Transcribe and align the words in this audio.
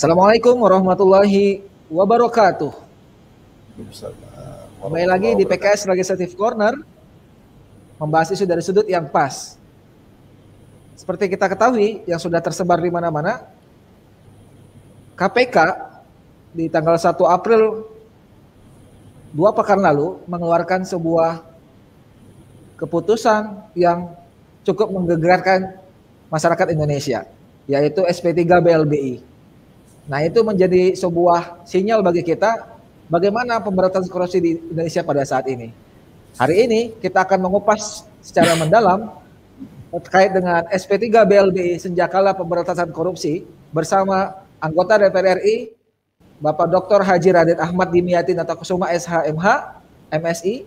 Assalamualaikum 0.00 0.56
warahmatullahi 0.64 1.60
wabarakatuh. 1.92 2.72
Kembali 4.80 5.04
lagi 5.04 5.36
di 5.36 5.44
PKS 5.44 5.84
Legislative 5.92 6.32
Corner 6.40 6.72
membahas 8.00 8.32
isu 8.32 8.48
dari 8.48 8.64
sudut 8.64 8.88
yang 8.88 9.04
pas. 9.12 9.60
Seperti 10.96 11.28
kita 11.28 11.52
ketahui 11.52 12.00
yang 12.08 12.16
sudah 12.16 12.40
tersebar 12.40 12.80
di 12.80 12.88
mana-mana, 12.88 13.44
KPK 15.20 15.56
di 16.56 16.72
tanggal 16.72 16.96
1 16.96 17.20
April 17.28 17.84
dua 19.36 19.52
pekan 19.52 19.84
lalu 19.84 20.16
mengeluarkan 20.24 20.80
sebuah 20.88 21.44
keputusan 22.80 23.68
yang 23.76 24.16
cukup 24.64 24.96
menggegerkan 24.96 25.76
masyarakat 26.32 26.72
Indonesia, 26.72 27.28
yaitu 27.68 28.00
SP3 28.00 28.48
BLBI. 28.64 29.29
Nah, 30.10 30.26
itu 30.26 30.42
menjadi 30.42 30.90
sebuah 30.98 31.62
sinyal 31.62 32.02
bagi 32.02 32.26
kita 32.26 32.66
bagaimana 33.06 33.62
pemberantasan 33.62 34.10
korupsi 34.10 34.42
di 34.42 34.58
Indonesia 34.58 35.06
pada 35.06 35.22
saat 35.22 35.46
ini. 35.46 35.70
Hari 36.34 36.66
ini 36.66 36.80
kita 36.98 37.22
akan 37.22 37.46
mengupas 37.46 38.02
secara 38.18 38.58
mendalam 38.58 39.06
terkait 40.02 40.34
dengan 40.34 40.66
SP3 40.66 41.14
BLBI 41.14 41.78
Senjakala 41.78 42.34
Pemberantasan 42.34 42.90
Korupsi 42.90 43.46
bersama 43.70 44.34
anggota 44.58 44.98
DPR 44.98 45.38
RI 45.38 45.78
Bapak 46.42 46.66
Dr. 46.70 47.06
Haji 47.06 47.30
Radit 47.30 47.58
Ahmad 47.62 47.94
Dimyati 47.94 48.34
Natakusuma 48.34 48.90
SHMH 48.90 49.46
MSI. 50.10 50.66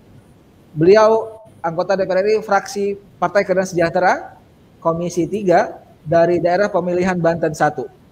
Beliau 0.72 1.40
anggota 1.60 2.00
DPR 2.00 2.24
RI 2.24 2.40
fraksi 2.40 2.96
Partai 3.20 3.44
Keadilan 3.44 3.68
Sejahtera 3.68 4.40
Komisi 4.80 5.28
3 5.28 6.08
dari 6.08 6.40
daerah 6.40 6.72
pemilihan 6.72 7.20
Banten 7.20 7.52
1. 7.52 8.03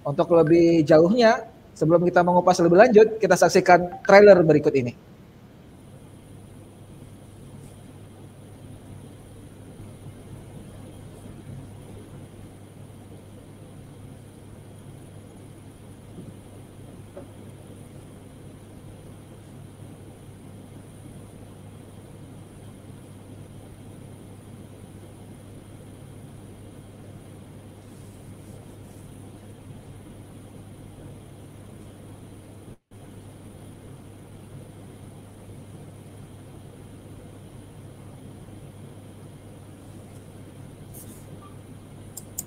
Untuk 0.00 0.32
lebih 0.32 0.80
jauhnya, 0.88 1.44
sebelum 1.76 2.04
kita 2.08 2.24
mengupas 2.24 2.56
lebih 2.64 2.78
lanjut, 2.80 3.20
kita 3.20 3.36
saksikan 3.36 4.00
trailer 4.04 4.40
berikut 4.40 4.72
ini. 4.72 5.09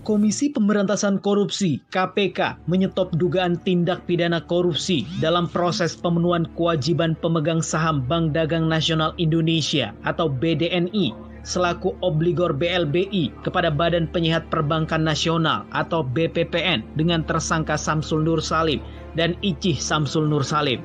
Komisi 0.03 0.51
Pemberantasan 0.51 1.23
Korupsi 1.23 1.79
(KPK) 1.87 2.59
menyetop 2.67 3.15
dugaan 3.15 3.55
tindak 3.63 4.03
pidana 4.03 4.43
korupsi 4.43 5.07
dalam 5.23 5.47
proses 5.47 5.95
pemenuhan 5.95 6.43
kewajiban 6.59 7.15
pemegang 7.23 7.63
saham 7.63 8.03
Bank 8.03 8.35
Dagang 8.35 8.67
Nasional 8.67 9.15
Indonesia 9.15 9.95
atau 10.03 10.27
BDNI 10.27 11.15
selaku 11.47 11.95
obligor 12.03 12.51
BLBI 12.51 13.31
kepada 13.47 13.71
Badan 13.71 14.11
Penyihat 14.11 14.51
Perbankan 14.51 15.07
Nasional 15.07 15.63
atau 15.71 16.03
BPPN 16.03 16.83
dengan 16.99 17.23
tersangka 17.23 17.79
Samsul 17.79 18.27
Nur 18.27 18.43
Salim 18.43 18.83
dan 19.15 19.39
Icih 19.39 19.79
Samsul 19.79 20.27
Nur 20.27 20.43
Salim. 20.43 20.83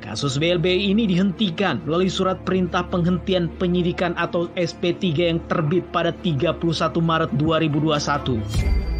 Kasus 0.00 0.40
BLBI 0.40 0.96
ini 0.96 1.04
dihentikan 1.04 1.84
melalui 1.84 2.08
surat 2.08 2.40
perintah 2.48 2.80
penghentian 2.88 3.52
penyidikan 3.60 4.16
atau 4.16 4.48
SP3 4.56 5.12
yang 5.12 5.38
terbit 5.44 5.84
pada 5.92 6.08
31 6.24 6.56
Maret 7.04 7.30
2021. 7.36 8.40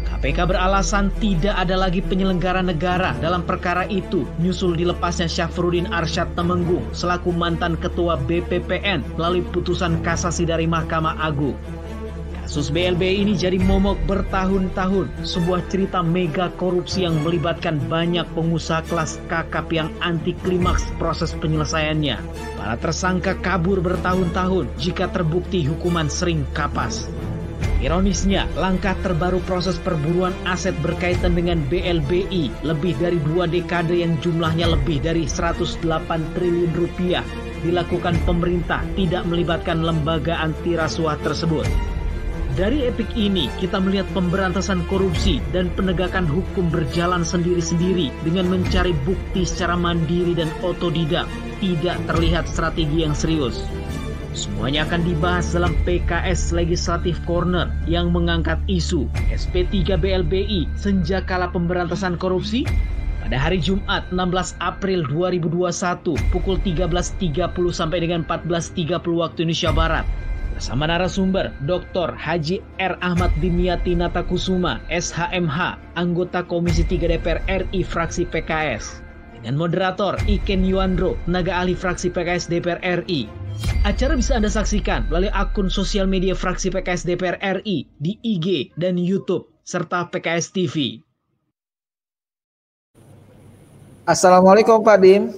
KPK 0.05 0.39
beralasan 0.45 1.09
tidak 1.17 1.57
ada 1.57 1.73
lagi 1.73 2.05
penyelenggara 2.05 2.61
negara 2.61 3.17
dalam 3.17 3.41
perkara 3.41 3.89
itu 3.89 4.29
nyusul 4.37 4.77
dilepasnya 4.77 5.25
Syafruddin 5.25 5.89
Arsyad 5.89 6.29
Temenggung 6.37 6.85
selaku 6.93 7.33
mantan 7.33 7.73
ketua 7.81 8.21
BPPN 8.29 9.01
melalui 9.17 9.41
putusan 9.49 9.97
kasasi 10.05 10.45
dari 10.45 10.69
Mahkamah 10.69 11.17
Agung. 11.17 11.57
Kasus 12.51 12.67
BLB 12.67 13.23
ini 13.23 13.31
jadi 13.31 13.55
momok 13.63 13.95
bertahun-tahun, 14.11 15.23
sebuah 15.23 15.71
cerita 15.71 16.03
mega 16.03 16.51
korupsi 16.59 17.07
yang 17.07 17.15
melibatkan 17.23 17.79
banyak 17.87 18.27
pengusaha 18.35 18.83
kelas 18.91 19.23
kakap 19.31 19.71
yang 19.71 19.87
anti 20.03 20.35
klimaks 20.43 20.83
proses 20.99 21.31
penyelesaiannya. 21.39 22.19
Para 22.59 22.75
tersangka 22.75 23.39
kabur 23.39 23.79
bertahun-tahun 23.79 24.67
jika 24.75 25.07
terbukti 25.15 25.63
hukuman 25.63 26.11
sering 26.11 26.43
kapas. 26.51 27.07
Ironisnya, 27.79 28.51
langkah 28.59 28.99
terbaru 28.99 29.39
proses 29.47 29.79
perburuan 29.79 30.35
aset 30.43 30.75
berkaitan 30.83 31.31
dengan 31.31 31.63
BLBI 31.71 32.67
lebih 32.67 32.99
dari 32.99 33.23
dua 33.31 33.47
dekade 33.47 34.03
yang 34.03 34.19
jumlahnya 34.19 34.75
lebih 34.75 34.99
dari 34.99 35.23
108 35.23 35.87
triliun 36.35 36.75
rupiah 36.75 37.23
dilakukan 37.63 38.19
pemerintah 38.27 38.83
tidak 38.99 39.23
melibatkan 39.23 39.87
lembaga 39.87 40.35
anti 40.35 40.75
rasuah 40.75 41.15
tersebut. 41.23 42.00
Dari 42.51 42.83
epik 42.83 43.15
ini, 43.15 43.47
kita 43.63 43.79
melihat 43.79 44.03
pemberantasan 44.11 44.83
korupsi 44.91 45.39
dan 45.55 45.71
penegakan 45.71 46.27
hukum 46.27 46.67
berjalan 46.67 47.23
sendiri-sendiri 47.23 48.11
dengan 48.27 48.51
mencari 48.51 48.91
bukti 49.07 49.47
secara 49.47 49.79
mandiri 49.79 50.35
dan 50.35 50.51
otodidak, 50.59 51.31
tidak 51.63 51.95
terlihat 52.11 52.43
strategi 52.51 53.07
yang 53.07 53.15
serius. 53.15 53.63
Semuanya 54.35 54.83
akan 54.83 54.99
dibahas 55.07 55.55
dalam 55.55 55.71
PKS 55.87 56.51
Legislative 56.51 57.23
Corner 57.23 57.71
yang 57.87 58.11
mengangkat 58.11 58.59
isu 58.67 59.07
SP3 59.31 59.95
BLBI 59.95 60.75
Senjakala 60.75 61.47
Pemberantasan 61.55 62.19
Korupsi 62.19 62.67
pada 63.23 63.47
hari 63.47 63.63
Jumat 63.63 64.11
16 64.11 64.59
April 64.59 65.07
2021 65.07 66.19
pukul 66.35 66.59
13.30 66.59 67.47
sampai 67.71 68.03
dengan 68.03 68.27
14.30 68.27 69.03
waktu 69.19 69.47
Indonesia 69.47 69.71
Barat 69.71 70.03
bersama 70.61 70.85
narasumber 70.85 71.49
Dr. 71.65 72.13
Haji 72.13 72.61
R. 72.77 72.93
Ahmad 73.01 73.33
Dimyati 73.41 73.97
Natakusuma, 73.97 74.77
SHMH, 74.93 75.81
anggota 75.97 76.45
Komisi 76.45 76.85
3 76.85 77.17
DPR 77.17 77.41
RI 77.49 77.81
fraksi 77.81 78.29
PKS. 78.29 79.01
Dengan 79.33 79.57
moderator 79.57 80.21
Iken 80.29 80.61
Yuandro, 80.61 81.17
tenaga 81.25 81.65
ahli 81.65 81.73
fraksi 81.73 82.13
PKS 82.13 82.45
DPR 82.45 82.77
RI. 82.77 83.25
Acara 83.89 84.13
bisa 84.13 84.37
Anda 84.37 84.53
saksikan 84.53 85.09
melalui 85.09 85.33
akun 85.33 85.65
sosial 85.65 86.05
media 86.05 86.37
fraksi 86.37 86.69
PKS 86.69 87.09
DPR 87.09 87.41
RI 87.41 87.89
di 87.97 88.21
IG 88.21 88.77
dan 88.77 89.01
YouTube, 89.01 89.49
serta 89.65 90.13
PKS 90.13 90.53
TV. 90.53 91.01
Assalamualaikum 94.05 94.85
Pak 94.85 94.97
Dim. 95.01 95.33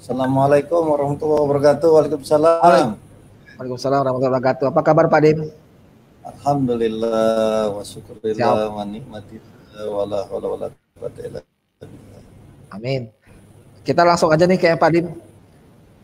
Assalamualaikum 0.00 0.88
warahmatullahi 0.88 1.40
wabarakatuh. 1.44 1.88
Waalaikumsalam. 1.92 2.64
Waalaikumsalam 2.64 3.07
warahmatullahi 3.58 4.30
wabarakatuh. 4.30 4.64
Apa 4.70 4.80
kabar 4.86 5.04
Pak 5.10 5.20
Dim? 5.26 5.38
Alhamdulillah 6.22 7.74
wa 7.74 7.82
syukurillah 7.82 8.70
wa 8.70 8.84
nikmati 8.86 9.42
wala 9.82 10.22
wala 10.30 10.46
wala 11.00 11.40
Amin. 12.70 13.10
Kita 13.82 14.04
langsung 14.04 14.30
aja 14.30 14.46
nih 14.46 14.60
kayak 14.60 14.78
Pak 14.78 14.90
Dim. 14.94 15.06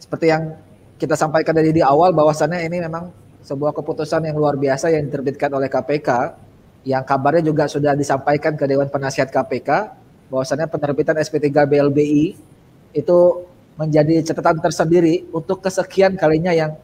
Seperti 0.02 0.34
yang 0.34 0.58
kita 0.98 1.14
sampaikan 1.14 1.54
dari 1.54 1.70
di 1.70 1.82
awal 1.84 2.10
bahwasannya 2.10 2.66
ini 2.66 2.82
memang 2.82 3.14
sebuah 3.46 3.70
keputusan 3.76 4.24
yang 4.26 4.34
luar 4.34 4.58
biasa 4.58 4.90
yang 4.90 5.06
diterbitkan 5.06 5.52
oleh 5.52 5.70
KPK 5.70 6.08
yang 6.84 7.04
kabarnya 7.06 7.44
juga 7.44 7.64
sudah 7.68 7.94
disampaikan 7.96 8.56
ke 8.56 8.64
Dewan 8.66 8.88
Penasihat 8.90 9.30
KPK 9.30 9.94
bahwasannya 10.32 10.66
penerbitan 10.66 11.16
SP3 11.20 11.68
BLBI 11.68 12.34
itu 12.96 13.18
menjadi 13.76 14.32
catatan 14.32 14.58
tersendiri 14.62 15.28
untuk 15.34 15.60
kesekian 15.60 16.16
kalinya 16.16 16.54
yang 16.54 16.78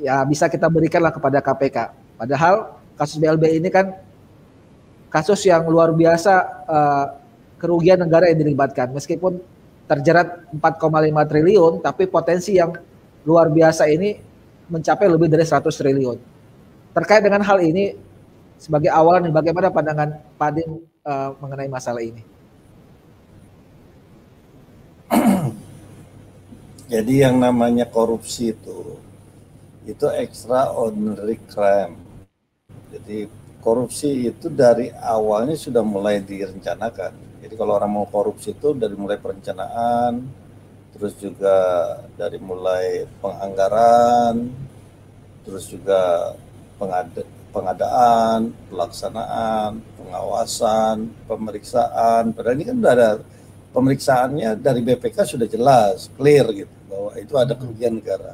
ya 0.00 0.22
bisa 0.26 0.50
kita 0.50 0.66
berikanlah 0.66 1.14
kepada 1.14 1.38
KPK. 1.38 1.78
Padahal 2.18 2.78
kasus 2.94 3.18
BLB 3.18 3.58
ini 3.58 3.68
kan 3.70 3.94
kasus 5.10 5.42
yang 5.46 5.66
luar 5.66 5.94
biasa 5.94 6.34
uh, 6.66 7.06
kerugian 7.58 8.02
negara 8.02 8.30
yang 8.30 8.42
dilibatkan. 8.42 8.90
Meskipun 8.90 9.38
terjerat 9.86 10.48
4,5 10.50 11.30
triliun, 11.30 11.72
tapi 11.84 12.08
potensi 12.08 12.56
yang 12.56 12.74
luar 13.24 13.48
biasa 13.52 13.86
ini 13.88 14.18
mencapai 14.68 15.06
lebih 15.08 15.28
dari 15.28 15.44
100 15.44 15.64
triliun. 15.70 16.18
Terkait 16.94 17.22
dengan 17.22 17.42
hal 17.42 17.58
ini, 17.60 17.94
sebagai 18.58 18.88
awalan 18.88 19.28
bagaimana 19.28 19.68
pandangan 19.68 20.18
Pak 20.38 20.50
Din 20.56 20.82
uh, 21.04 21.36
mengenai 21.38 21.68
masalah 21.68 22.00
ini? 22.00 22.22
Jadi 26.84 27.24
yang 27.24 27.40
namanya 27.40 27.88
korupsi 27.88 28.52
itu 28.52 28.93
itu 29.84 30.06
extraordinary 30.08 31.36
crime. 31.52 32.00
Jadi 32.88 33.28
korupsi 33.60 34.32
itu 34.32 34.48
dari 34.48 34.88
awalnya 34.92 35.56
sudah 35.56 35.84
mulai 35.84 36.24
direncanakan. 36.24 37.44
Jadi 37.44 37.54
kalau 37.56 37.76
orang 37.76 37.92
mau 37.92 38.06
korupsi 38.08 38.56
itu 38.56 38.72
dari 38.72 38.96
mulai 38.96 39.20
perencanaan, 39.20 40.24
terus 40.96 41.12
juga 41.20 41.56
dari 42.16 42.40
mulai 42.40 43.04
penganggaran, 43.20 44.48
terus 45.44 45.68
juga 45.68 46.32
pengada, 46.80 47.20
pengadaan, 47.52 48.56
pelaksanaan, 48.72 49.84
pengawasan, 50.00 51.12
pemeriksaan. 51.28 52.32
Padahal 52.32 52.56
ini 52.56 52.64
kan 52.64 52.76
sudah 52.80 52.92
ada 52.96 53.10
pemeriksaannya 53.76 54.50
dari 54.56 54.80
BPK 54.80 55.16
sudah 55.28 55.44
jelas, 55.44 56.08
clear 56.16 56.48
gitu 56.56 56.72
bahwa 56.88 57.12
itu 57.20 57.34
ada 57.36 57.52
kerugian 57.52 58.00
negara 58.00 58.32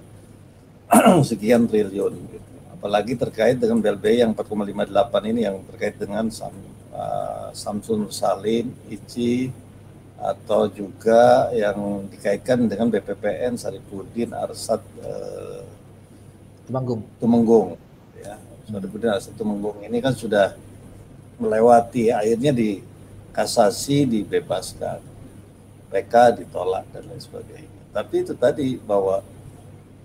sekian 1.31 1.67
triliun. 1.71 2.15
Gitu. 2.19 2.49
Apalagi 2.75 3.13
terkait 3.15 3.61
dengan 3.61 3.79
BLB 3.79 4.25
yang 4.25 4.31
4,58 4.33 5.31
ini 5.31 5.41
yang 5.45 5.61
terkait 5.69 5.95
dengan 6.01 6.27
Sam, 6.33 6.55
uh, 6.97 7.53
Samsun 7.53 8.09
Salim, 8.09 8.73
ICI, 8.89 9.53
atau 10.21 10.69
juga 10.69 11.49
yang 11.57 12.05
dikaitkan 12.13 12.69
dengan 12.69 12.93
BPPN 12.93 13.57
Saripudin 13.57 14.37
Arsad 14.37 14.81
uh, 15.01 15.65
Tumenggung. 16.69 17.03
Tumenggung 17.17 17.69
ya. 18.21 18.37
Saripudin 18.69 19.11
Arsad 19.13 19.35
Tumenggung 19.37 19.81
ini 19.81 20.01
kan 20.01 20.13
sudah 20.13 20.57
melewati 21.41 22.13
akhirnya 22.13 22.53
di 22.53 22.85
kasasi 23.33 24.05
dibebaskan. 24.05 25.01
PK 25.91 26.39
ditolak 26.39 26.87
dan 26.95 27.03
lain 27.11 27.19
sebagainya. 27.19 27.81
Tapi 27.91 28.23
itu 28.23 28.35
tadi 28.39 28.79
bahwa 28.79 29.27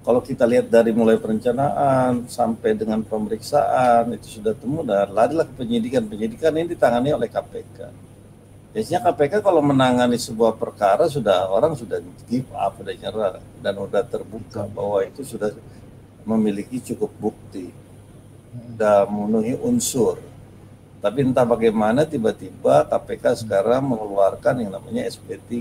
kalau 0.06 0.22
kita 0.22 0.46
lihat 0.46 0.70
dari 0.70 0.94
mulai 0.94 1.18
perencanaan 1.18 2.30
sampai 2.30 2.78
dengan 2.78 3.02
pemeriksaan 3.02 4.14
itu 4.14 4.38
sudah 4.40 4.54
temu 4.54 4.86
dan 4.86 5.10
larilah 5.10 5.50
penyidikan. 5.58 6.06
Penyidikan 6.06 6.54
ini 6.54 6.78
ditangani 6.78 7.10
oleh 7.10 7.26
KPK. 7.26 7.90
Biasanya 8.70 9.02
KPK 9.02 9.42
kalau 9.42 9.66
menangani 9.66 10.22
sebuah 10.22 10.62
perkara 10.62 11.10
sudah 11.10 11.50
orang 11.50 11.74
sudah 11.74 11.98
give 12.30 12.46
up, 12.54 12.78
sudah 12.78 12.94
nyerah 12.94 13.42
dan 13.66 13.74
sudah 13.74 14.04
terbuka 14.06 14.70
bahwa 14.70 15.02
itu 15.02 15.26
sudah 15.26 15.50
memiliki 16.22 16.78
cukup 16.94 17.10
bukti, 17.18 17.74
sudah 18.54 19.10
memenuhi 19.10 19.58
unsur 19.58 20.22
tapi 21.06 21.22
entah 21.22 21.46
bagaimana 21.46 22.02
tiba-tiba 22.02 22.82
KPK 22.90 23.46
sekarang 23.46 23.86
mengeluarkan 23.94 24.58
yang 24.58 24.74
namanya 24.74 25.06
SP3. 25.06 25.54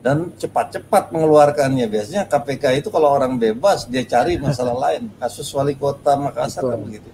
Dan 0.00 0.32
cepat-cepat 0.32 1.12
mengeluarkannya. 1.12 1.84
Biasanya 1.84 2.24
KPK 2.24 2.80
itu 2.80 2.88
kalau 2.88 3.12
orang 3.12 3.36
bebas 3.36 3.84
dia 3.84 4.00
cari 4.08 4.40
masalah 4.40 4.76
lain. 4.88 5.12
Kasus 5.20 5.48
wali 5.52 5.76
kota 5.76 6.16
Makassar 6.16 6.64
kan 6.72 6.80
begitu. 6.80 7.08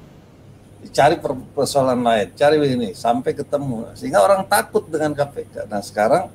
Dicari 0.87 1.19
persoalan 1.51 1.99
lain, 1.99 2.31
cari 2.39 2.63
begini 2.63 2.95
sampai 2.95 3.35
ketemu. 3.35 3.91
Sehingga 3.99 4.23
orang 4.23 4.47
takut 4.47 4.87
dengan 4.87 5.19
KPK. 5.19 5.67
Nah 5.67 5.83
sekarang 5.83 6.31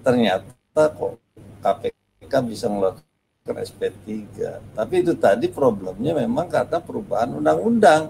ternyata 0.00 0.96
kok 0.96 1.20
KPK 1.60 2.32
bisa 2.48 2.72
mengeluarkan 2.72 3.56
SP3. 3.60 4.32
Tapi 4.72 4.94
itu 5.04 5.12
tadi 5.12 5.52
problemnya 5.52 6.16
memang 6.16 6.48
karena 6.48 6.80
perubahan 6.80 7.36
undang-undang 7.36 8.08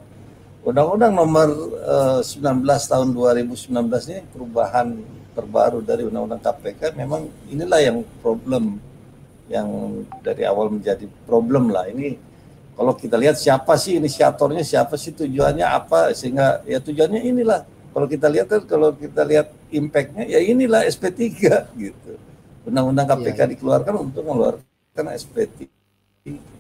Undang-Undang 0.66 1.12
nomor 1.14 1.48
uh, 1.78 2.18
eh, 2.18 2.42
19 2.42 2.66
tahun 2.66 3.08
2019 3.14 3.70
ini 4.10 4.22
perubahan 4.34 4.98
terbaru 5.36 5.84
dari 5.84 6.08
Undang-Undang 6.08 6.40
KPK 6.40 6.96
memang 6.96 7.28
inilah 7.52 7.80
yang 7.84 8.00
problem 8.24 8.80
yang 9.52 9.68
dari 10.24 10.48
awal 10.48 10.72
menjadi 10.72 11.04
problem 11.28 11.68
lah. 11.68 11.86
Ini 11.92 12.16
kalau 12.72 12.96
kita 12.96 13.20
lihat 13.20 13.36
siapa 13.36 13.76
sih 13.76 14.00
inisiatornya 14.00 14.64
siapa 14.64 14.96
sih 14.96 15.12
tujuannya 15.12 15.68
apa 15.68 16.16
sehingga 16.16 16.64
ya 16.64 16.80
tujuannya 16.80 17.20
inilah. 17.20 17.68
Kalau 17.92 18.08
kita 18.08 18.28
lihat 18.32 18.46
kan 18.48 18.62
kalau 18.64 18.92
kita 18.96 19.24
lihat 19.24 19.52
impactnya 19.68 20.24
ya 20.24 20.40
inilah 20.40 20.88
SP3 20.88 21.20
gitu. 21.84 22.12
Undang-undang 22.64 23.06
KPK 23.06 23.38
ya. 23.44 23.46
dikeluarkan 23.52 23.94
untuk 24.00 24.24
mengeluarkan 24.24 25.04
SP3 25.14 25.68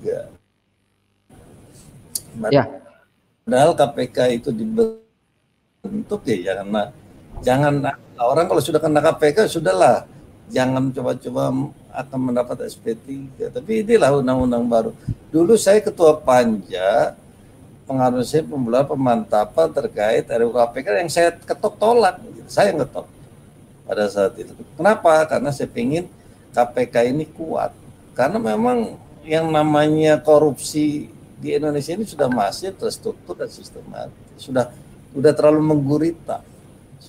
ya 0.04 0.30
Padahal 2.36 3.72
KPK 3.72 4.18
itu 4.36 4.50
dibentuk 4.52 6.20
ya 6.28 6.52
jangan 6.52 6.92
jangan 7.44 7.80
orang 8.16 8.46
kalau 8.48 8.62
sudah 8.62 8.80
kena 8.80 9.00
KPK 9.04 9.48
sudahlah 9.48 10.08
jangan 10.50 10.94
coba-coba 10.94 11.50
akan 11.96 12.18
mendapat 12.20 12.68
SP3. 12.68 13.48
Tapi 13.50 13.82
inilah 13.82 14.20
undang-undang 14.20 14.64
baru. 14.68 14.90
Dulu 15.32 15.56
saya 15.56 15.80
ketua 15.80 16.20
panja 16.20 17.16
pengaruh 17.86 18.26
saya 18.26 18.42
pembelaan 18.42 18.84
pemantapan 18.84 19.68
terkait 19.70 20.26
RUU 20.26 20.52
KPK 20.52 20.86
yang 21.00 21.10
saya 21.10 21.32
ketok 21.32 21.74
tolak. 21.80 22.20
Saya 22.46 22.74
ngetok 22.76 23.06
pada 23.86 24.06
saat 24.06 24.34
itu. 24.38 24.52
Kenapa? 24.78 25.26
Karena 25.26 25.50
saya 25.50 25.70
ingin 25.74 26.06
KPK 26.54 26.94
ini 27.10 27.24
kuat. 27.26 27.74
Karena 28.14 28.38
memang 28.38 28.98
yang 29.26 29.50
namanya 29.50 30.22
korupsi 30.22 31.10
di 31.36 31.48
Indonesia 31.52 31.92
ini 31.92 32.06
sudah 32.06 32.30
masif, 32.30 32.78
terstruktur 32.78 33.34
dan 33.34 33.50
sistematis. 33.50 34.14
Sudah 34.38 34.70
sudah 35.10 35.32
terlalu 35.32 35.74
menggurita 35.74 36.44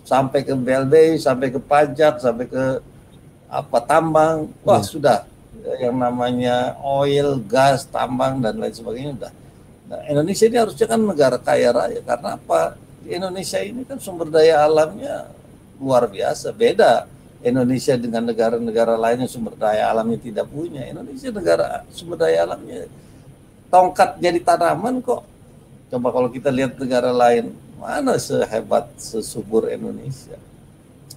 sampai 0.08 0.40
ke 0.48 0.56
BLB, 0.56 1.20
sampai 1.20 1.52
ke 1.52 1.60
pajak, 1.60 2.24
sampai 2.24 2.48
ke 2.48 2.64
apa 3.52 3.78
tambang. 3.84 4.48
Wah, 4.64 4.80
ya. 4.80 4.88
sudah 4.88 5.20
yang 5.84 6.00
namanya 6.00 6.80
oil, 6.80 7.36
gas, 7.44 7.84
tambang 7.84 8.40
dan 8.40 8.56
lain 8.56 8.72
sebagainya 8.72 9.12
sudah. 9.20 9.34
Nah, 9.88 10.00
Indonesia 10.08 10.46
ini 10.48 10.58
harusnya 10.60 10.88
kan 10.88 11.00
negara 11.04 11.36
kaya 11.36 11.76
raya 11.76 12.00
karena 12.00 12.40
apa? 12.40 12.80
Di 13.04 13.10
Indonesia 13.20 13.60
ini 13.60 13.84
kan 13.84 14.00
sumber 14.00 14.32
daya 14.32 14.64
alamnya 14.64 15.28
luar 15.80 16.08
biasa, 16.08 16.56
beda 16.56 17.08
Indonesia 17.44 17.96
dengan 18.00 18.26
negara-negara 18.28 18.96
lain 18.96 19.28
yang 19.28 19.32
sumber 19.32 19.56
daya 19.60 19.92
alamnya 19.92 20.20
tidak 20.24 20.48
punya. 20.48 20.88
Indonesia 20.88 21.30
negara 21.32 21.84
sumber 21.92 22.16
daya 22.20 22.48
alamnya 22.48 22.88
tongkat 23.68 24.20
jadi 24.20 24.40
tanaman 24.44 25.04
kok. 25.04 25.24
Coba 25.88 26.12
kalau 26.12 26.28
kita 26.28 26.52
lihat 26.52 26.76
negara 26.76 27.16
lain, 27.16 27.56
mana 27.78 28.18
sehebat 28.18 28.90
sesubur 28.98 29.70
Indonesia. 29.70 30.38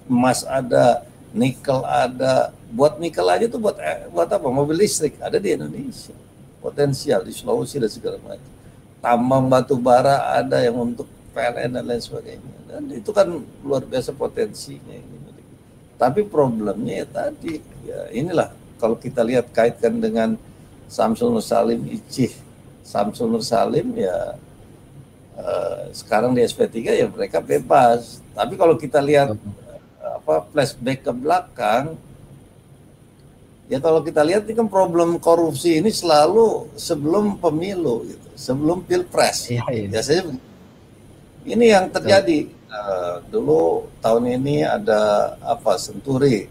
Emas 0.06 0.44
ada, 0.44 1.02
nikel 1.32 1.80
ada, 1.84 2.54
buat 2.70 3.00
nikel 3.00 3.26
aja 3.26 3.46
tuh 3.48 3.60
buat 3.60 3.76
eh, 3.80 4.06
buat 4.12 4.28
apa? 4.28 4.46
Mobil 4.46 4.84
listrik 4.84 5.16
ada 5.18 5.40
di 5.40 5.56
Indonesia. 5.56 6.14
Potensial 6.60 7.24
di 7.24 7.32
Sulawesi 7.32 7.80
dan 7.80 7.90
segala 7.90 8.20
macam. 8.20 8.52
Tambang 9.00 9.48
batu 9.48 9.80
bara 9.80 10.36
ada 10.36 10.60
yang 10.60 10.76
untuk 10.76 11.08
PLN 11.32 11.80
dan 11.80 11.84
lain 11.88 12.02
sebagainya. 12.04 12.56
Dan 12.68 12.82
itu 12.92 13.10
kan 13.16 13.26
luar 13.64 13.82
biasa 13.88 14.12
potensinya 14.12 14.92
ini. 14.92 15.16
Tapi 16.00 16.24
problemnya 16.24 17.04
ya 17.04 17.06
tadi, 17.08 17.60
ya 17.84 18.08
inilah 18.08 18.48
kalau 18.80 18.96
kita 18.96 19.20
lihat 19.20 19.52
kaitkan 19.52 20.00
dengan 20.00 20.40
Samsul 20.88 21.28
Nur 21.28 21.44
Salim 21.44 21.84
Icih 21.84 22.32
Samsul 22.80 23.28
Nur 23.28 23.44
Salim 23.44 23.92
ya 23.94 24.34
uh, 25.40 25.88
sekarang 25.96 26.36
di 26.36 26.44
SP3 26.44 26.76
ya 27.00 27.06
mereka 27.08 27.40
bebas. 27.40 28.20
Tapi 28.36 28.54
kalau 28.60 28.76
kita 28.76 29.00
lihat 29.00 29.32
uh, 29.32 30.14
apa 30.20 30.44
flashback 30.52 31.02
ke 31.08 31.12
belakang 31.12 31.96
ya 33.72 33.78
kalau 33.80 34.04
kita 34.04 34.20
lihat 34.20 34.44
ini 34.44 34.54
kan 34.58 34.68
problem 34.68 35.16
korupsi 35.16 35.80
ini 35.80 35.88
selalu 35.88 36.68
sebelum 36.76 37.40
pemilu 37.40 38.04
gitu, 38.04 38.28
sebelum 38.36 38.84
pilpres. 38.84 39.48
Iya, 39.48 39.64
iya. 39.72 39.86
Biasanya 39.88 40.22
ini 41.48 41.66
yang 41.72 41.88
terjadi. 41.88 42.60
Uh, 42.70 43.18
dulu 43.26 43.90
tahun 43.98 44.38
ini 44.38 44.62
ada 44.62 45.34
apa 45.42 45.74
Senturi, 45.74 46.46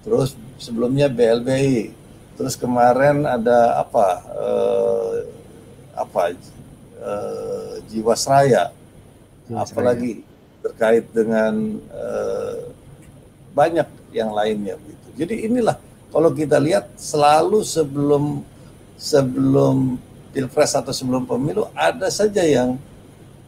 terus 0.00 0.32
sebelumnya 0.56 1.12
BLBI, 1.12 1.92
Terus 2.38 2.54
kemarin 2.54 3.26
ada 3.26 3.82
apa 3.82 4.22
uh, 4.30 5.26
apa 5.90 6.38
uh, 7.00 7.80
Jiwasraya, 7.90 8.70
Jiwasraya. 9.46 9.64
apalagi 9.64 10.12
terkait 10.62 11.06
dengan 11.14 11.78
uh, 11.94 12.68
banyak 13.54 13.88
yang 14.14 14.30
lainnya 14.34 14.74
gitu. 14.78 15.08
Jadi 15.24 15.34
inilah 15.50 15.76
kalau 16.08 16.30
kita 16.32 16.56
lihat 16.58 16.94
selalu 16.96 17.62
sebelum 17.62 18.42
sebelum 18.98 19.98
pilpres 20.34 20.74
atau 20.74 20.92
sebelum 20.92 21.24
pemilu 21.24 21.70
ada 21.74 22.10
saja 22.10 22.42
yang 22.42 22.76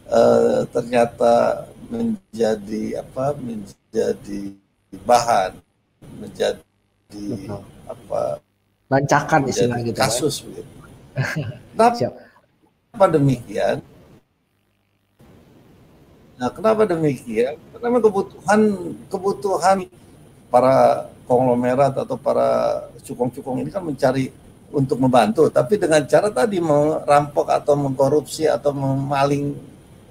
uh, 0.07 0.63
ternyata 0.71 1.65
menjadi 1.91 3.03
apa 3.03 3.35
menjadi 3.35 4.55
bahan 5.03 5.51
menjadi 6.19 6.63
Betul. 7.11 7.61
apa 7.87 8.39
lancakan 8.91 9.41
istilah 9.47 9.79
gitu 9.83 9.95
kan. 9.95 10.07
kasus 10.07 10.35
begitu. 10.43 10.71
Kenapa 12.91 13.07
demikian? 13.15 13.77
Nah, 16.35 16.49
kenapa 16.51 16.83
demikian? 16.83 17.55
Karena 17.71 17.97
kebutuhan 18.03 18.61
kebutuhan 19.07 19.77
para 20.51 21.07
konglomerat 21.23 21.95
atau 21.95 22.19
para 22.19 22.83
cukong-cukong 22.99 23.63
ini 23.63 23.71
kan 23.71 23.79
mencari 23.87 24.27
untuk 24.75 24.99
membantu, 24.99 25.47
tapi 25.47 25.79
dengan 25.79 26.03
cara 26.03 26.27
tadi 26.27 26.59
merampok 26.59 27.47
atau 27.47 27.79
mengkorupsi 27.79 28.51
atau 28.51 28.75
memaling 28.75 29.55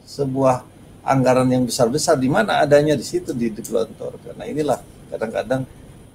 sebuah 0.09 0.65
anggaran 1.05 1.49
yang 1.53 1.69
besar-besar 1.69 2.17
di 2.17 2.33
mana 2.33 2.65
adanya 2.65 2.97
di 2.97 3.05
situ 3.05 3.37
di 3.37 3.53
digelontorkan. 3.53 4.41
Nah 4.41 4.49
inilah 4.49 4.81
kadang-kadang 5.13 5.63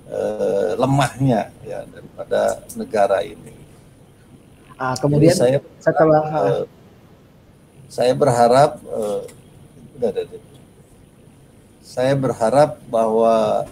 eh, 0.10 0.72
lemahnya 0.78 1.54
ya 1.62 1.86
daripada 1.86 2.66
negara 2.74 3.22
ini. 3.22 3.65
Ah, 4.76 4.96
kemudian 5.00 5.32
Jadi 5.32 5.40
saya 5.40 5.58
setelah 5.80 6.24
eh, 6.52 6.64
saya 7.88 8.12
berharap 8.12 8.76
eh, 8.84 9.22
udah, 9.96 10.10
udah, 10.12 10.24
udah. 10.28 10.42
saya 11.80 12.14
berharap 12.18 12.76
bahwa 12.92 13.64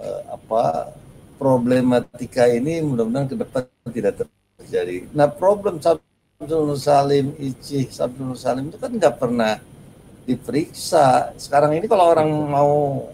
eh, 0.00 0.20
apa 0.32 0.94
problematika 1.36 2.48
ini 2.48 2.80
mudah-mudahan 2.80 3.28
ke 3.28 3.36
depan 3.36 3.62
tidak 3.92 4.24
terjadi. 4.56 5.04
Nah 5.12 5.28
problem 5.28 5.82
Sabdul 5.82 6.78
Salim, 6.80 7.36
Icih, 7.36 7.92
Sabdul 7.92 8.32
Salim 8.38 8.72
itu 8.72 8.78
kan 8.80 8.88
nggak 8.88 9.20
pernah 9.20 9.60
diperiksa. 10.24 11.34
Sekarang 11.36 11.76
ini 11.76 11.84
kalau 11.90 12.08
orang 12.08 12.30
mau 12.30 13.04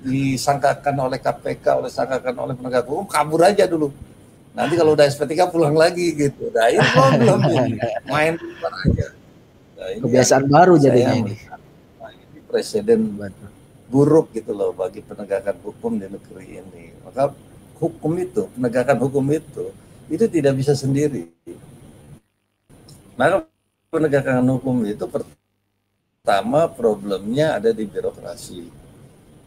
disangkakan 0.00 0.96
oleh 0.96 1.18
KPK, 1.20 1.64
oleh 1.76 1.90
sangkakan 1.92 2.34
oleh 2.40 2.54
penegak 2.56 2.88
hukum, 2.88 3.04
kabur 3.04 3.44
aja 3.44 3.68
dulu. 3.68 3.92
Nanti 4.54 4.74
kalau 4.78 4.94
udah 4.94 5.10
SP3 5.10 5.50
pulang 5.50 5.74
lagi 5.74 6.14
gitu. 6.14 6.48
Nah 6.54 6.70
ini 6.70 6.86
problem 6.94 7.38
ini. 7.42 7.78
Main 8.06 8.34
aja. 8.38 9.06
Nah, 9.74 9.86
ini 9.90 10.00
Kebiasaan 10.00 10.46
baru 10.46 10.78
jadinya 10.78 11.12
ini. 11.12 11.34
Nah, 11.98 12.10
ini 12.14 12.38
presiden 12.46 13.18
buruk 13.90 14.30
gitu 14.32 14.54
loh 14.54 14.70
bagi 14.70 15.02
penegakan 15.02 15.58
hukum 15.60 15.98
di 15.98 16.06
negeri 16.06 16.62
ini. 16.62 16.94
Maka 17.02 17.34
hukum 17.82 18.14
itu, 18.16 18.48
penegakan 18.54 18.96
hukum 19.02 19.26
itu, 19.34 19.74
itu 20.08 20.24
tidak 20.30 20.54
bisa 20.56 20.72
sendiri. 20.72 21.28
Maka 23.18 23.44
penegakan 23.92 24.46
hukum 24.54 24.86
itu 24.88 25.04
pertama 25.04 26.70
problemnya 26.70 27.60
ada 27.60 27.70
di 27.74 27.84
birokrasi. 27.84 28.70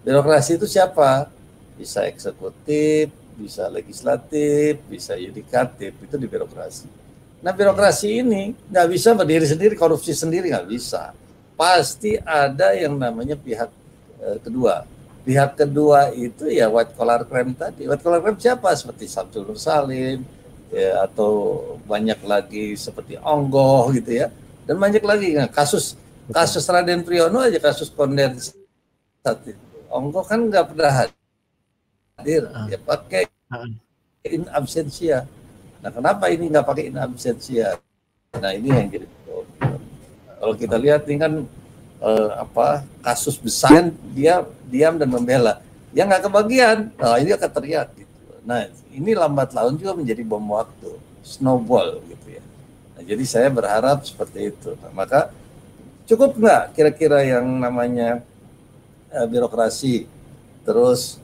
Birokrasi 0.06 0.62
itu 0.62 0.68
siapa? 0.70 1.32
Bisa 1.76 2.06
eksekutif, 2.06 3.10
bisa 3.38 3.70
legislatif, 3.70 4.82
bisa 4.90 5.14
yudikatif, 5.14 5.94
itu 5.94 6.16
di 6.18 6.26
birokrasi. 6.26 6.90
Nah 7.46 7.54
birokrasi 7.54 8.26
ini 8.26 8.58
nggak 8.68 8.88
bisa 8.90 9.14
berdiri 9.14 9.46
sendiri, 9.46 9.74
korupsi 9.78 10.18
sendiri 10.18 10.50
nggak 10.50 10.68
bisa. 10.68 11.14
Pasti 11.54 12.18
ada 12.18 12.74
yang 12.74 12.98
namanya 12.98 13.38
pihak 13.38 13.70
eh, 14.20 14.38
kedua. 14.42 14.84
Pihak 15.22 15.54
kedua 15.54 16.10
itu 16.18 16.50
ya 16.50 16.66
white 16.68 16.98
collar 16.98 17.22
crime 17.30 17.54
tadi. 17.54 17.86
White 17.86 18.02
collar 18.02 18.26
crime 18.26 18.42
siapa? 18.42 18.74
Seperti 18.74 19.06
Samsul 19.06 19.46
Nur 19.46 19.60
Salim, 19.62 20.26
ya, 20.74 21.06
atau 21.06 21.62
banyak 21.86 22.20
lagi 22.26 22.74
seperti 22.74 23.22
Onggoh 23.22 23.94
gitu 23.94 24.18
ya. 24.26 24.34
Dan 24.66 24.82
banyak 24.82 25.04
lagi 25.06 25.38
nah, 25.38 25.48
kasus 25.48 25.96
Kasus 26.28 26.68
Raden 26.68 27.08
Priyono 27.08 27.40
aja 27.40 27.56
kasus 27.56 27.88
kondensat. 27.88 28.52
Ongko 29.88 30.28
kan 30.28 30.52
nggak 30.52 30.76
pernah 30.76 31.08
hadir, 32.18 32.50
uh. 32.50 32.68
ya 32.68 32.78
pakai 32.82 33.24
uh. 33.54 33.70
in 34.26 34.44
absentia. 34.50 35.30
Nah 35.80 35.94
kenapa 35.94 36.28
ini 36.34 36.50
nggak 36.50 36.66
pakai 36.66 36.90
in 36.90 36.98
absentia? 36.98 37.78
Nah 38.36 38.52
ini 38.52 38.70
yang 38.74 38.90
jadi. 38.90 39.08
Kalau 40.38 40.54
kita 40.54 40.78
lihat 40.78 41.10
ini 41.10 41.18
kan 41.18 41.34
uh, 41.98 42.30
apa 42.42 42.86
kasus 43.02 43.38
besar 43.42 43.90
dia 44.14 44.46
diam 44.70 44.98
dan 44.98 45.10
membela. 45.10 45.62
Yang 45.96 46.08
nggak 46.14 46.24
kebagian, 46.30 46.78
nah 47.00 47.18
ini 47.18 47.34
akan 47.34 47.50
teriak 47.50 47.88
gitu. 47.98 48.34
Nah 48.46 48.70
ini 48.94 49.12
lambat 49.18 49.50
laun 49.56 49.80
juga 49.82 49.98
menjadi 49.98 50.22
bom 50.22 50.46
waktu, 50.54 50.94
snowball 51.26 52.04
gitu 52.06 52.38
ya. 52.38 52.44
Nah, 52.94 53.02
jadi 53.02 53.24
saya 53.26 53.50
berharap 53.50 54.06
seperti 54.06 54.54
itu. 54.54 54.78
Nah, 54.78 54.94
maka 54.94 55.34
Cukup 56.08 56.40
nggak 56.40 56.72
kira-kira 56.72 57.20
yang 57.20 57.44
namanya 57.60 58.24
uh, 59.12 59.28
birokrasi, 59.28 60.08
terus 60.64 61.20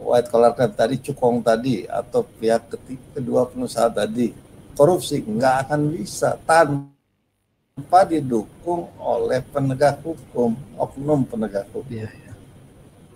white 0.00 0.28
collar 0.28 0.52
crime 0.52 0.74
tadi, 0.76 0.96
cukong 1.00 1.40
tadi, 1.40 1.84
atau 1.88 2.22
pihak 2.24 2.72
ketiga, 2.72 3.04
kedua 3.18 3.48
pengusaha 3.48 3.88
tadi, 3.92 4.32
korupsi 4.76 5.24
nggak 5.24 5.54
akan 5.66 5.80
bisa 5.96 6.36
tanpa 6.44 8.00
didukung 8.08 8.92
oleh 9.00 9.40
penegak 9.50 10.00
hukum, 10.04 10.54
oknum 10.76 11.24
penegak 11.24 11.66
hukum. 11.72 11.90
Yeah, 11.92 12.12
yeah. 12.12 12.36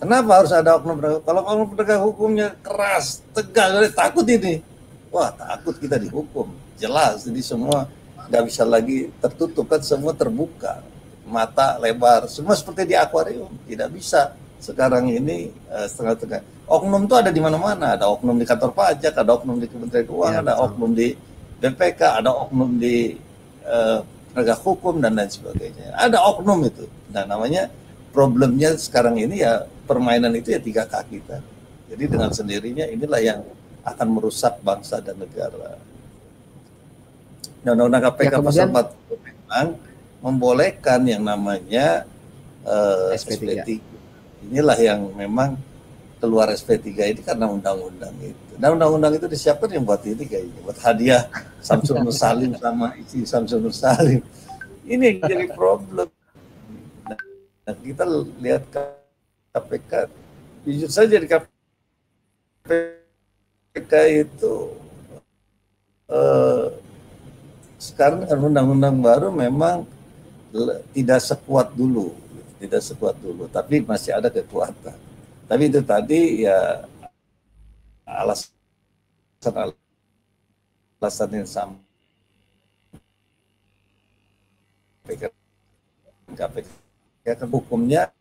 Kenapa 0.01 0.41
harus 0.41 0.53
ada 0.57 0.81
oknum 0.81 0.97
penegak 0.97 1.15
hukum? 1.21 1.27
Kalau 1.29 1.41
oknum 1.45 1.67
penegak 1.77 2.01
hukumnya 2.01 2.49
keras, 2.65 3.21
tegas, 3.37 3.93
takut 3.93 4.25
ini. 4.25 4.65
Wah, 5.11 5.35
takut 5.35 5.77
kita 5.77 5.99
dihukum. 5.99 6.49
Jelas, 6.81 7.29
jadi 7.29 7.43
semua 7.45 7.91
nggak 8.31 8.45
bisa 8.47 8.63
lagi 8.63 9.11
tertutup 9.19 9.67
kan 9.67 9.83
semua 9.83 10.15
terbuka 10.15 10.79
mata 11.27 11.75
lebar 11.83 12.31
semua 12.31 12.55
seperti 12.55 12.95
di 12.95 12.95
akuarium 12.95 13.51
tidak 13.67 13.91
bisa 13.91 14.39
sekarang 14.61 15.09
ini 15.09 15.49
uh, 15.73 15.89
setengah-setengah 15.89 16.69
oknum 16.69 17.09
itu 17.09 17.15
ada 17.17 17.31
di 17.33 17.41
mana-mana. 17.41 17.97
Ada 17.97 18.07
oknum 18.07 18.37
di 18.37 18.47
kantor 18.47 18.71
pajak 18.77 19.17
ada 19.17 19.31
oknum 19.35 19.57
di 19.57 19.67
kementerian 19.67 20.07
keuangan 20.07 20.45
ya, 20.45 20.47
ada 20.47 20.55
oknum 20.61 20.91
di 20.93 21.09
BPK 21.61 22.01
ada 22.23 22.31
oknum 22.31 22.77
di 22.77 23.17
uh, 23.65 24.05
penegak 24.31 24.61
hukum 24.63 25.01
dan 25.01 25.17
lain 25.17 25.33
sebagainya. 25.33 25.97
Ada 25.97 26.21
oknum 26.21 26.63
itu. 26.69 26.85
Nah 27.11 27.25
namanya 27.25 27.73
problemnya 28.15 28.77
sekarang 28.77 29.19
ini 29.19 29.43
ya 29.43 29.65
permainan 29.89 30.37
itu 30.37 30.55
ya 30.55 30.61
tiga 30.63 30.87
kaki 30.87 31.19
kita 31.19 31.39
jadi 31.91 32.05
dengan 32.07 32.31
sendirinya 32.31 32.87
inilah 32.87 33.19
yang 33.19 33.41
akan 33.83 34.09
merusak 34.15 34.63
bangsa 34.63 35.03
dan 35.03 35.19
negara. 35.19 35.75
Nah, 37.67 37.71
Undang-Undang 37.75 38.03
KPK 38.15 38.35
ya, 38.39 38.39
pasal 38.39 38.67
40 38.71 39.27
memang 39.27 39.67
membolehkan 40.23 41.01
yang 41.03 41.27
namanya 41.27 42.07
uh, 42.63 43.11
eh, 43.11 43.19
SP3. 43.19 43.43
SP3. 43.67 43.90
Inilah 44.49 44.81
yang 44.81 45.13
memang 45.13 45.61
keluar 46.21 46.53
SP3 46.53 47.17
ini 47.17 47.25
karena 47.25 47.49
undang-undang 47.49 48.13
itu. 48.21 48.61
Dan 48.61 48.77
undang-undang 48.77 49.17
itu 49.17 49.25
disiapkan 49.25 49.73
yang 49.73 49.89
buat 49.89 50.05
ini 50.05 50.29
kayaknya, 50.29 50.61
buat 50.61 50.77
hadiah 50.85 51.25
Samsul 51.65 52.05
Nur 52.05 52.13
Salim 52.13 52.53
sama 52.61 52.93
isi 53.01 53.25
Samsul 53.25 53.65
Nur 53.65 53.73
Salim. 53.73 54.21
Ini 54.85 55.17
yang 55.17 55.25
jadi 55.25 55.49
problem. 55.57 56.13
Nah, 57.65 57.73
kita 57.81 58.05
lihat 58.41 58.65
KPK, 59.57 59.93
jujur 60.69 60.93
saja 60.93 61.17
di 61.17 61.25
KPK 61.25 61.49
itu 64.29 64.77
uh, 66.13 66.69
sekarang 67.81 68.29
undang-undang 68.29 69.01
baru 69.01 69.33
memang 69.33 69.89
tidak 70.93 71.25
sekuat 71.25 71.73
dulu, 71.73 72.13
tidak 72.61 72.83
sekuat 72.85 73.17
dulu, 73.19 73.49
tapi 73.49 73.81
masih 73.81 74.13
ada 74.13 74.29
kekuatan. 74.29 74.97
Tapi 75.49 75.63
itu 75.67 75.81
tadi 75.83 76.45
ya 76.47 76.85
alasan 78.07 78.53
alasan 81.01 81.31
yang 81.33 81.49
sama 81.49 81.81
KPK 86.31 86.69
kan 87.25 87.49
hukumnya 87.51 88.13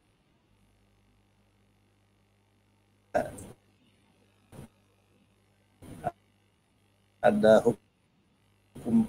ada 7.20 7.54
hukum 7.62 9.06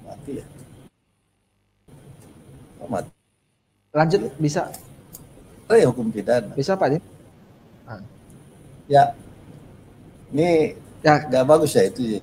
mati 0.00 0.40
ya 0.40 0.59
mati 2.88 3.10
lanjut 3.90 4.30
bisa 4.38 4.70
oh 5.66 5.76
ya 5.76 5.86
hukum 5.90 6.08
pidana 6.08 6.54
bisa 6.54 6.78
pak 6.78 7.02
ah. 7.90 8.00
ya 8.86 9.12
ini 10.30 10.78
ya 11.02 11.26
nggak 11.26 11.46
bagus 11.46 11.74
ya 11.74 11.90
itu. 11.90 12.22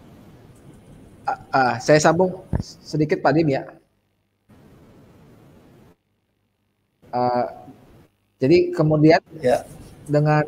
Uh, 1.28 1.32
uh, 1.52 1.74
saya 1.84 2.00
sambung 2.00 2.40
sedikit 2.64 3.20
Pak 3.20 3.36
Dim 3.36 3.52
ya. 3.52 3.68
Uh, 7.12 7.68
jadi 8.40 8.72
kemudian 8.72 9.20
ya. 9.44 9.68
dengan 10.08 10.44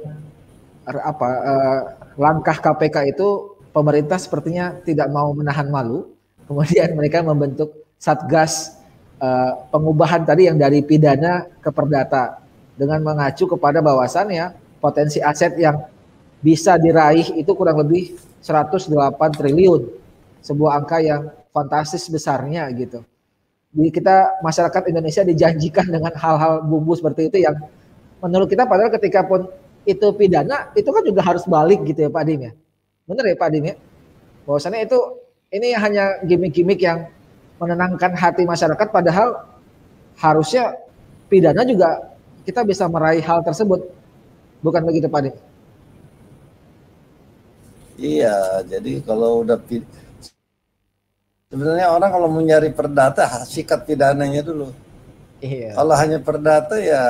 apa 0.88 1.28
uh, 1.28 1.82
langkah 2.16 2.56
KPK 2.64 3.12
itu 3.12 3.60
pemerintah 3.76 4.16
sepertinya 4.16 4.72
tidak 4.88 5.12
mau 5.12 5.36
menahan 5.36 5.68
malu 5.68 6.16
Kemudian 6.50 6.98
mereka 6.98 7.22
membentuk 7.22 7.86
satgas 8.02 8.79
uh, 9.20 9.52
pengubahan 9.70 10.24
tadi 10.24 10.48
yang 10.48 10.58
dari 10.58 10.82
pidana 10.82 11.46
ke 11.60 11.70
perdata 11.70 12.40
dengan 12.80 13.04
mengacu 13.04 13.46
kepada 13.46 13.84
bahwasannya 13.84 14.56
potensi 14.80 15.20
aset 15.20 15.60
yang 15.60 15.84
bisa 16.40 16.80
diraih 16.80 17.36
itu 17.36 17.52
kurang 17.52 17.84
lebih 17.84 18.16
108 18.40 18.96
triliun. 19.36 19.92
Sebuah 20.40 20.80
angka 20.80 21.04
yang 21.04 21.36
fantastis 21.52 22.08
besarnya 22.08 22.64
gitu. 22.72 23.04
Di 23.70 23.92
kita 23.92 24.40
masyarakat 24.40 24.88
Indonesia 24.88 25.22
dijanjikan 25.22 25.92
dengan 25.92 26.16
hal-hal 26.16 26.64
bumbu 26.64 26.96
seperti 26.96 27.28
itu 27.28 27.44
yang 27.44 27.60
menurut 28.24 28.48
kita 28.48 28.66
padahal 28.66 28.90
ketika 28.96 29.28
pun 29.28 29.46
itu 29.84 30.08
pidana 30.16 30.72
itu 30.74 30.90
kan 30.90 31.04
juga 31.04 31.22
harus 31.22 31.44
balik 31.46 31.84
gitu 31.86 32.08
ya 32.08 32.10
Pak 32.10 32.24
Dim 32.24 32.50
ya. 32.50 32.52
Benar 33.06 33.24
ya 33.28 33.36
Pak 33.36 33.50
Dim 33.52 33.64
ya? 33.68 33.76
Bahwasannya 34.48 34.88
itu 34.88 35.00
ini 35.52 35.76
hanya 35.76 36.24
gimmick-gimmick 36.24 36.80
yang 36.82 37.10
menenangkan 37.60 38.16
hati 38.16 38.48
masyarakat 38.48 38.88
padahal 38.90 39.44
harusnya 40.16 40.74
pidana 41.28 41.62
juga 41.68 42.10
kita 42.48 42.66
bisa 42.66 42.88
meraih 42.88 43.22
hal 43.22 43.44
tersebut. 43.44 43.84
Bukan 44.60 44.82
begitu 44.84 45.08
Pak? 45.08 45.32
Iya, 48.00 48.64
jadi 48.64 49.04
kalau 49.04 49.44
udah 49.44 49.60
sebenarnya 51.52 51.88
orang 51.92 52.10
kalau 52.12 52.28
mau 52.32 52.40
nyari 52.40 52.72
perdata 52.72 53.28
sikat 53.44 53.84
pidananya 53.84 54.40
dulu. 54.40 54.72
Iya. 55.44 55.76
Kalau 55.76 55.96
hanya 55.96 56.20
perdata 56.20 56.76
ya 56.80 57.04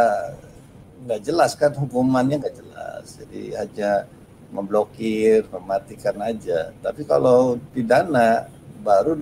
nggak 1.06 1.22
jelas 1.26 1.54
kan 1.58 1.74
hukumannya 1.78 2.42
nggak 2.42 2.58
jelas. 2.58 3.06
Jadi 3.22 3.54
hanya 3.54 4.06
memblokir, 4.50 5.46
mematikan 5.54 6.18
aja. 6.26 6.74
Tapi 6.82 7.06
kalau 7.06 7.62
pidana 7.74 8.50
baru 8.82 9.14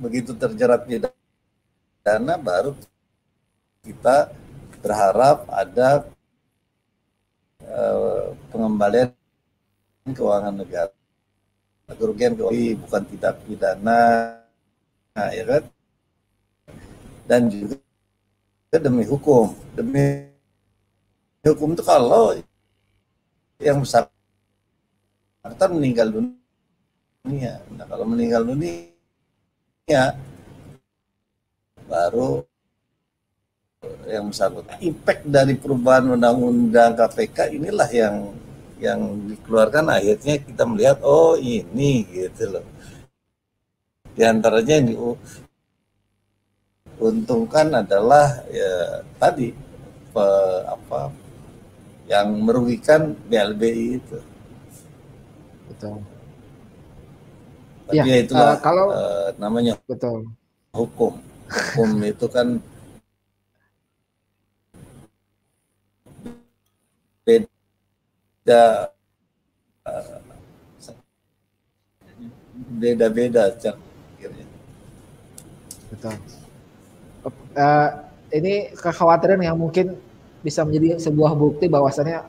begitu 0.00 0.32
terjerat 0.32 0.88
pidana 0.88 2.34
baru 2.40 2.72
kita 3.84 4.32
berharap 4.80 5.44
ada 5.52 6.08
uh, 7.68 8.32
pengembalian 8.48 9.12
keuangan 10.08 10.56
negara. 10.56 10.96
Kerugian 11.90 12.32
keuangan 12.38 12.80
bukan 12.86 13.02
tidak 13.12 13.34
pidana, 13.44 14.00
nah, 15.12 15.28
ya 15.34 15.44
kan? 15.44 15.62
Dan 17.28 17.50
juga 17.50 17.76
demi 18.78 19.04
hukum, 19.04 19.52
demi 19.76 20.30
hukum 21.44 21.76
itu 21.76 21.82
kalau 21.84 22.38
yang 23.60 23.82
besar 23.82 24.08
kita 25.44 25.66
meninggal 25.66 26.08
dunia. 26.08 27.58
Nah, 27.74 27.86
kalau 27.90 28.06
meninggal 28.06 28.46
dunia 28.46 28.89
baru 31.88 32.44
yang 34.06 34.30
besar 34.30 34.52
impact 34.80 35.22
dari 35.26 35.54
perubahan 35.56 36.12
undang-undang 36.16 36.94
KPK 36.96 37.56
inilah 37.56 37.90
yang 37.92 38.16
yang 38.80 39.00
dikeluarkan 39.28 39.88
akhirnya 39.92 40.40
kita 40.40 40.64
melihat 40.68 40.98
oh 41.04 41.36
ini 41.36 42.04
gitu 42.08 42.58
loh 42.58 42.66
di 44.16 44.22
antaranya 44.26 44.82
yang 44.82 45.16
diuntungkan 46.98 47.72
adalah 47.82 48.44
ya 48.52 49.02
tadi 49.16 49.52
pe, 50.12 50.26
apa 50.66 51.10
yang 52.10 52.28
merugikan 52.42 53.14
BLBI 53.30 53.86
itu. 54.02 54.18
Betul. 55.70 56.02
Tapi 57.90 57.98
ya, 57.98 58.04
ya 58.06 58.16
itulah 58.22 58.54
uh, 58.54 58.58
kalau 58.62 58.86
uh, 58.94 59.34
namanya 59.42 59.74
betul 59.90 60.30
hukum. 60.70 61.18
Hukum 61.50 61.90
itu 62.06 62.26
kan 62.30 62.62
beda 67.26 68.94
uh, 69.82 70.18
beda-beda 72.78 73.50
cara 73.58 73.78
Betul. 75.90 76.14
Uh, 77.58 77.90
ini 78.30 78.70
kekhawatiran 78.78 79.42
yang 79.42 79.58
mungkin 79.58 79.98
bisa 80.40 80.62
menjadi 80.62 81.02
sebuah 81.02 81.34
bukti 81.34 81.66
bahwasannya 81.66 82.22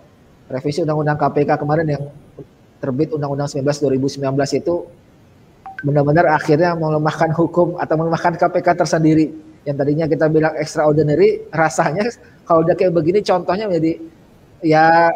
revisi 0.50 0.82
Undang-Undang 0.82 1.21
KPK 1.21 1.62
kemarin 1.62 1.88
yang 1.88 2.04
terbit 2.82 3.13
Undang-Undang 3.13 3.54
19 3.54 3.62
2019 4.02 4.17
itu 4.58 4.76
benar-benar 5.82 6.26
akhirnya 6.30 6.78
melemahkan 6.78 7.34
hukum 7.34 7.78
atau 7.78 7.96
melemahkan 7.98 8.38
KPK 8.38 8.67
tersendiri. 8.86 9.34
Yang 9.62 9.76
tadinya 9.78 10.06
kita 10.10 10.26
bilang 10.30 10.54
extraordinary, 10.58 11.46
rasanya 11.54 12.10
kalau 12.46 12.65
udah 12.65 12.74
kayak 12.74 12.94
begini 12.94 13.22
contohnya 13.22 13.70
menjadi 13.70 14.02
ya 14.65 15.13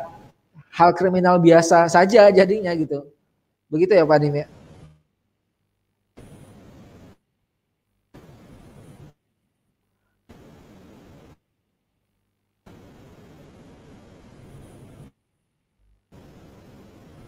hal 0.69 0.89
kriminal 0.93 1.41
biasa 1.41 1.89
saja 1.89 2.29
jadinya 2.29 2.73
gitu. 2.77 3.05
Begitu 3.69 3.97
ya 3.97 4.05
Pak 4.05 4.17
Dim 4.21 4.35
ya? 4.37 4.45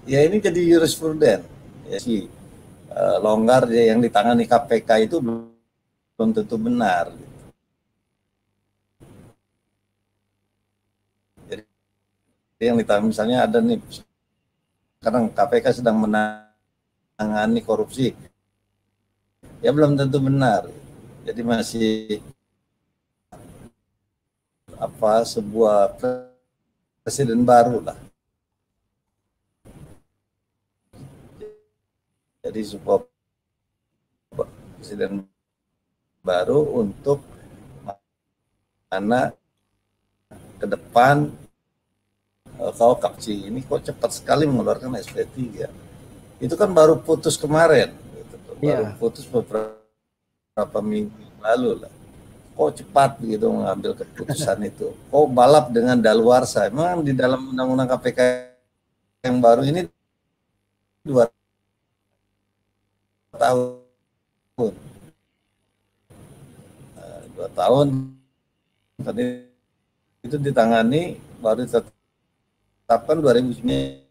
ya 0.08 0.23
ini 0.23 0.39
jadi 0.39 0.60
jurispruden 0.71 1.43
ya 1.91 2.00
uh, 2.97 3.17
longgar 3.21 3.69
ya, 3.69 3.93
yang 3.93 4.01
ditangani 4.01 4.49
KPK 4.49 4.89
itu 5.05 5.21
belum 5.21 6.29
tentu 6.33 6.57
benar 6.57 7.13
gitu. 7.13 7.38
jadi 12.57 12.73
yang 12.73 12.77
ditangani 12.81 13.07
misalnya 13.13 13.38
ada 13.45 13.62
nih 13.62 13.77
sekarang 14.97 15.29
KPK 15.29 15.65
sedang 15.77 15.97
menangani 16.01 17.62
korupsi 17.62 18.17
ya 19.62 19.69
belum 19.69 19.93
tentu 19.93 20.17
benar 20.17 20.65
jadi 21.21 21.41
masih 21.45 22.21
apa 24.77 25.25
sebuah 25.25 25.97
presiden 27.01 27.41
baru 27.41 27.81
lah 27.81 28.06
Jadi 32.47 32.63
sebuah 32.63 33.03
presiden 34.79 35.27
baru 36.23 36.63
untuk 36.79 37.19
mana 38.88 39.36
ke 40.55 40.63
depan 40.63 41.27
uh, 42.55 42.71
kau 42.71 42.95
kapci 42.95 43.51
ini 43.51 43.60
kok 43.67 43.83
cepat 43.83 44.15
sekali 44.15 44.47
mengeluarkan 44.47 44.95
SP3 44.95 45.67
itu 46.39 46.55
kan 46.55 46.71
baru 46.71 46.95
putus 46.95 47.36
kemarin 47.36 47.91
gitu. 47.91 48.36
baru 48.63 48.63
yeah. 48.63 48.95
putus 48.95 49.27
beberapa 49.27 50.79
minggu 50.79 51.12
lalu 51.43 51.83
lah 51.83 51.91
kok 52.57 52.71
cepat 52.79 53.19
begitu 53.19 53.45
mengambil 53.51 53.91
keputusan 53.91 54.57
itu 54.65 54.95
kok 54.95 55.27
balap 55.36 55.67
dengan 55.69 55.99
daluarsa 55.99 56.71
memang 56.71 57.03
di 57.03 57.12
dalam 57.12 57.51
undang-undang 57.51 57.91
KPK 57.91 58.19
yang 59.27 59.38
baru 59.43 59.67
ini 59.67 59.91
dua 61.03 61.27
tahun. 63.38 64.73
Nah, 66.97 67.21
dua 67.38 67.47
tahun. 67.54 67.88
Tadi 68.97 69.23
itu 70.26 70.36
ditangani 70.41 71.21
baru 71.39 71.63
ditetapkan 71.63 73.21
2009 73.21 74.04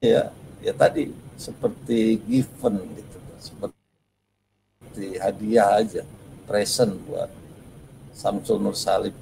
ya 0.00 0.32
ya 0.64 0.72
tadi 0.72 1.12
seperti 1.36 2.16
given 2.24 2.80
gitu 2.96 3.18
seperti 3.36 5.06
hadiah 5.20 5.78
aja 5.78 6.02
present 6.48 6.96
buat 7.04 7.28
Samsul 8.16 8.56
Nur 8.64 8.72
Salib 8.72 9.12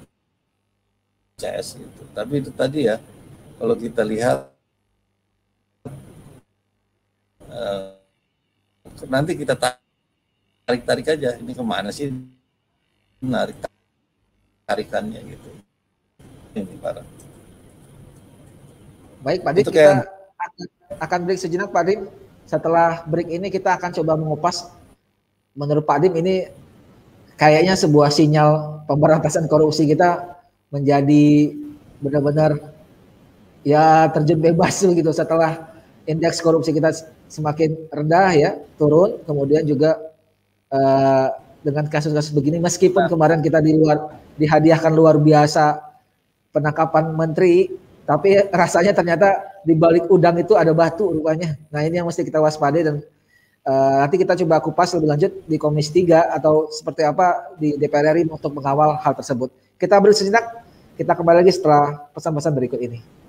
CS 1.35 1.75
itu 1.77 2.03
tapi 2.15 2.39
itu 2.39 2.51
tadi 2.55 2.87
ya 2.87 2.95
kalau 3.59 3.75
kita 3.75 4.07
lihat 4.07 4.47
uh, 7.51 7.94
nanti 9.11 9.35
kita 9.35 9.53
tarik-tarik 9.59 11.07
aja 11.11 11.35
ini 11.35 11.51
ke 11.51 11.63
mana 11.63 11.91
sih? 11.91 12.15
Menarik 13.19 13.59
tarikannya 14.65 15.19
gitu. 15.27 15.49
Ini 16.55 16.79
para 16.79 17.03
baik 19.25 19.41
Pak 19.41 19.51
Dik, 19.57 19.65
kita 19.73 20.05
akan 21.01 21.19
break 21.25 21.39
sejenak 21.41 21.73
Pak 21.73 21.83
Dim. 21.89 22.01
Setelah 22.45 23.01
break 23.09 23.33
ini 23.33 23.49
kita 23.49 23.73
akan 23.73 23.89
coba 23.89 24.13
mengupas. 24.13 24.69
Menurut 25.57 25.81
Pak 25.81 25.97
Dim 26.05 26.13
ini 26.13 26.45
kayaknya 27.33 27.73
sebuah 27.73 28.13
sinyal 28.13 28.85
pemberantasan 28.85 29.49
korupsi 29.49 29.89
kita 29.89 30.37
menjadi 30.69 31.57
benar-benar 31.97 32.75
ya 33.65 34.05
terjun 34.13 34.37
bebas 34.37 34.77
gitu 34.99 35.09
setelah 35.09 35.73
indeks 36.05 36.37
korupsi 36.37 36.69
kita 36.69 36.93
semakin 37.27 37.89
rendah 37.91 38.31
ya, 38.33 38.51
turun. 38.79 39.21
Kemudian 39.23 39.65
juga 39.65 39.97
uh, 40.71 41.27
dengan 41.65 41.89
kasus-kasus 41.89 42.33
begini, 42.33 42.61
meskipun 42.61 43.09
kemarin 43.09 43.41
kita 43.41 43.57
di 43.61 43.73
luar 43.73 44.21
dihadiahkan 44.37 44.91
luar 44.93 45.17
biasa 45.17 45.81
penangkapan 46.53 47.11
menteri, 47.15 47.71
tapi 48.05 48.37
rasanya 48.53 48.93
ternyata 48.93 49.57
di 49.65 49.73
balik 49.73 50.05
udang 50.13 50.37
itu 50.37 50.53
ada 50.53 50.71
batu 50.71 51.09
rupanya. 51.09 51.57
Nah 51.73 51.81
ini 51.81 51.97
yang 51.97 52.07
mesti 52.07 52.21
kita 52.21 52.37
waspadai 52.37 52.85
dan 52.85 52.95
uh, 53.65 53.95
nanti 54.05 54.21
kita 54.21 54.37
coba 54.45 54.61
kupas 54.61 54.93
lebih 54.93 55.09
lanjut 55.09 55.31
di 55.49 55.57
Komisi 55.57 56.05
3 56.05 56.37
atau 56.37 56.69
seperti 56.69 57.01
apa 57.01 57.57
di 57.57 57.73
DPR 57.75 58.13
RI 58.13 58.29
untuk 58.29 58.53
mengawal 58.53 59.01
hal 59.01 59.13
tersebut. 59.17 59.49
Kita 59.75 59.97
beri 59.97 60.13
sejenak, 60.13 60.63
kita 60.95 61.17
kembali 61.17 61.43
lagi 61.43 61.51
setelah 61.51 62.07
pesan-pesan 62.13 62.53
berikut 62.53 62.79
ini. 62.79 63.24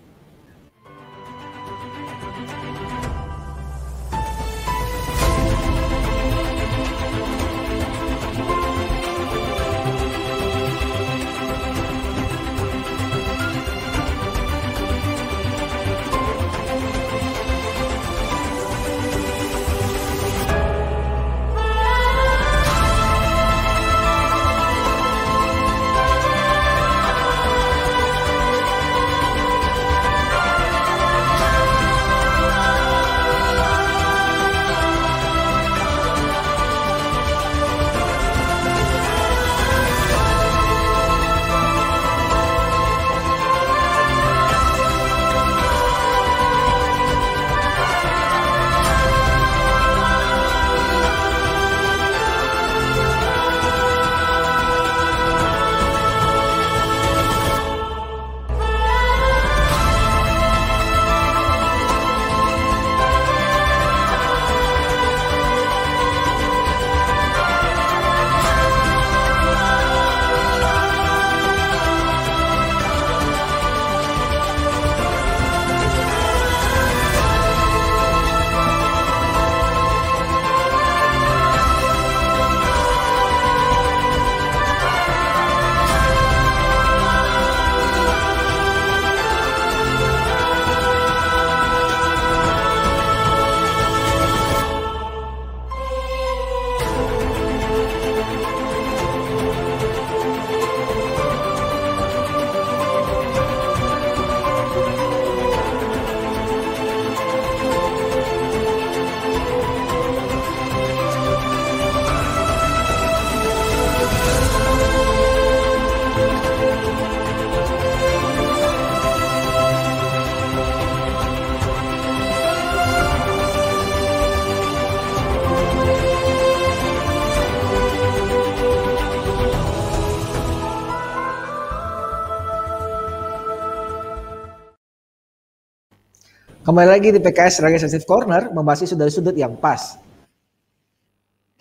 Kembali 136.67 136.99
lagi 136.99 137.15
di 137.15 137.23
PKS 137.23 137.63
sebagai 137.63 137.79
sensitive 137.79 138.11
corner 138.11 138.51
membahas 138.51 138.91
dari 138.91 139.07
sudut 139.07 139.39
yang 139.39 139.55
pas. 139.55 140.03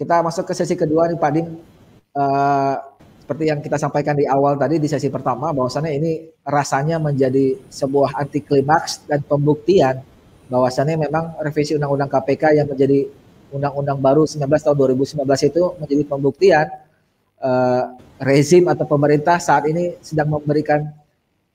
Kita 0.01 0.25
masuk 0.25 0.49
ke 0.49 0.57
sesi 0.57 0.73
kedua 0.73 1.05
nih 1.05 1.21
Pak. 1.21 1.31
Uh, 2.17 2.73
seperti 3.21 3.53
yang 3.53 3.61
kita 3.61 3.77
sampaikan 3.77 4.17
di 4.17 4.25
awal 4.25 4.57
tadi 4.57 4.81
di 4.81 4.89
sesi 4.89 5.13
pertama 5.13 5.53
bahwasannya 5.53 5.93
ini 5.93 6.11
rasanya 6.41 6.97
menjadi 6.97 7.53
sebuah 7.69 8.17
anti 8.17 8.41
klimaks 8.41 9.05
dan 9.05 9.21
pembuktian 9.21 10.01
bahwasannya 10.49 10.97
memang 10.97 11.37
revisi 11.37 11.77
undang-undang 11.77 12.09
KPK 12.09 12.57
yang 12.57 12.65
menjadi 12.65 13.05
undang-undang 13.53 14.01
baru 14.01 14.25
19 14.25 14.41
tahun 14.41 14.77
2019 15.05 15.21
itu 15.21 15.63
menjadi 15.85 16.03
pembuktian 16.09 16.65
uh, 17.45 17.93
rezim 18.25 18.65
atau 18.73 18.89
pemerintah 18.89 19.37
saat 19.37 19.69
ini 19.69 20.01
sedang 20.01 20.33
memberikan 20.33 20.81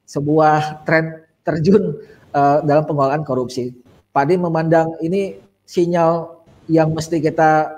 sebuah 0.07 0.87
tren 0.87 1.27
terjun 1.43 1.99
uh, 2.35 2.59
dalam 2.65 2.85
pengelolaan 2.87 3.23
korupsi. 3.27 3.75
Padi 4.11 4.35
memandang 4.35 4.99
ini 5.03 5.39
sinyal 5.63 6.43
yang 6.67 6.91
mesti 6.91 7.23
kita 7.23 7.71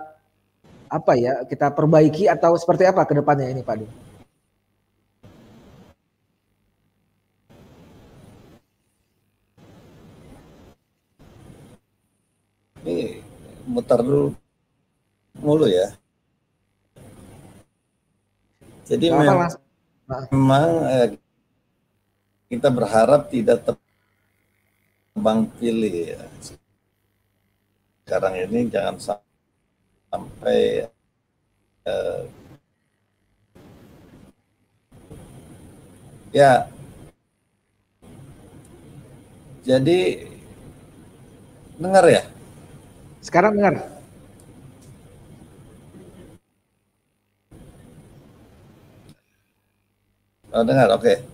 apa 0.93 1.13
ya 1.17 1.45
kita 1.49 1.73
perbaiki 1.73 2.29
atau 2.29 2.57
seperti 2.57 2.85
apa 2.85 3.05
ke 3.09 3.17
depannya 3.17 3.49
ini 3.49 3.65
Padi? 3.65 3.89
Ini 12.83 12.97
muter 13.69 14.01
dulu 14.05 14.35
mulu 15.41 15.67
ya. 15.69 15.97
Jadi 18.85 19.09
memang, 19.09 19.49
memang 20.29 20.69
eh, 20.93 21.09
kita 22.53 22.69
berharap 22.69 23.33
tidak 23.33 23.65
terbang 25.13 25.45
pilih 25.61 26.17
ya. 26.17 26.23
Sekarang 28.09 28.35
ini 28.41 28.67
jangan 28.73 28.97
sampai 30.09 30.89
eh, 31.85 32.23
ya 36.33 36.65
jadi 39.63 40.01
dengar 41.77 42.05
ya 42.09 42.25
sekarang 43.21 43.55
dengar 43.61 43.93
Oh, 50.53 50.61
dengar, 50.69 50.93
oke. 50.93 51.01
Okay. 51.01 51.32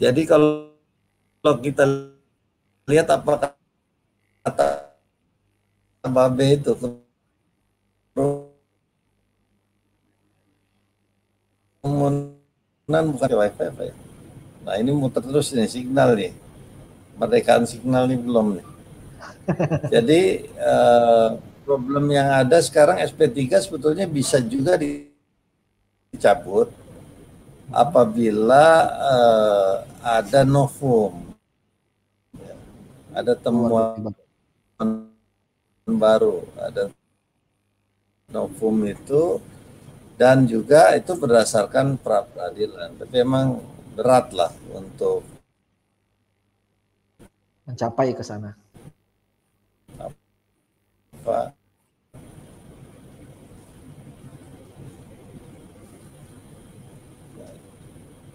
Jadi 0.00 0.24
kalau, 0.24 0.72
kalau 1.44 1.60
kita 1.60 1.84
lihat 2.88 3.04
apa 3.12 3.52
kata 4.40 4.88
Babe 6.08 6.56
itu 6.56 6.72
kerumunan 11.84 12.32
bukan 13.12 13.30
wifi 13.44 13.64
apa 13.68 13.82
ya. 13.92 13.94
Nah 14.64 14.80
ini 14.80 14.90
muter 14.96 15.20
terus 15.20 15.52
nih 15.52 15.68
signal 15.68 16.16
nih. 16.16 16.32
Merdekaan 17.20 17.68
signal 17.68 18.08
nih 18.08 18.16
belum 18.16 18.56
nih. 18.56 18.64
Jadi 19.92 20.48
eh, 20.48 21.28
problem 21.68 22.08
yang 22.08 22.40
ada 22.40 22.56
sekarang 22.64 23.04
SP3 23.04 23.60
sebetulnya 23.60 24.08
bisa 24.08 24.40
juga 24.40 24.80
dicabut 24.80 26.72
apabila 27.70 28.66
uh, 28.98 29.74
ada 30.02 30.42
novum, 30.46 31.34
ya, 32.36 32.54
ada 33.14 33.32
temuan 33.38 34.14
baru, 35.86 36.46
ada 36.54 36.90
novum 38.30 38.86
itu 38.86 39.42
dan 40.14 40.46
juga 40.46 40.94
itu 40.94 41.16
berdasarkan 41.16 41.98
pra 41.98 42.22
peradilan. 42.22 42.94
Tapi 42.94 43.14
emang 43.18 43.58
berat 43.96 44.30
lah 44.36 44.52
untuk 44.70 45.26
mencapai 47.66 48.14
ke 48.14 48.22
sana. 48.22 48.54
Apa 51.20 51.59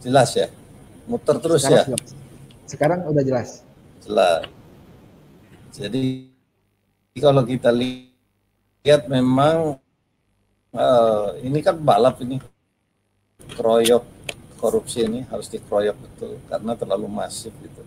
Jelas 0.06 0.30
ya? 0.38 0.48
Muter 1.10 1.41
terus 1.41 1.65
sekarang 1.65 1.82
ya? 1.82 1.98
Jelas. 1.98 2.10
Sekarang 2.70 3.00
udah 3.10 3.24
jelas. 3.26 3.50
Jelas. 4.06 4.46
Jadi 5.74 6.30
kalau 7.18 7.41
kita 7.41 7.74
lihat 7.74 9.10
memang 9.10 9.82
uh, 10.78 11.28
ini 11.41 11.58
kan 11.65 11.74
balap 11.74 12.22
ini 12.22 12.38
kroyok 13.58 14.06
korupsi 14.62 15.10
ini 15.10 15.26
harus 15.26 15.50
dikeroyok 15.50 15.98
betul 15.98 16.38
karena 16.46 16.78
terlalu 16.78 17.08
masif 17.10 17.52
gitu. 17.65 17.82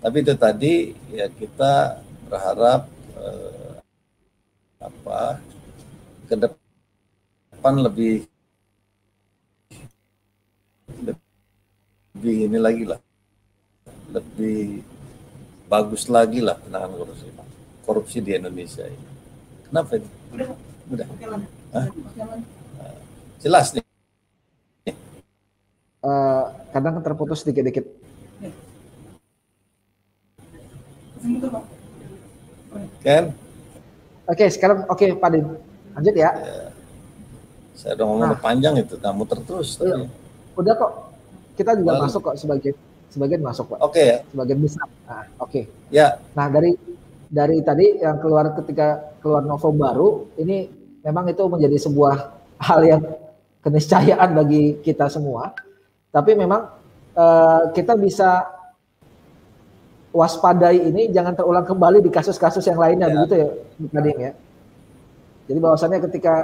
Tapi 0.00 0.16
itu 0.24 0.32
tadi 0.40 0.74
ya 1.12 1.28
kita 1.28 2.00
berharap 2.24 2.88
uh, 3.20 3.76
apa 4.80 5.36
ke 6.24 6.34
depan 6.40 7.74
lebih 7.84 8.29
lebih 12.20 12.52
ini 12.52 12.58
lagi 12.60 12.84
lah 12.84 13.00
lebih 14.12 14.84
bagus 15.72 16.04
lagi 16.04 16.44
lah 16.44 16.60
penanganan 16.60 17.00
korupsi 17.00 17.32
korupsi 17.80 18.18
di 18.20 18.36
Indonesia 18.36 18.84
ini. 18.84 19.08
Kenapa 19.64 19.96
ini? 19.96 20.08
Udah, 20.36 20.48
udah. 20.92 21.06
Hah? 21.72 21.86
Jelas 23.40 23.72
nih. 23.72 23.84
Uh, 26.04 26.44
kadang 26.76 27.00
terputus 27.00 27.40
sedikit-dikit. 27.40 27.88
Kan? 33.00 33.32
Oke, 34.28 34.44
sekarang 34.52 34.84
oke 34.92 35.00
okay, 35.00 35.16
Pak 35.16 35.28
Din. 35.32 35.56
Lanjut 35.96 36.14
ya. 36.20 36.30
ya. 36.36 36.68
Saya 37.72 37.96
udah 37.96 38.06
ngomong 38.12 38.36
nah. 38.36 38.40
panjang 38.44 38.76
itu, 38.76 39.00
kamu 39.00 39.24
terus. 39.24 39.80
Iya. 39.80 40.04
Udah 40.52 40.74
kok 40.76 41.09
kita 41.60 41.76
juga 41.76 42.00
Lalu. 42.00 42.02
masuk 42.08 42.20
kok 42.24 42.36
sebagai 42.40 42.72
sebagian 43.12 43.42
masuk 43.44 43.64
pak. 43.76 43.78
Oke 43.84 43.92
okay, 43.92 44.04
ya. 44.08 44.16
Sebagian 44.32 44.58
besar. 44.64 44.86
Nah, 44.88 45.24
oke. 45.36 45.50
Okay. 45.50 45.64
Ya. 45.92 46.16
Nah 46.32 46.46
dari 46.48 46.72
dari 47.28 47.56
tadi 47.60 48.00
yang 48.00 48.16
keluar 48.16 48.56
ketika 48.56 49.20
keluar 49.20 49.44
novo 49.44 49.68
baru 49.76 50.08
ini 50.40 50.72
memang 51.04 51.28
itu 51.28 51.44
menjadi 51.44 51.76
sebuah 51.76 52.14
hal 52.66 52.80
yang 52.88 53.02
keniscayaan 53.60 54.32
bagi 54.32 54.80
kita 54.80 55.12
semua. 55.12 55.52
Tapi 56.08 56.32
memang 56.32 56.64
uh, 57.14 57.70
kita 57.76 57.94
bisa 58.00 58.48
waspadai 60.10 60.90
ini 60.90 61.12
jangan 61.14 61.38
terulang 61.38 61.62
kembali 61.62 62.02
di 62.02 62.10
kasus-kasus 62.10 62.66
yang 62.66 62.82
lainnya 62.82 63.06
ya. 63.06 63.14
begitu 63.14 63.34
ya, 63.38 63.48
Kading 63.94 64.18
ya. 64.18 64.32
Jadi 65.46 65.58
bahwasannya 65.62 66.00
ketika 66.10 66.34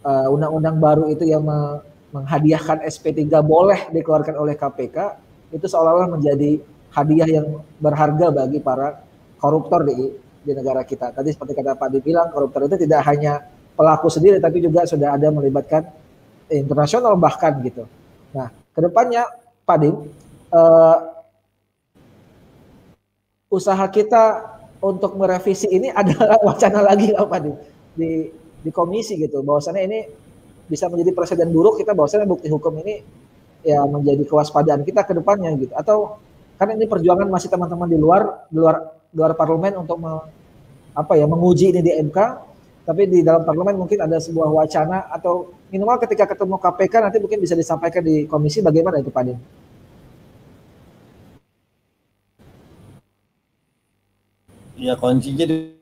uh, 0.00 0.32
undang-undang 0.32 0.76
baru 0.80 1.04
itu 1.12 1.28
yang 1.28 1.44
me 1.44 1.80
menghadiahkan 2.14 2.86
SP3 2.86 3.26
boleh 3.42 3.90
dikeluarkan 3.90 4.38
oleh 4.38 4.54
KPK 4.54 4.96
itu 5.54 5.66
seolah-olah 5.66 6.18
menjadi 6.18 6.58
hadiah 6.94 7.28
yang 7.28 7.60
berharga 7.82 8.32
bagi 8.32 8.58
para 8.62 9.02
koruptor 9.36 9.84
di 9.84 9.94
di 10.46 10.52
negara 10.54 10.86
kita. 10.86 11.10
Tadi 11.10 11.34
seperti 11.34 11.58
kata 11.58 11.74
Pak 11.74 11.88
dibilang 11.90 12.30
koruptor 12.30 12.70
itu 12.70 12.78
tidak 12.86 13.02
hanya 13.10 13.42
pelaku 13.74 14.08
sendiri 14.08 14.38
tapi 14.38 14.62
juga 14.62 14.86
sudah 14.86 15.12
ada 15.18 15.28
melibatkan 15.28 15.84
internasional 16.48 17.18
bahkan 17.18 17.58
gitu. 17.60 17.84
Nah, 18.30 18.48
ke 18.70 18.80
depannya 18.80 19.26
Pak 19.66 19.76
Dim, 19.82 19.94
uh, 20.54 20.98
usaha 23.50 23.82
kita 23.90 24.54
untuk 24.78 25.18
merevisi 25.18 25.66
ini 25.66 25.90
adalah 26.00 26.38
wacana 26.46 26.80
lagi 26.86 27.10
Pak 27.12 27.40
Dim 27.42 27.56
di 27.98 28.30
di 28.62 28.70
komisi 28.70 29.18
gitu. 29.18 29.42
Bahwasannya 29.42 29.82
ini 29.84 30.00
bisa 30.66 30.90
menjadi 30.90 31.14
presiden 31.14 31.54
buruk 31.54 31.78
kita 31.78 31.94
bahwasanya 31.94 32.26
bukti 32.26 32.50
hukum 32.50 32.74
ini 32.82 33.02
ya 33.62 33.82
menjadi 33.86 34.22
kewaspadaan 34.26 34.82
kita 34.82 35.02
ke 35.06 35.12
depannya 35.14 35.54
gitu 35.58 35.74
atau 35.74 36.18
karena 36.58 36.78
ini 36.78 36.86
perjuangan 36.86 37.28
masih 37.30 37.48
teman-teman 37.50 37.88
di 37.90 37.98
luar 37.98 38.46
di 38.50 38.58
luar 38.58 38.76
di 39.10 39.14
luar 39.18 39.32
parlemen 39.38 39.82
untuk 39.82 39.96
me, 40.02 40.12
apa 40.96 41.12
ya 41.14 41.26
menguji 41.28 41.74
ini 41.74 41.80
di 41.82 41.92
MK 41.94 42.18
tapi 42.86 43.02
di 43.10 43.26
dalam 43.26 43.42
parlemen 43.42 43.74
mungkin 43.82 43.98
ada 43.98 44.22
sebuah 44.22 44.46
wacana 44.46 45.10
atau 45.10 45.50
minimal 45.74 45.98
ketika 46.06 46.30
ketemu 46.30 46.54
KPK 46.62 46.94
nanti 47.02 47.18
mungkin 47.18 47.42
bisa 47.42 47.58
disampaikan 47.58 48.02
di 48.02 48.30
komisi 48.30 48.62
bagaimana 48.62 49.02
itu 49.02 49.10
Pak 49.10 49.22
Din? 49.26 49.38
Ya 54.78 54.94
kuncinya 54.94 55.50
di 55.50 55.74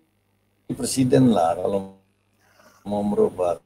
presiden 0.73 1.35
lah 1.37 1.61
kalau 1.61 2.01
mau 2.89 3.05
merubah 3.05 3.64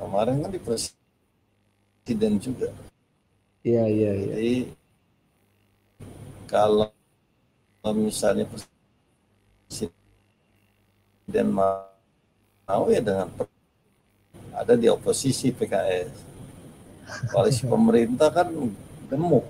Kemarin 0.00 0.40
kan 0.40 0.48
di 0.48 0.56
presiden 0.56 2.40
juga. 2.40 2.72
Iya, 3.60 3.84
iya, 3.84 4.16
iya. 4.16 4.32
Jadi 4.32 4.72
kalau 6.48 6.88
misalnya 7.92 8.48
presiden 8.48 9.92
mau 11.52 12.88
ya 12.88 13.04
dengan 13.04 13.28
ada 14.56 14.72
di 14.72 14.88
oposisi 14.88 15.52
PKS. 15.52 16.32
Koalisi 17.28 17.68
pemerintah 17.68 18.32
kan 18.32 18.48
gemuk. 19.12 19.44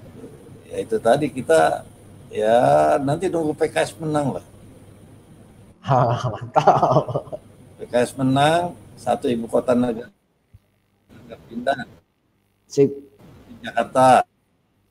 Ya 0.66 0.82
itu 0.82 0.98
tadi 0.98 1.30
kita 1.30 1.86
ya 2.34 2.58
nanti 2.98 3.30
nunggu 3.30 3.54
PKS 3.54 3.94
menang 4.02 4.34
lah. 4.34 4.46
mantap. 6.34 7.38
PKS 7.78 8.18
menang, 8.18 8.74
satu 8.98 9.30
ibu 9.30 9.46
kota 9.46 9.78
negara 9.78 10.10
pindah. 11.36 11.86
Sip. 12.66 12.90
Jakarta. 13.60 14.24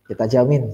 Kita 0.06 0.25
jamin. 0.30 0.69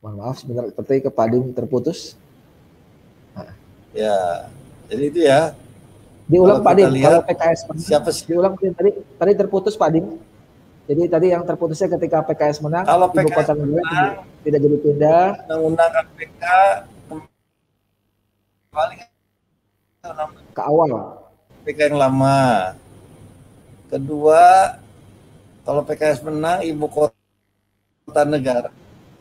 Mohon 0.00 0.16
maaf 0.16 0.40
sebentar 0.40 0.64
seperti 0.64 1.04
ke 1.04 1.10
Padim 1.12 1.52
terputus. 1.52 2.16
Nah. 3.36 3.52
Ya, 3.92 4.48
jadi 4.88 5.02
itu 5.12 5.20
ya. 5.28 5.52
Diulang 6.24 6.64
Pak 6.64 6.72
Dim, 6.78 6.88
kalau 7.04 7.20
PKS 7.26 7.60
siapa 7.84 8.08
sih? 8.08 8.24
Diulang 8.24 8.56
tadi 8.56 8.96
tadi 8.96 9.32
terputus 9.36 9.76
Pak 9.76 9.90
Dim. 9.92 10.16
Jadi 10.88 11.02
tadi 11.06 11.26
yang 11.30 11.44
terputusnya 11.46 11.88
ketika 11.98 12.24
PKS 12.24 12.64
menang, 12.64 12.84
kalau 12.88 13.08
ibu 13.12 13.30
kota 13.30 13.52
negara 13.54 13.84
tidak, 13.84 14.14
tidak 14.42 14.58
jadi 14.64 14.76
pindah. 14.80 15.24
Undang-undang 15.46 15.90
KPK 15.92 16.42
kembali 18.70 18.96
ke 20.56 20.62
awal. 20.62 20.90
PK 21.66 21.78
yang 21.92 21.98
lama. 22.00 22.74
Kedua, 23.90 24.74
kalau 25.66 25.82
PKS 25.86 26.22
menang, 26.26 26.62
ibu 26.62 26.86
kota 26.90 28.22
negara. 28.26 28.70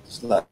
Setelah 0.05 0.45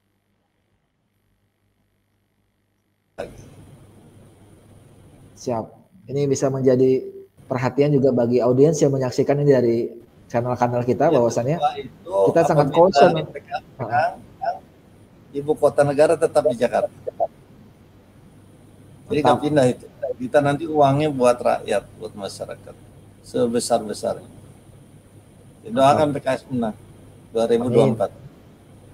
Siap. 5.37 5.65
Ini 6.05 6.29
bisa 6.29 6.53
menjadi 6.53 7.01
perhatian 7.49 7.89
juga 7.95 8.13
bagi 8.13 8.37
audiens 8.43 8.77
yang 8.77 8.93
menyaksikan 8.93 9.41
ini 9.41 9.51
dari 9.51 9.77
kanal-kanal 10.27 10.83
kita 10.83 11.07
ya, 11.07 11.13
bahwasannya 11.15 11.57
itu, 11.79 12.15
kita 12.31 12.41
sangat 12.43 12.67
concern. 12.75 13.13
Ibu 15.31 15.51
kota 15.59 15.83
negara 15.83 16.15
tetap 16.15 16.43
di 16.47 16.55
Jakarta. 16.55 16.91
Jadi 19.07 19.19
nggak 19.23 19.39
pindah 19.39 19.65
itu. 19.71 19.85
Kita 20.17 20.39
nanti 20.41 20.65
uangnya 20.65 21.13
buat 21.13 21.37
rakyat, 21.39 21.83
buat 21.99 22.13
masyarakat 22.15 22.75
sebesar-besarnya. 23.23 24.29
Doakan 25.67 26.15
PKS 26.15 26.47
menang 26.47 26.75
2024. 27.35 28.07
Amin. 28.07 28.11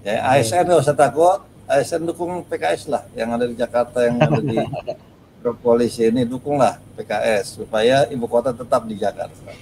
Ya 0.04 0.20
ASN 0.36 0.68
nggak 0.68 0.82
usah 0.84 0.96
takut, 0.98 1.40
ASN 1.70 2.02
dukung 2.04 2.42
PKS 2.44 2.90
lah 2.90 3.06
yang 3.16 3.30
ada 3.32 3.46
di 3.46 3.56
Jakarta 3.56 4.04
yang 4.04 4.20
ada 4.20 4.42
di 4.42 4.58
polisi 5.64 6.04
ini 6.04 6.26
dukunglah 6.26 6.76
PKS 6.98 7.62
supaya 7.62 8.04
ibu 8.10 8.26
kota 8.28 8.52
tetap 8.52 8.84
di 8.84 8.98
Jakarta. 9.00 9.54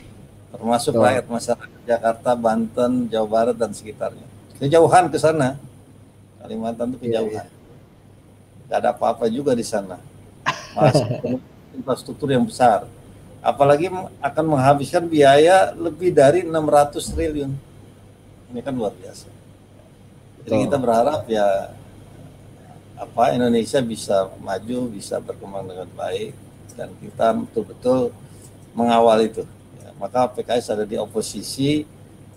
Termasuk 0.52 0.92
oh. 0.94 1.02
rakyat 1.02 1.26
masyarakat 1.26 1.80
Jakarta, 1.88 2.30
Banten, 2.36 3.08
Jawa 3.08 3.28
Barat 3.28 3.56
dan 3.56 3.72
sekitarnya. 3.72 4.26
Kejauhan 4.60 5.08
ke 5.08 5.16
sana. 5.16 5.56
Kalimantan 6.44 6.92
itu 6.92 7.08
iya, 7.08 7.24
kejauhan. 7.24 7.46
Yeah, 7.46 7.46
yeah. 8.68 8.78
ada 8.78 8.88
apa-apa 8.92 9.26
juga 9.32 9.56
di 9.56 9.64
sana. 9.64 9.96
Masih 10.76 11.08
infrastruktur 11.76 12.28
yang 12.28 12.44
besar. 12.44 12.84
Apalagi 13.42 13.90
akan 14.22 14.44
menghabiskan 14.54 15.08
biaya 15.08 15.74
lebih 15.74 16.14
dari 16.14 16.46
600 16.46 17.10
triliun. 17.10 17.50
Ini 18.54 18.60
kan 18.60 18.76
luar 18.76 18.94
biasa. 18.94 19.26
Jadi 20.42 20.56
kita 20.68 20.76
berharap 20.78 21.26
ya 21.26 21.74
apa 22.98 23.34
Indonesia 23.34 23.82
bisa 23.82 24.30
maju, 24.38 24.90
bisa 24.94 25.18
berkembang 25.18 25.66
dengan 25.66 25.90
baik 25.98 26.34
dan 26.78 26.90
kita 27.02 27.34
betul-betul 27.34 28.14
mengawal 28.74 29.18
itu. 29.26 29.42
Maka 30.02 30.26
PKS 30.34 30.74
ada 30.74 30.82
di 30.82 30.98
oposisi 30.98 31.86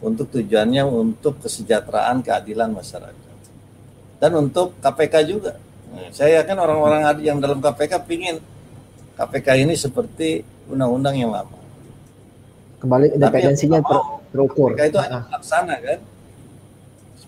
untuk 0.06 0.30
tujuannya 0.30 0.86
untuk 0.86 1.41
kesejahteraan 1.41 2.21
keadilan 2.21 2.69
masyarakat 2.69 3.36
dan 4.21 4.32
untuk 4.38 4.78
KPK 4.78 5.15
juga. 5.25 5.58
Nah, 5.89 6.13
saya 6.13 6.45
yakin 6.45 6.58
orang-orang 6.62 7.01
yang 7.25 7.41
dalam 7.41 7.58
KPK 7.58 8.06
pingin 8.06 8.38
KPK 9.17 9.65
ini 9.65 9.73
seperti 9.73 10.45
undang-undang 10.69 11.15
yang 11.17 11.32
lama. 11.34 11.58
Kembali 12.84 13.17
independensinya 13.17 13.82
ter 13.82 13.99
terukur. 14.30 14.75
KPK 14.75 14.93
itu 14.93 14.99
hanya 15.01 15.25
laksana 15.32 15.75
kan 15.82 15.99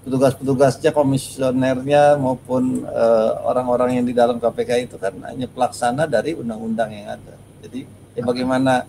petugas-petugasnya, 0.07 0.95
komisionernya 0.95 2.15
maupun 2.15 2.87
eh, 2.87 3.31
orang-orang 3.43 3.91
uh, 3.91 3.95
yang 3.99 4.05
di 4.07 4.15
dalam 4.15 4.39
KPK 4.39 4.87
itu 4.87 4.95
kan 4.95 5.11
hanya 5.27 5.51
pelaksana 5.51 6.07
dari 6.07 6.31
undang-undang 6.31 6.95
yang 6.95 7.19
ada. 7.19 7.35
Jadi 7.67 7.83
ya 8.15 8.23
bagaimana 8.23 8.87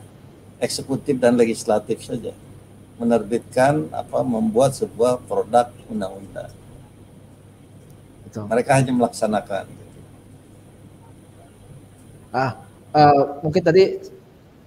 eksekutif 0.58 1.18
dan 1.18 1.38
legislatif 1.38 2.02
saja 2.02 2.34
menerbitkan 2.98 3.86
apa 3.94 4.26
membuat 4.26 4.74
sebuah 4.74 5.22
produk 5.24 5.70
undang-undang. 5.86 6.50
Mereka 8.28 8.70
hanya 8.74 8.92
melaksanakan. 8.92 9.64
Ah, 12.28 12.60
uh, 12.92 13.40
mungkin 13.40 13.64
tadi 13.64 13.96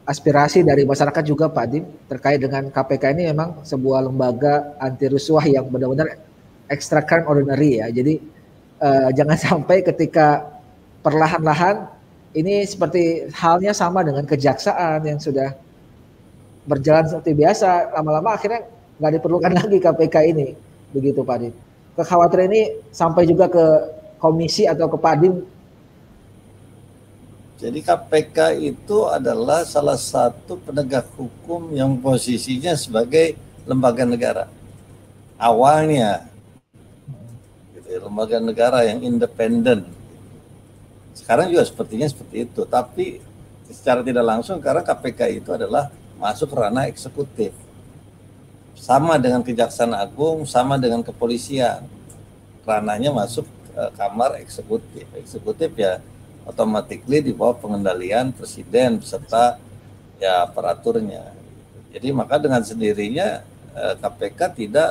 aspirasi 0.01 0.65
dari 0.65 0.81
masyarakat 0.81 1.23
juga 1.23 1.45
Pak 1.47 1.65
Dim 1.69 1.85
terkait 2.09 2.41
dengan 2.41 2.67
KPK 2.73 3.03
ini 3.13 3.23
memang 3.29 3.61
sebuah 3.61 4.09
lembaga 4.09 4.73
anti 4.81 5.05
rusuh 5.05 5.45
yang 5.45 5.69
benar-benar 5.69 6.17
extra 6.67 7.05
crime 7.05 7.27
ordinary 7.29 7.83
ya. 7.83 7.87
Jadi 7.93 8.17
uh, 8.81 9.09
jangan 9.17 9.37
sampai 9.37 9.85
ketika 9.85 10.47
perlahan-lahan 11.05 11.85
ini 12.31 12.63
seperti 12.63 13.27
halnya 13.35 13.75
sama 13.75 14.01
dengan 14.01 14.23
kejaksaan 14.23 15.03
yang 15.03 15.19
sudah 15.19 15.51
berjalan 16.65 17.05
seperti 17.09 17.31
biasa, 17.33 17.95
lama-lama 17.97 18.37
akhirnya 18.37 18.67
nggak 19.01 19.11
diperlukan 19.17 19.51
lagi 19.53 19.77
KPK 19.81 20.15
ini, 20.29 20.47
begitu 20.93 21.25
Pak 21.25 21.37
Dim. 21.41 21.53
Kekhawatiran 21.91 22.47
ini 22.47 22.61
sampai 22.95 23.27
juga 23.27 23.51
ke 23.51 23.65
komisi 24.21 24.69
atau 24.69 24.85
ke 24.87 24.97
Padim. 25.01 25.41
Jadi 27.61 27.79
KPK 27.81 28.57
itu 28.57 29.05
adalah 29.05 29.65
salah 29.65 29.97
satu 29.97 30.57
penegak 30.61 31.05
hukum 31.17 31.73
yang 31.73 31.93
posisinya 31.97 32.73
sebagai 32.73 33.37
lembaga 33.69 34.05
negara. 34.05 34.45
Awalnya 35.37 36.25
ya, 37.85 37.97
lembaga 38.01 38.37
negara 38.41 38.85
yang 38.85 39.01
independen. 39.05 39.85
Sekarang 41.13 41.53
juga 41.53 41.65
sepertinya 41.65 42.07
seperti 42.09 42.49
itu, 42.49 42.61
tapi 42.65 43.21
secara 43.69 44.01
tidak 44.01 44.25
langsung 44.25 44.57
karena 44.57 44.81
KPK 44.81 45.43
itu 45.43 45.49
adalah 45.53 45.93
masuk 46.21 46.53
ranah 46.53 46.85
eksekutif. 46.85 47.49
Sama 48.77 49.17
dengan 49.17 49.41
Kejaksaan 49.41 49.97
Agung, 49.97 50.45
sama 50.45 50.77
dengan 50.77 51.01
kepolisian. 51.01 51.81
Ranahnya 52.61 53.09
masuk 53.09 53.49
ke 53.73 53.83
kamar 53.97 54.37
eksekutif. 54.37 55.09
Eksekutif 55.17 55.73
ya 55.73 55.97
otomatis 56.45 57.01
di 57.01 57.33
bawah 57.33 57.57
pengendalian 57.57 58.29
presiden 58.29 59.01
beserta 59.01 59.57
ya 60.21 60.45
aparaturnya. 60.45 61.33
Jadi 61.91 62.13
maka 62.13 62.37
dengan 62.37 62.61
sendirinya 62.61 63.41
KPK 63.73 64.39
eh, 64.41 64.51
tidak 64.65 64.89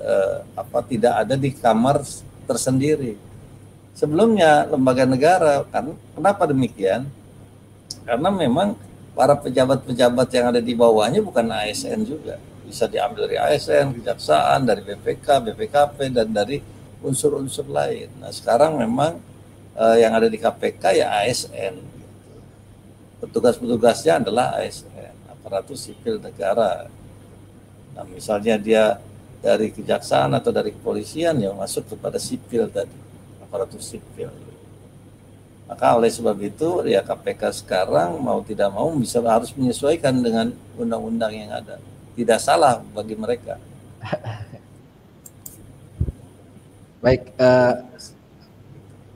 eh, 0.00 0.36
apa 0.56 0.78
tidak 0.88 1.14
ada 1.20 1.34
di 1.36 1.52
kamar 1.52 2.00
tersendiri. 2.48 3.16
Sebelumnya 3.92 4.64
lembaga 4.64 5.04
negara 5.04 5.64
kan 5.68 5.92
kenapa 6.16 6.48
demikian? 6.48 7.04
Karena 8.08 8.32
memang 8.32 8.74
para 9.20 9.36
pejabat-pejabat 9.36 10.32
yang 10.32 10.48
ada 10.48 10.64
di 10.64 10.72
bawahnya 10.72 11.20
bukan 11.20 11.44
ASN 11.44 12.08
juga. 12.08 12.40
Bisa 12.64 12.88
diambil 12.88 13.28
dari 13.28 13.36
ASN, 13.36 14.00
kejaksaan, 14.00 14.64
dari 14.64 14.80
BPK, 14.80 15.44
BPKP 15.44 16.08
dan 16.08 16.32
dari 16.32 16.56
unsur-unsur 17.04 17.68
lain. 17.68 18.08
Nah, 18.16 18.32
sekarang 18.32 18.80
memang 18.80 19.20
eh, 19.76 19.96
yang 20.00 20.16
ada 20.16 20.24
di 20.24 20.40
KPK 20.40 21.04
ya 21.04 21.12
ASN. 21.20 21.76
Petugas-petugasnya 23.20 24.24
adalah 24.24 24.56
ASN, 24.56 25.12
aparatus 25.28 25.92
sipil 25.92 26.16
negara. 26.16 26.88
Nah, 27.92 28.08
misalnya 28.08 28.56
dia 28.56 28.96
dari 29.44 29.68
kejaksaan 29.68 30.32
atau 30.32 30.48
dari 30.48 30.72
kepolisian 30.72 31.36
yang 31.36 31.60
masuk 31.60 31.92
kepada 31.92 32.16
sipil 32.16 32.72
tadi 32.72 32.96
aparatur 33.44 33.84
sipil 33.84 34.32
maka 35.70 35.94
oleh 35.94 36.10
sebab 36.10 36.34
itu 36.42 36.82
ya 36.90 36.98
KPK 37.06 37.62
sekarang 37.62 38.18
mau 38.18 38.42
tidak 38.42 38.74
mau 38.74 38.90
bisa 38.98 39.22
harus 39.22 39.54
menyesuaikan 39.54 40.18
dengan 40.18 40.50
undang-undang 40.74 41.30
yang 41.30 41.54
ada 41.54 41.78
tidak 42.18 42.42
salah 42.42 42.82
bagi 42.90 43.14
mereka 43.14 43.54
Baik, 47.00 47.32
uh, 47.40 47.80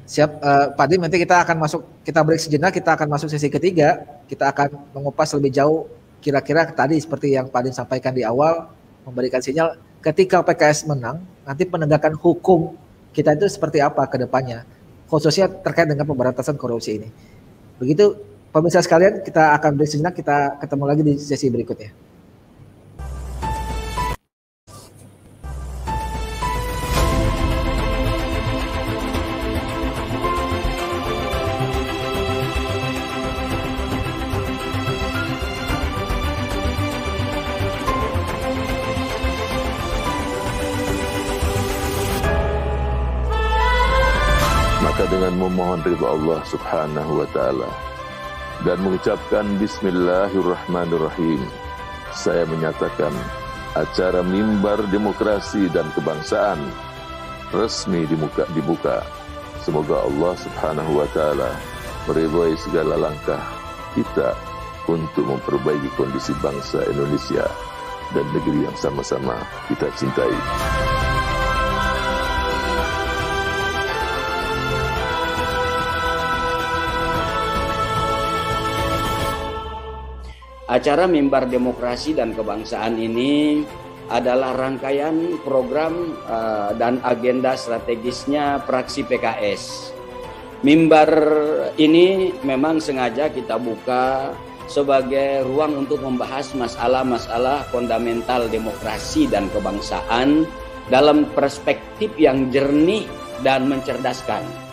siap 0.08 0.40
uh, 0.40 0.72
Pak 0.72 0.86
Dim. 0.88 1.04
Nanti 1.04 1.20
kita 1.20 1.44
akan 1.44 1.56
masuk, 1.60 1.84
kita 2.00 2.24
break 2.24 2.40
sejenak, 2.40 2.72
kita 2.72 2.96
akan 2.96 3.12
masuk 3.12 3.28
sesi 3.28 3.52
ketiga. 3.52 4.00
Kita 4.24 4.48
akan 4.48 4.72
mengupas 4.96 5.36
lebih 5.36 5.52
jauh 5.52 5.84
kira-kira 6.24 6.64
tadi 6.72 6.96
seperti 6.96 7.36
yang 7.36 7.52
Pak 7.52 7.60
Dim 7.60 7.76
sampaikan 7.76 8.16
di 8.16 8.24
awal, 8.24 8.72
memberikan 9.04 9.44
sinyal 9.44 9.76
ketika 10.00 10.40
PKS 10.40 10.88
menang, 10.88 11.20
nanti 11.44 11.68
penegakan 11.68 12.16
hukum 12.16 12.72
kita 13.12 13.36
itu 13.36 13.52
seperti 13.52 13.84
apa 13.84 14.08
ke 14.08 14.16
depannya, 14.16 14.64
khususnya 15.08 15.48
terkait 15.50 15.88
dengan 15.88 16.06
pemberantasan 16.06 16.56
korupsi 16.58 17.00
ini. 17.00 17.08
Begitu 17.80 18.14
pemirsa 18.54 18.84
sekalian, 18.84 19.24
kita 19.26 19.56
akan 19.58 19.74
sejenak, 19.82 20.14
kita 20.14 20.62
ketemu 20.62 20.84
lagi 20.86 21.02
di 21.02 21.14
sesi 21.18 21.50
berikutnya. 21.50 22.03
Ridha 45.84 46.08
Allah 46.08 46.40
Subhanahu 46.48 47.20
wa 47.22 47.28
taala 47.36 47.68
dan 48.64 48.80
mengucapkan 48.80 49.44
bismillahirrahmanirrahim. 49.60 51.44
Saya 52.16 52.48
menyatakan 52.48 53.12
acara 53.76 54.24
mimbar 54.24 54.80
demokrasi 54.88 55.68
dan 55.68 55.84
kebangsaan 55.92 56.58
resmi 57.52 58.08
dibuka, 58.08 58.48
dibuka. 58.56 59.04
Semoga 59.60 60.08
Allah 60.08 60.34
Subhanahu 60.40 61.04
wa 61.04 61.08
taala 61.12 61.52
meridhai 62.08 62.56
segala 62.56 62.96
langkah 62.96 63.40
kita 63.92 64.32
untuk 64.88 65.24
memperbaiki 65.24 65.88
kondisi 65.96 66.32
bangsa 66.40 66.84
Indonesia 66.88 67.44
dan 68.12 68.26
negeri 68.32 68.68
yang 68.68 68.76
sama-sama 68.76 69.36
kita 69.68 69.88
cintai. 69.96 70.36
Acara 80.64 81.04
Mimbar 81.04 81.44
Demokrasi 81.44 82.16
dan 82.16 82.32
Kebangsaan 82.32 82.96
ini 82.96 83.60
adalah 84.08 84.56
rangkaian 84.56 85.36
program 85.44 86.16
uh, 86.24 86.72
dan 86.80 87.04
agenda 87.04 87.52
strategisnya 87.52 88.64
praksi 88.64 89.04
PKS. 89.04 89.92
Mimbar 90.64 91.12
ini 91.76 92.32
memang 92.40 92.80
sengaja 92.80 93.28
kita 93.28 93.60
buka 93.60 94.32
sebagai 94.64 95.44
ruang 95.44 95.84
untuk 95.84 96.00
membahas 96.00 96.56
masalah-masalah 96.56 97.68
fundamental 97.68 98.48
demokrasi 98.48 99.28
dan 99.28 99.52
kebangsaan 99.52 100.48
dalam 100.88 101.28
perspektif 101.36 102.08
yang 102.16 102.48
jernih 102.48 103.04
dan 103.44 103.68
mencerdaskan. 103.68 104.63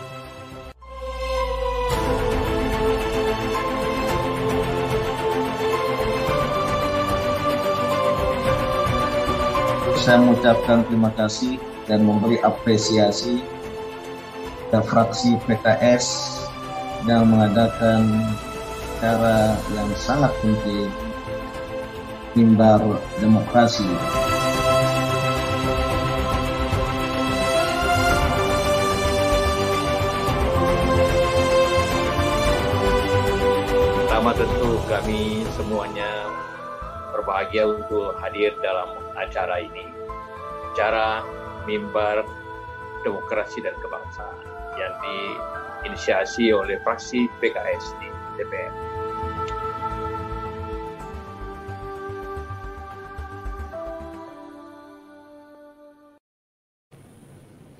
Saya 10.02 10.18
mengucapkan 10.18 10.82
terima 10.90 11.14
kasih 11.14 11.62
dan 11.86 12.02
memberi 12.02 12.42
apresiasi 12.42 13.38
ke 14.74 14.78
fraksi 14.82 15.38
PKS 15.46 16.06
yang 17.06 17.30
mengadakan 17.30 18.26
cara 18.98 19.54
yang 19.70 19.86
sangat 19.94 20.34
penting 20.42 20.90
mimbar 22.34 22.82
demokrasi. 23.22 23.86
Pertama 34.02 34.34
tentu 34.34 34.70
kami 34.90 35.46
semuanya 35.54 36.41
berbahagia 37.22 37.70
untuk 37.70 38.18
hadir 38.18 38.50
dalam 38.58 38.98
acara 39.14 39.62
ini. 39.62 39.86
Acara 40.74 41.22
mimbar 41.70 42.26
demokrasi 43.06 43.62
dan 43.62 43.78
kebangsaan 43.78 44.42
yang 44.74 44.92
diinisiasi 44.98 46.50
oleh 46.50 46.82
fraksi 46.82 47.30
PKS 47.38 47.94
di 48.02 48.08
DPR. 48.42 48.74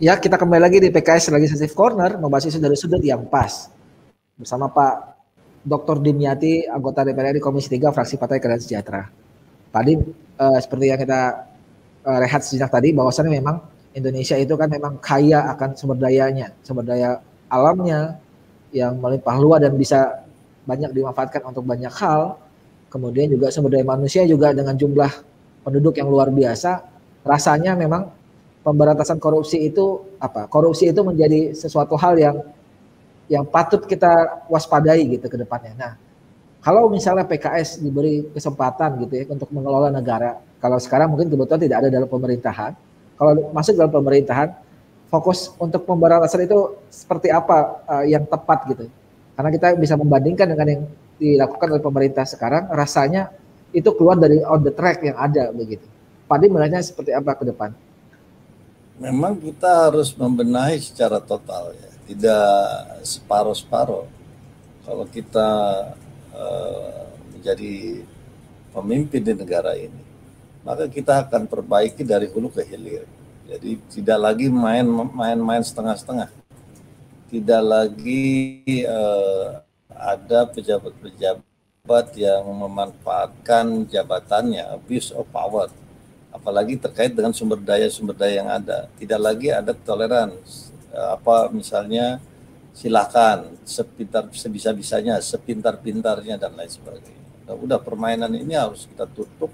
Ya, 0.03 0.19
kita 0.19 0.35
kembali 0.35 0.63
lagi 0.63 0.79
di 0.83 0.91
PKS 0.91 1.31
Legislative 1.31 1.79
Corner, 1.79 2.19
membahas 2.19 2.51
isu 2.51 2.59
dari 2.59 2.75
sudut 2.75 2.99
yang 3.03 3.23
pas. 3.31 3.71
Bersama 4.35 4.67
Pak 4.67 4.95
Dr. 5.63 6.03
Dimyati, 6.03 6.67
anggota 6.67 7.07
DPR 7.07 7.39
di 7.39 7.43
Komisi 7.43 7.71
3, 7.71 7.95
fraksi 7.95 8.19
Partai 8.19 8.43
Keadilan 8.43 8.59
Sejahtera. 8.59 9.22
Tadi 9.73 9.93
uh, 10.37 10.59
seperti 10.61 10.93
yang 10.93 11.01
kita 11.01 11.49
uh, 12.05 12.19
rehat 12.21 12.45
sejak 12.45 12.69
tadi 12.69 12.93
bahwasannya 12.93 13.41
memang 13.41 13.57
Indonesia 13.97 14.37
itu 14.37 14.53
kan 14.57 14.69
memang 14.69 15.01
kaya 15.01 15.49
akan 15.57 15.77
sumber 15.77 15.97
dayanya, 16.01 16.53
sumber 16.65 16.85
daya 16.85 17.21
alamnya 17.49 18.17
yang 18.73 18.97
melimpah 18.97 19.37
luas 19.37 19.61
dan 19.65 19.73
bisa 19.77 20.25
banyak 20.65 20.93
dimanfaatkan 20.93 21.45
untuk 21.45 21.65
banyak 21.65 21.93
hal. 21.93 22.37
Kemudian 22.93 23.33
juga 23.33 23.49
sumber 23.49 23.73
daya 23.73 23.85
manusia 23.89 24.25
juga 24.29 24.53
dengan 24.53 24.77
jumlah 24.77 25.09
penduduk 25.65 25.97
yang 25.97 26.13
luar 26.13 26.29
biasa, 26.29 26.85
rasanya 27.25 27.73
memang 27.73 28.13
pemberantasan 28.61 29.17
korupsi 29.17 29.69
itu 29.73 30.05
apa? 30.21 30.47
Korupsi 30.49 30.93
itu 30.93 31.01
menjadi 31.01 31.57
sesuatu 31.57 31.97
hal 31.97 32.17
yang 32.21 32.37
yang 33.31 33.49
patut 33.49 33.89
kita 33.89 34.45
waspadai 34.53 35.09
gitu 35.09 35.27
ke 35.33 35.37
depannya. 35.41 35.73
Nah, 35.79 35.93
kalau 36.63 36.87
misalnya 36.87 37.27
PKS 37.27 37.83
diberi 37.83 38.23
kesempatan 38.31 39.03
gitu 39.03 39.13
ya 39.19 39.25
untuk 39.27 39.51
mengelola 39.51 39.91
negara, 39.91 40.39
kalau 40.63 40.79
sekarang 40.79 41.11
mungkin 41.11 41.27
kebetulan 41.27 41.59
tidak 41.59 41.77
ada 41.83 41.89
dalam 41.91 42.07
pemerintahan, 42.07 42.73
kalau 43.19 43.33
masuk 43.51 43.75
dalam 43.75 43.91
pemerintahan, 43.91 44.55
fokus 45.11 45.51
untuk 45.59 45.83
pemberantasan 45.83 46.47
itu 46.47 46.79
seperti 46.87 47.35
apa 47.35 47.83
uh, 47.91 48.05
yang 48.07 48.23
tepat 48.31 48.63
gitu. 48.71 48.87
Karena 49.35 49.51
kita 49.51 49.75
bisa 49.75 49.99
membandingkan 49.99 50.47
dengan 50.55 50.67
yang 50.71 50.83
dilakukan 51.19 51.67
oleh 51.67 51.83
pemerintah 51.83 52.23
sekarang, 52.23 52.71
rasanya 52.71 53.35
itu 53.75 53.91
keluar 53.99 54.15
dari 54.15 54.39
on 54.47 54.63
the 54.63 54.71
track 54.71 55.03
yang 55.03 55.19
ada 55.19 55.51
begitu. 55.51 55.83
Padi 56.31 56.47
melihatnya 56.47 56.79
seperti 56.79 57.11
apa 57.11 57.35
ke 57.35 57.43
depan? 57.43 57.75
Memang 59.03 59.35
kita 59.35 59.91
harus 59.91 60.15
membenahi 60.15 60.79
secara 60.79 61.19
total 61.19 61.75
ya, 61.75 61.91
tidak 62.07 62.47
separuh-separuh. 63.03 64.07
Kalau 64.87 65.07
kita 65.11 65.49
Eh, 66.43 67.03
menjadi 67.35 68.07
pemimpin 68.71 69.19
di 69.19 69.35
negara 69.35 69.75
ini, 69.75 70.03
maka 70.63 70.87
kita 70.87 71.27
akan 71.27 71.51
perbaiki 71.51 72.07
dari 72.07 72.31
hulu 72.31 72.55
ke 72.55 72.63
hilir. 72.63 73.03
Jadi 73.51 73.83
tidak 73.91 74.19
lagi 74.23 74.47
main-main 74.47 75.59
setengah-setengah. 75.59 76.31
Tidak 77.27 77.63
lagi 77.65 78.63
uh, 78.87 79.59
ada 79.91 80.47
pejabat-pejabat 80.55 82.07
yang 82.15 82.47
memanfaatkan 82.47 83.91
jabatannya, 83.91 84.63
abuse 84.71 85.11
of 85.11 85.27
power. 85.35 85.67
Apalagi 86.31 86.79
terkait 86.79 87.11
dengan 87.11 87.35
sumber 87.35 87.59
daya 87.59 87.91
sumber 87.91 88.15
daya 88.15 88.47
yang 88.47 88.51
ada. 88.55 88.87
Tidak 89.03 89.19
lagi 89.19 89.51
ada 89.51 89.75
toleransi. 89.75 90.71
Apa 90.95 91.51
misalnya 91.51 92.23
silakan 92.73 93.61
sepintar 93.63 94.29
sebisa-bisanya, 94.33 95.21
sepintar-pintarnya 95.21 96.41
dan 96.41 96.57
lain 96.57 96.73
sebagainya. 96.73 97.23
Nah, 97.47 97.57
udah 97.57 97.79
permainan 97.79 98.33
ini 98.33 98.57
harus 98.57 98.89
kita 98.89 99.05
tutup 99.07 99.53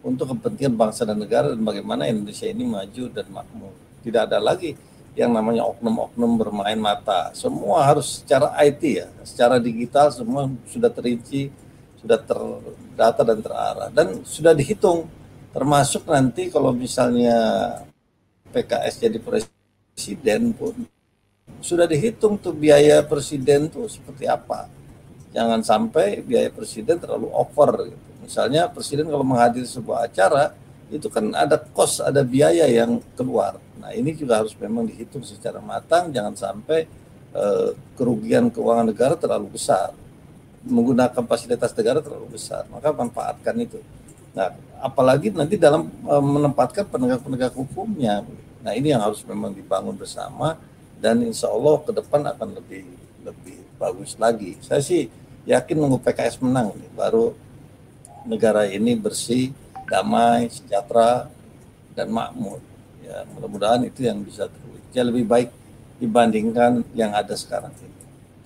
untuk 0.00 0.32
kepentingan 0.32 0.78
bangsa 0.78 1.04
dan 1.04 1.18
negara 1.18 1.52
dan 1.52 1.60
bagaimana 1.60 2.08
Indonesia 2.08 2.48
ini 2.48 2.64
maju 2.64 3.04
dan 3.12 3.26
makmur. 3.28 3.74
Tidak 4.00 4.22
ada 4.30 4.40
lagi 4.40 4.72
yang 5.18 5.34
namanya 5.34 5.66
oknum-oknum 5.66 6.30
bermain 6.40 6.78
mata. 6.78 7.34
Semua 7.36 7.84
harus 7.84 8.22
secara 8.22 8.54
IT 8.64 8.82
ya, 8.86 9.08
secara 9.26 9.58
digital 9.60 10.08
semua 10.14 10.48
sudah 10.70 10.88
terinci, 10.88 11.50
sudah 12.00 12.16
terdata 12.16 13.22
dan 13.26 13.38
terarah 13.44 13.88
dan 13.92 14.24
sudah 14.24 14.56
dihitung 14.56 15.04
termasuk 15.52 16.08
nanti 16.08 16.48
kalau 16.48 16.72
misalnya 16.72 17.36
PKS 18.54 18.94
jadi 19.04 19.18
presiden 19.20 20.56
pun 20.56 20.74
sudah 21.58 21.84
dihitung 21.90 22.38
tuh 22.38 22.54
biaya 22.54 23.02
presiden 23.02 23.66
tuh 23.66 23.90
seperti 23.90 24.30
apa. 24.30 24.70
Jangan 25.30 25.62
sampai 25.62 26.22
biaya 26.22 26.50
presiden 26.50 26.98
terlalu 26.98 27.30
over 27.30 27.90
gitu. 27.90 28.10
Misalnya 28.24 28.70
presiden 28.70 29.10
kalau 29.10 29.26
menghadiri 29.26 29.66
sebuah 29.66 30.06
acara 30.06 30.54
itu 30.90 31.06
kan 31.06 31.30
ada 31.34 31.58
kos, 31.58 32.02
ada 32.02 32.22
biaya 32.26 32.66
yang 32.66 32.98
keluar. 33.14 33.58
Nah 33.78 33.94
ini 33.94 34.14
juga 34.14 34.42
harus 34.42 34.54
memang 34.58 34.86
dihitung 34.86 35.22
secara 35.22 35.62
matang, 35.62 36.10
jangan 36.10 36.34
sampai 36.34 36.90
uh, 37.34 37.74
kerugian 37.94 38.50
keuangan 38.50 38.90
negara 38.90 39.14
terlalu 39.14 39.54
besar, 39.54 39.94
menggunakan 40.66 41.22
fasilitas 41.26 41.70
negara 41.78 42.02
terlalu 42.02 42.34
besar, 42.34 42.66
maka 42.70 42.90
manfaatkan 42.90 43.54
itu. 43.62 43.78
Nah 44.34 44.50
apalagi 44.82 45.30
nanti 45.30 45.54
dalam 45.54 45.86
uh, 46.06 46.22
menempatkan 46.22 46.86
penegak-penegak 46.90 47.54
hukumnya. 47.54 48.26
Nah 48.60 48.72
ini 48.74 48.90
yang 48.90 49.02
harus 49.02 49.22
memang 49.22 49.54
dibangun 49.54 49.94
bersama 49.94 50.58
dan 51.00 51.24
insya 51.24 51.48
Allah 51.48 51.80
ke 51.80 51.90
depan 51.96 52.20
akan 52.28 52.60
lebih 52.60 52.84
lebih 53.24 53.58
bagus 53.80 54.14
lagi. 54.20 54.60
Saya 54.60 54.84
sih 54.84 55.08
yakin 55.48 55.80
nunggu 55.80 56.04
PKS 56.04 56.38
menang, 56.44 56.76
baru 56.92 57.32
negara 58.28 58.68
ini 58.68 58.92
bersih 58.94 59.56
damai, 59.88 60.52
sejahtera, 60.52 61.26
dan 61.96 62.12
makmur. 62.12 62.62
Ya, 63.02 63.26
mudah-mudahan 63.34 63.82
itu 63.88 64.06
yang 64.06 64.22
bisa 64.22 64.46
terwujud. 64.46 64.78
lebih 64.90 65.26
baik 65.26 65.50
dibandingkan 66.02 66.82
yang 66.98 67.14
ada 67.14 67.34
sekarang 67.34 67.70
ini. 67.78 67.94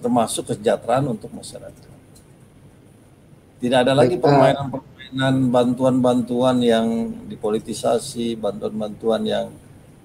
Termasuk 0.00 0.52
kesejahteraan 0.52 1.08
untuk 1.08 1.32
masyarakat. 1.32 1.88
Tidak 3.64 3.78
ada 3.80 3.96
lagi 3.96 4.20
permainan-permainan 4.20 5.48
bantuan-bantuan 5.48 6.60
yang 6.60 7.16
dipolitisasi, 7.32 8.36
bantuan-bantuan 8.36 9.24
yang 9.24 9.46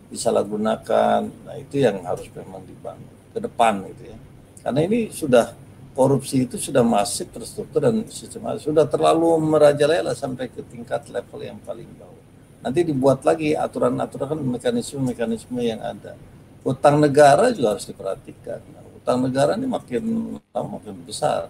disalahgunakan. 0.09 1.19
Nah, 1.25 1.55
itu 1.57 1.81
yang 1.81 2.01
harus 2.03 2.27
memang 2.33 2.65
dibangun 2.65 3.09
ke 3.33 3.39
depan 3.39 3.73
gitu 3.93 4.03
ya. 4.13 4.17
Karena 4.65 4.79
ini 4.83 5.09
sudah 5.13 5.55
korupsi 5.93 6.45
itu 6.45 6.57
sudah 6.59 6.83
masif 6.85 7.29
terstruktur 7.31 7.83
dan 7.83 8.05
sistematis 8.07 8.63
sudah 8.63 8.85
terlalu 8.87 9.35
merajalela 9.41 10.13
sampai 10.13 10.47
ke 10.47 10.61
tingkat 10.67 11.07
level 11.09 11.39
yang 11.39 11.59
paling 11.63 11.87
bawah. 11.97 12.23
Nanti 12.59 12.83
dibuat 12.83 13.23
lagi 13.23 13.55
aturan-aturan 13.55 14.35
mekanisme-mekanisme 14.35 15.59
yang 15.63 15.79
ada. 15.79 16.19
Utang 16.63 16.99
negara 16.99 17.55
juga 17.55 17.75
harus 17.77 17.87
diperhatikan. 17.87 18.59
Nah, 18.75 18.83
utang 18.99 19.23
negara 19.23 19.55
ini 19.55 19.63
makin 19.63 20.03
lama 20.51 20.67
makin 20.75 20.95
besar. 21.07 21.47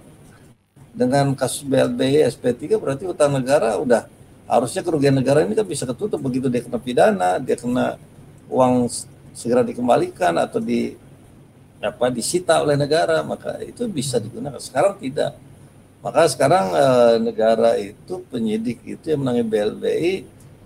Dengan 0.93 1.33
kasus 1.33 1.65
BLBI 1.65 2.29
SP3 2.29 2.77
berarti 2.77 3.09
utang 3.09 3.33
negara 3.33 3.77
udah 3.77 4.05
harusnya 4.49 4.81
kerugian 4.81 5.13
negara 5.13 5.45
ini 5.45 5.53
kan 5.53 5.65
bisa 5.65 5.85
ketutup 5.85 6.17
begitu 6.21 6.49
dia 6.49 6.65
kena 6.65 6.81
pidana, 6.81 7.37
dia 7.37 7.53
kena 7.53 8.01
uang 8.49 8.89
segera 9.31 9.63
dikembalikan 9.63 10.35
atau 10.35 10.59
di 10.59 10.97
apa 11.79 12.11
disita 12.11 12.59
oleh 12.59 12.75
negara 12.75 13.23
maka 13.23 13.55
itu 13.63 13.87
bisa 13.87 14.19
digunakan. 14.19 14.59
Sekarang 14.59 14.99
tidak. 14.99 15.39
Maka 15.99 16.27
sekarang 16.31 16.65
e, 16.75 16.85
negara 17.23 17.75
itu 17.79 18.23
penyidik 18.27 18.83
itu 18.83 19.15
yang 19.15 19.23
menangani 19.23 19.47
BLBI 19.47 20.13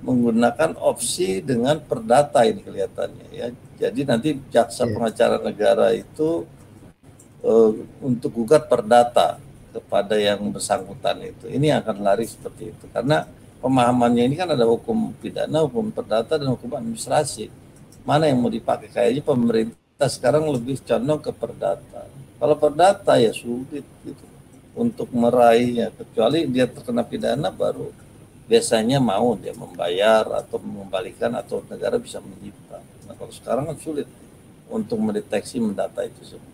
menggunakan 0.03 0.77
opsi 0.77 1.41
dengan 1.41 1.79
perdata 1.81 2.45
ini 2.45 2.61
kelihatannya 2.65 3.27
ya. 3.33 3.47
Jadi 3.77 4.01
nanti 4.05 4.29
jaksa 4.49 4.85
yeah. 4.85 4.93
pengacara 4.93 5.37
negara 5.41 5.87
itu 5.93 6.45
e, 7.45 7.51
untuk 8.01 8.33
gugat 8.33 8.65
perdata 8.65 9.37
kepada 9.73 10.17
yang 10.17 10.41
bersangkutan 10.53 11.17
itu. 11.25 11.49
Ini 11.49 11.81
akan 11.81 11.95
lari 12.01 12.29
seperti 12.29 12.73
itu. 12.73 12.85
Karena 12.93 13.25
pemahamannya 13.61 14.29
ini 14.29 14.35
kan 14.37 14.53
ada 14.53 14.65
hukum 14.69 15.17
pidana 15.17 15.65
hukum 15.65 15.89
perdata 15.89 16.37
dan 16.37 16.53
hukum 16.53 16.73
administrasi 16.77 17.62
mana 18.03 18.27
yang 18.27 18.39
mau 18.43 18.51
dipakai 18.51 18.91
kayaknya 18.91 19.23
pemerintah 19.23 20.09
sekarang 20.11 20.47
lebih 20.51 20.79
condong 20.83 21.21
ke 21.23 21.31
perdata. 21.31 22.07
Kalau 22.39 22.55
perdata 22.59 23.15
ya 23.15 23.31
sulit 23.31 23.87
gitu 24.03 24.25
untuk 24.75 25.07
meraihnya 25.15 25.93
kecuali 25.95 26.43
dia 26.49 26.67
terkena 26.67 27.05
pidana 27.05 27.53
baru 27.53 27.93
biasanya 28.43 28.99
mau 28.99 29.39
dia 29.39 29.55
membayar 29.55 30.43
atau 30.43 30.59
mengembalikan 30.59 31.31
atau 31.39 31.63
negara 31.71 31.95
bisa 31.95 32.19
menyita. 32.19 32.83
Nah 33.07 33.15
kalau 33.15 33.31
sekarang 33.31 33.63
kan 33.71 33.77
sulit 33.79 34.07
untuk 34.67 34.99
mendeteksi 34.99 35.63
mendata 35.63 36.03
itu 36.03 36.35
semua. 36.35 36.51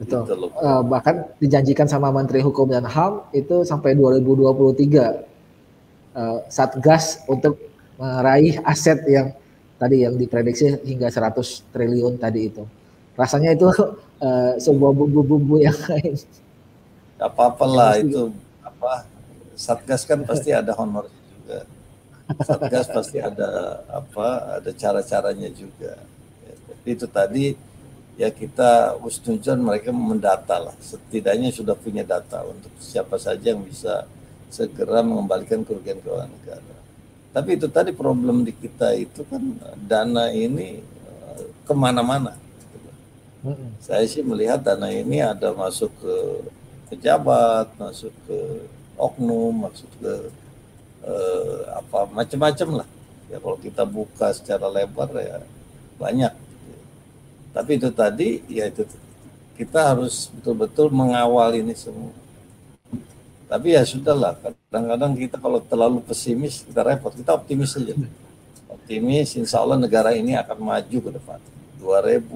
Betul. 0.00 0.24
Gitu 0.24 0.48
uh, 0.48 0.82
bahkan 0.86 1.28
dijanjikan 1.42 1.84
sama 1.90 2.08
Menteri 2.14 2.40
Hukum 2.40 2.70
dan 2.70 2.86
HAM 2.86 3.26
itu 3.36 3.66
sampai 3.68 3.92
2023 3.92 4.56
uh, 4.56 4.64
eh, 6.16 6.38
Satgas 6.48 7.20
untuk 7.28 7.60
meraih 8.00 8.56
aset 8.64 8.96
yang 9.04 9.36
tadi 9.80 10.04
yang 10.04 10.20
diprediksi 10.20 10.76
hingga 10.84 11.08
100 11.08 11.72
triliun 11.72 12.20
tadi 12.20 12.52
itu. 12.52 12.68
Rasanya 13.16 13.56
itu 13.56 13.64
uh, 13.72 14.52
sebuah 14.64 14.92
bumbu-bumbu 14.92 15.64
yang 15.64 15.76
lain. 15.88 16.20
Gak 17.16 17.30
apa-apa 17.32 17.64
lah 17.64 17.92
itu 17.96 18.32
apa 18.60 19.08
Satgas 19.56 20.08
kan 20.08 20.24
pasti 20.24 20.56
ada 20.56 20.72
honor 20.76 21.04
juga. 21.08 21.68
Satgas 22.40 22.88
pasti 22.88 23.20
ada 23.20 23.80
apa 23.92 24.56
ada 24.60 24.70
cara-caranya 24.72 25.52
juga. 25.52 26.00
Ya, 26.48 26.54
itu 26.96 27.04
tadi 27.04 27.52
ya 28.16 28.32
kita 28.32 28.96
ustunjun 29.04 29.60
mereka 29.60 29.92
mendata 29.92 30.56
lah. 30.56 30.74
Setidaknya 30.80 31.52
sudah 31.52 31.76
punya 31.76 32.08
data 32.08 32.40
untuk 32.48 32.72
siapa 32.80 33.20
saja 33.20 33.52
yang 33.52 33.60
bisa 33.60 34.08
segera 34.48 35.04
mengembalikan 35.04 35.60
kerugian 35.60 36.00
keuangan 36.00 36.32
negara. 36.32 36.79
Tapi 37.30 37.54
itu 37.54 37.70
tadi 37.70 37.94
problem 37.94 38.42
di 38.42 38.50
kita 38.50 38.90
itu 38.98 39.22
kan 39.30 39.42
dana 39.86 40.34
ini 40.34 40.82
eh, 40.82 41.42
ke 41.62 41.72
mana-mana. 41.74 42.34
Saya 43.80 44.04
sih 44.04 44.20
melihat 44.20 44.60
dana 44.60 44.90
ini 44.90 45.22
ada 45.22 45.54
masuk 45.54 45.88
ke 46.02 46.14
pejabat, 46.90 47.70
masuk 47.78 48.12
ke 48.26 48.38
oknum, 48.98 49.70
masuk 49.70 49.88
ke 50.02 50.12
eh, 51.06 51.60
apa 51.70 52.10
macam-macam 52.10 52.82
lah. 52.82 52.88
Ya 53.30 53.38
kalau 53.38 53.58
kita 53.62 53.86
buka 53.86 54.34
secara 54.34 54.66
lebar 54.66 55.08
ya 55.14 55.38
banyak. 56.02 56.34
Tapi 57.54 57.70
itu 57.78 57.88
tadi 57.94 58.42
ya 58.50 58.66
itu 58.66 58.82
kita 59.54 59.94
harus 59.94 60.34
betul-betul 60.34 60.90
mengawal 60.90 61.54
ini 61.54 61.78
semua. 61.78 62.10
Tapi 63.50 63.74
ya 63.74 63.82
sudahlah, 63.82 64.38
kadang-kadang 64.38 65.18
kita 65.18 65.34
kalau 65.42 65.58
terlalu 65.58 65.98
pesimis 66.06 66.62
kita 66.62 66.86
repot, 66.86 67.10
kita 67.10 67.34
optimis 67.34 67.74
saja. 67.74 67.98
Optimis, 68.70 69.34
insya 69.34 69.58
Allah 69.58 69.74
negara 69.74 70.14
ini 70.14 70.38
akan 70.38 70.54
maju 70.62 70.98
ke 71.02 71.10
depan. 71.10 71.42
2000, 71.82 72.30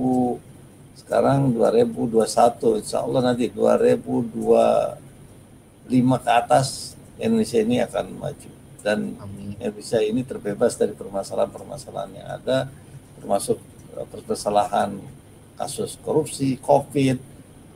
sekarang 0.99 1.55
2021, 1.55 2.83
insya 2.83 3.07
Allah 3.07 3.31
nanti 3.31 3.47
2025 3.47 6.19
ke 6.19 6.31
atas 6.35 6.99
Indonesia 7.23 7.63
ini 7.63 7.79
akan 7.79 8.07
maju. 8.19 8.51
Dan 8.83 9.15
Indonesia 9.63 10.03
ini 10.03 10.27
terbebas 10.27 10.75
dari 10.75 10.99
permasalahan-permasalahan 10.99 12.11
yang 12.11 12.29
ada, 12.43 12.67
termasuk 13.23 13.63
eh, 13.95 14.07
permasalahan 14.11 14.99
kasus 15.55 15.95
korupsi, 16.03 16.59
COVID, 16.59 17.23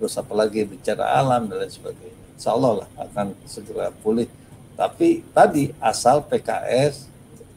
terus 0.02 0.18
apalagi 0.18 0.66
bicara 0.66 1.14
alam 1.14 1.46
dan 1.46 1.62
lain 1.62 1.70
sebagainya 1.70 2.17
insya 2.38 2.54
Allah 2.54 2.86
lah 2.86 2.88
akan 2.94 3.34
segera 3.50 3.90
pulih. 3.90 4.30
Tapi 4.78 5.26
tadi 5.34 5.74
asal 5.82 6.22
PKS 6.22 7.10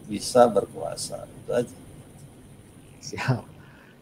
bisa 0.10 0.50
berkuasa 0.50 1.30
itu 1.30 1.52
aja. 1.54 1.76
Siap. 2.98 3.46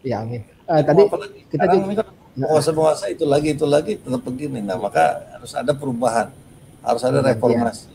Ya 0.07 0.23
amin. 0.23 0.47
Uh, 0.63 0.79
tadi 0.79 1.03
kita 1.51 1.65
juga 1.67 2.07
kan 2.07 2.07
penguasa-penguasa 2.31 3.11
itu 3.11 3.27
lagi 3.27 3.51
itu 3.51 3.65
lagi 3.67 3.99
tetap 3.99 4.23
begini. 4.23 4.63
Nah 4.63 4.79
maka 4.79 5.19
harus 5.35 5.51
ada 5.51 5.75
perubahan, 5.75 6.31
harus 6.79 7.03
ada 7.03 7.19
reformasi. 7.19 7.91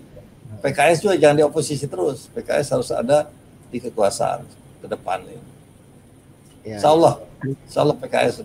PKS 0.61 0.99
juga 1.01 1.17
jangan 1.17 1.37
di 1.41 1.45
oposisi 1.45 1.89
terus. 1.89 2.29
PKS 2.37 2.69
harus 2.77 2.91
ada 2.93 3.33
di 3.73 3.81
kekuasaan 3.81 4.45
ke 4.85 4.87
depan 4.93 5.25
ini. 5.25 5.41
Ya. 6.69 6.77
Insya 6.77 6.93
Allah, 6.93 7.21
Insya 7.41 7.81
Allah 7.81 7.97
PKS 7.97 8.45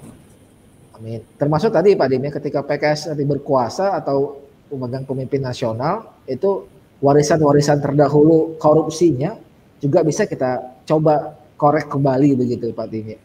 Amin. 0.99 1.23
Termasuk 1.39 1.71
tadi 1.71 1.95
Pak 1.95 2.07
Dim 2.11 2.27
ya 2.27 2.31
ketika 2.35 2.59
PKS 2.59 3.15
nanti 3.15 3.23
berkuasa 3.23 3.95
atau 3.95 4.43
pemegang 4.67 5.07
pemimpin 5.07 5.39
nasional 5.39 6.11
itu 6.27 6.67
warisan-warisan 6.99 7.79
terdahulu 7.79 8.59
korupsinya 8.59 9.39
juga 9.79 10.03
bisa 10.03 10.27
kita 10.27 10.59
coba 10.83 11.39
korek 11.55 11.87
kembali 11.87 12.35
begitu 12.35 12.75
Pak 12.75 12.87
Dim 12.91 13.15
ya. 13.15 13.19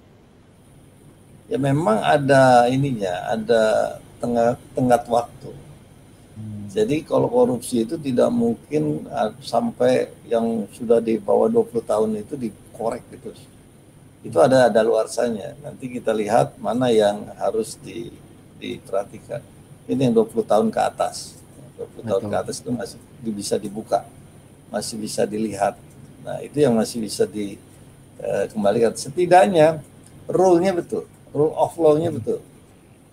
Ya 1.51 1.59
memang 1.59 1.99
ada 1.99 2.71
ininya, 2.71 3.35
ada 3.35 3.63
tengah 4.23 4.55
tenggat 4.73 5.03
waktu. 5.11 5.51
Hmm. 6.39 6.71
Jadi 6.71 7.03
kalau 7.03 7.27
korupsi 7.27 7.83
itu 7.83 7.99
tidak 7.99 8.31
mungkin 8.31 9.03
ah, 9.11 9.35
sampai 9.43 10.15
yang 10.31 10.71
sudah 10.71 11.03
di 11.03 11.19
bawah 11.19 11.51
20 11.51 11.83
tahun 11.85 12.11
itu 12.23 12.39
dikorek 12.39 13.03
gitu 13.11 13.35
itu 14.25 14.39
ada 14.41 14.73
ada 14.73 14.81
luarsanya. 14.81 15.53
Nanti 15.61 15.93
kita 15.93 16.11
lihat 16.17 16.57
mana 16.57 16.89
yang 16.89 17.29
harus 17.37 17.77
di, 17.77 18.09
diperhatikan. 18.57 19.45
Ini 19.85 20.09
yang 20.09 20.15
20 20.17 20.49
tahun 20.49 20.69
ke 20.73 20.81
atas. 20.81 21.37
20 21.77 22.09
tahun 22.09 22.25
ke 22.33 22.37
atas 22.41 22.57
itu 22.65 22.73
masih 22.73 22.99
bisa 23.21 23.61
dibuka, 23.61 24.01
masih 24.73 24.97
bisa 24.97 25.29
dilihat. 25.29 25.77
Nah 26.25 26.41
itu 26.41 26.57
yang 26.57 26.73
masih 26.73 27.05
bisa 27.05 27.29
dikembalikan. 27.29 28.97
Eh, 28.97 28.99
Setidaknya 28.99 29.85
rule-nya 30.25 30.73
betul, 30.73 31.05
rule 31.37 31.53
of 31.53 31.77
law-nya 31.77 32.09
betul. 32.09 32.41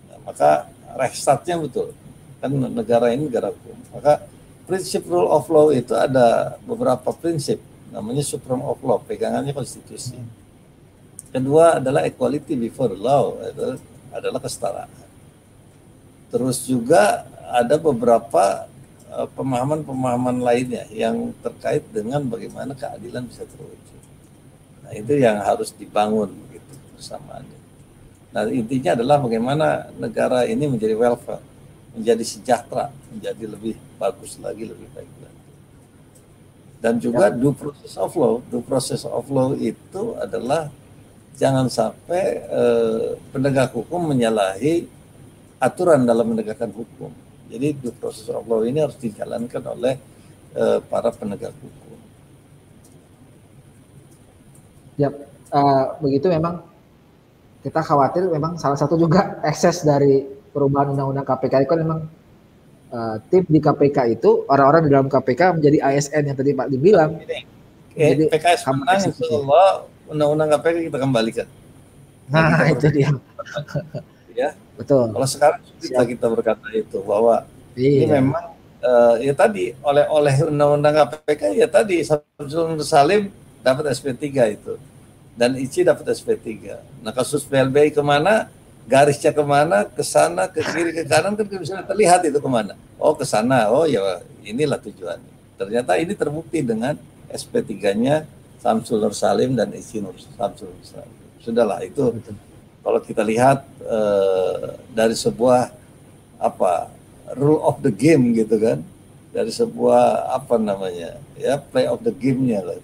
Nah, 0.08 0.18
maka 0.24 0.72
restartnya 0.96 1.60
betul. 1.60 1.92
Kan 2.40 2.56
negara 2.56 3.12
ini 3.12 3.28
negara 3.28 3.52
hukum. 3.52 3.76
Maka 3.92 4.24
prinsip 4.64 5.04
rule 5.04 5.28
of 5.28 5.44
law 5.52 5.68
itu 5.68 5.92
ada 5.92 6.56
beberapa 6.64 7.12
prinsip, 7.12 7.60
namanya 7.92 8.24
supreme 8.24 8.64
of 8.64 8.80
law, 8.80 8.96
pegangannya 9.02 9.52
konstitusi. 9.52 10.16
Kedua 11.32 11.80
adalah 11.80 12.04
equality 12.04 12.52
before 12.60 12.92
law, 12.92 13.40
itu 13.40 13.80
adalah 14.12 14.36
kesetaraan. 14.36 14.92
Terus 16.28 16.68
juga 16.68 17.24
ada 17.48 17.80
beberapa 17.80 18.68
eh, 19.08 19.28
pemahaman-pemahaman 19.32 20.44
lainnya 20.44 20.84
yang 20.92 21.32
terkait 21.40 21.88
dengan 21.88 22.20
bagaimana 22.28 22.76
keadilan 22.76 23.24
bisa 23.24 23.48
terwujud. 23.48 24.00
Nah 24.84 24.92
itu 24.92 25.12
yang 25.16 25.40
harus 25.40 25.72
dibangun 25.72 26.28
gitu 26.52 26.72
bersamaannya. 27.00 27.60
Nah 28.32 28.48
intinya 28.52 28.92
adalah 28.96 29.16
bagaimana 29.20 29.88
negara 29.96 30.44
ini 30.44 30.68
menjadi 30.68 30.96
welfare, 30.96 31.44
menjadi 31.96 32.24
sejahtera, 32.24 32.92
menjadi 33.12 33.44
lebih 33.56 33.76
bagus 33.96 34.36
lagi, 34.36 34.68
lebih 34.68 34.88
baik 34.92 35.12
lagi. 35.20 35.42
Dan 36.80 37.00
juga 37.00 37.28
ya. 37.28 37.36
due 37.36 37.56
process 37.56 37.94
of 38.00 38.12
law, 38.16 38.34
due 38.48 38.64
process 38.64 39.02
of 39.08 39.24
law 39.28 39.52
itu 39.56 40.16
adalah 40.20 40.72
jangan 41.36 41.66
sampai 41.68 42.44
eh, 42.44 43.08
penegak 43.32 43.72
hukum 43.72 44.12
menyalahi 44.12 44.86
aturan 45.62 46.02
dalam 46.02 46.34
menegakkan 46.34 46.68
hukum. 46.74 47.14
Jadi 47.46 47.78
due 47.78 47.94
process 47.94 48.32
of 48.32 48.42
law 48.48 48.66
ini 48.66 48.82
harus 48.82 48.96
dijalankan 48.96 49.62
oleh 49.76 49.94
uh, 50.56 50.80
para 50.88 51.12
penegak 51.12 51.52
hukum. 51.52 51.98
Ya, 54.96 55.12
uh, 55.52 55.84
begitu 56.00 56.32
memang 56.32 56.64
kita 57.62 57.84
khawatir 57.84 58.26
memang 58.26 58.56
salah 58.56 58.74
satu 58.74 58.96
juga 58.98 59.38
ekses 59.44 59.84
dari 59.84 60.24
perubahan 60.50 60.96
undang-undang 60.96 61.28
KPK 61.28 61.54
itu 61.62 61.68
kan 61.70 61.80
memang 61.84 62.00
uh, 62.90 63.16
tim 63.30 63.44
di 63.46 63.60
KPK 63.62 63.98
itu 64.18 64.48
orang-orang 64.48 64.88
di 64.88 64.90
dalam 64.90 65.08
KPK 65.12 65.60
menjadi 65.60 65.78
ASN 65.78 66.22
yang 66.32 66.36
tadi 66.36 66.50
Pak 66.56 66.68
dibilang. 66.72 67.10
Eh, 67.92 68.16
jadi 68.16 68.24
PKS 68.32 68.64
menang 68.72 69.12
Allah 69.12 69.84
undang-undang 70.08 70.48
KPK 70.58 70.90
kita 70.90 70.98
kembalikan. 70.98 71.48
Nah, 72.30 72.70
itu 72.72 72.86
dia. 72.90 73.10
ya. 74.32 74.50
Betul. 74.78 75.12
Kalau 75.12 75.28
sekarang 75.28 75.60
kita 75.78 76.02
kita 76.06 76.26
berkata 76.32 76.66
itu 76.72 76.98
bahwa 77.04 77.44
iya. 77.76 78.02
ini 78.02 78.06
memang 78.08 78.44
uh, 78.82 79.14
ya 79.20 79.34
tadi 79.36 79.76
oleh 79.84 80.04
oleh 80.08 80.34
undang-undang 80.48 80.94
KPK 80.96 81.42
ya 81.54 81.68
tadi 81.68 82.02
Samsul 82.02 82.80
Salim 82.82 83.28
dapat 83.62 83.94
SP3 83.94 84.26
itu 84.58 84.74
dan 85.38 85.56
ICI 85.56 85.88
dapat 85.88 86.12
SP3. 86.12 86.76
Nah 87.00 87.12
kasus 87.14 87.46
PLBI 87.46 87.94
ke 87.94 88.02
mana? 88.04 88.48
Garisnya 88.82 89.30
ke 89.30 89.44
mana? 89.46 89.86
Ke 89.86 90.02
sana, 90.02 90.50
ke 90.50 90.60
kiri, 90.60 90.90
ke 90.90 91.06
kanan 91.06 91.38
kan 91.38 91.46
bisa 91.46 91.80
terlihat 91.86 92.26
itu 92.26 92.42
ke 92.42 92.50
mana. 92.50 92.74
Oh 92.98 93.14
ke 93.14 93.24
sana. 93.24 93.70
Oh 93.72 93.86
ya 93.88 94.20
inilah 94.42 94.76
tujuannya. 94.82 95.32
Ternyata 95.56 95.96
ini 95.96 96.12
terbukti 96.18 96.60
dengan 96.60 96.98
SP3-nya 97.30 98.26
Samsul 98.62 99.02
Nur 99.02 99.10
Salim 99.10 99.58
dan 99.58 99.74
ICI 99.74 100.06
Nur 100.06 100.14
Samsul 100.14 100.70
Nur 100.70 100.86
Salim. 100.86 101.18
Sudahlah 101.42 101.82
itu. 101.82 102.14
Betul 102.14 102.38
kalau 102.82 102.98
kita 102.98 103.22
lihat 103.22 103.62
uh, 103.86 104.74
dari 104.90 105.14
sebuah 105.14 105.70
apa 106.42 106.90
rule 107.38 107.62
of 107.62 107.78
the 107.80 107.94
game 107.94 108.34
gitu 108.34 108.58
kan? 108.58 108.82
Dari 109.30 109.48
sebuah 109.54 110.28
apa 110.34 110.58
namanya 110.58 111.16
ya 111.38 111.56
play 111.56 111.86
of 111.86 112.02
the 112.02 112.12
game-nya 112.12 112.60
lah. 112.60 112.76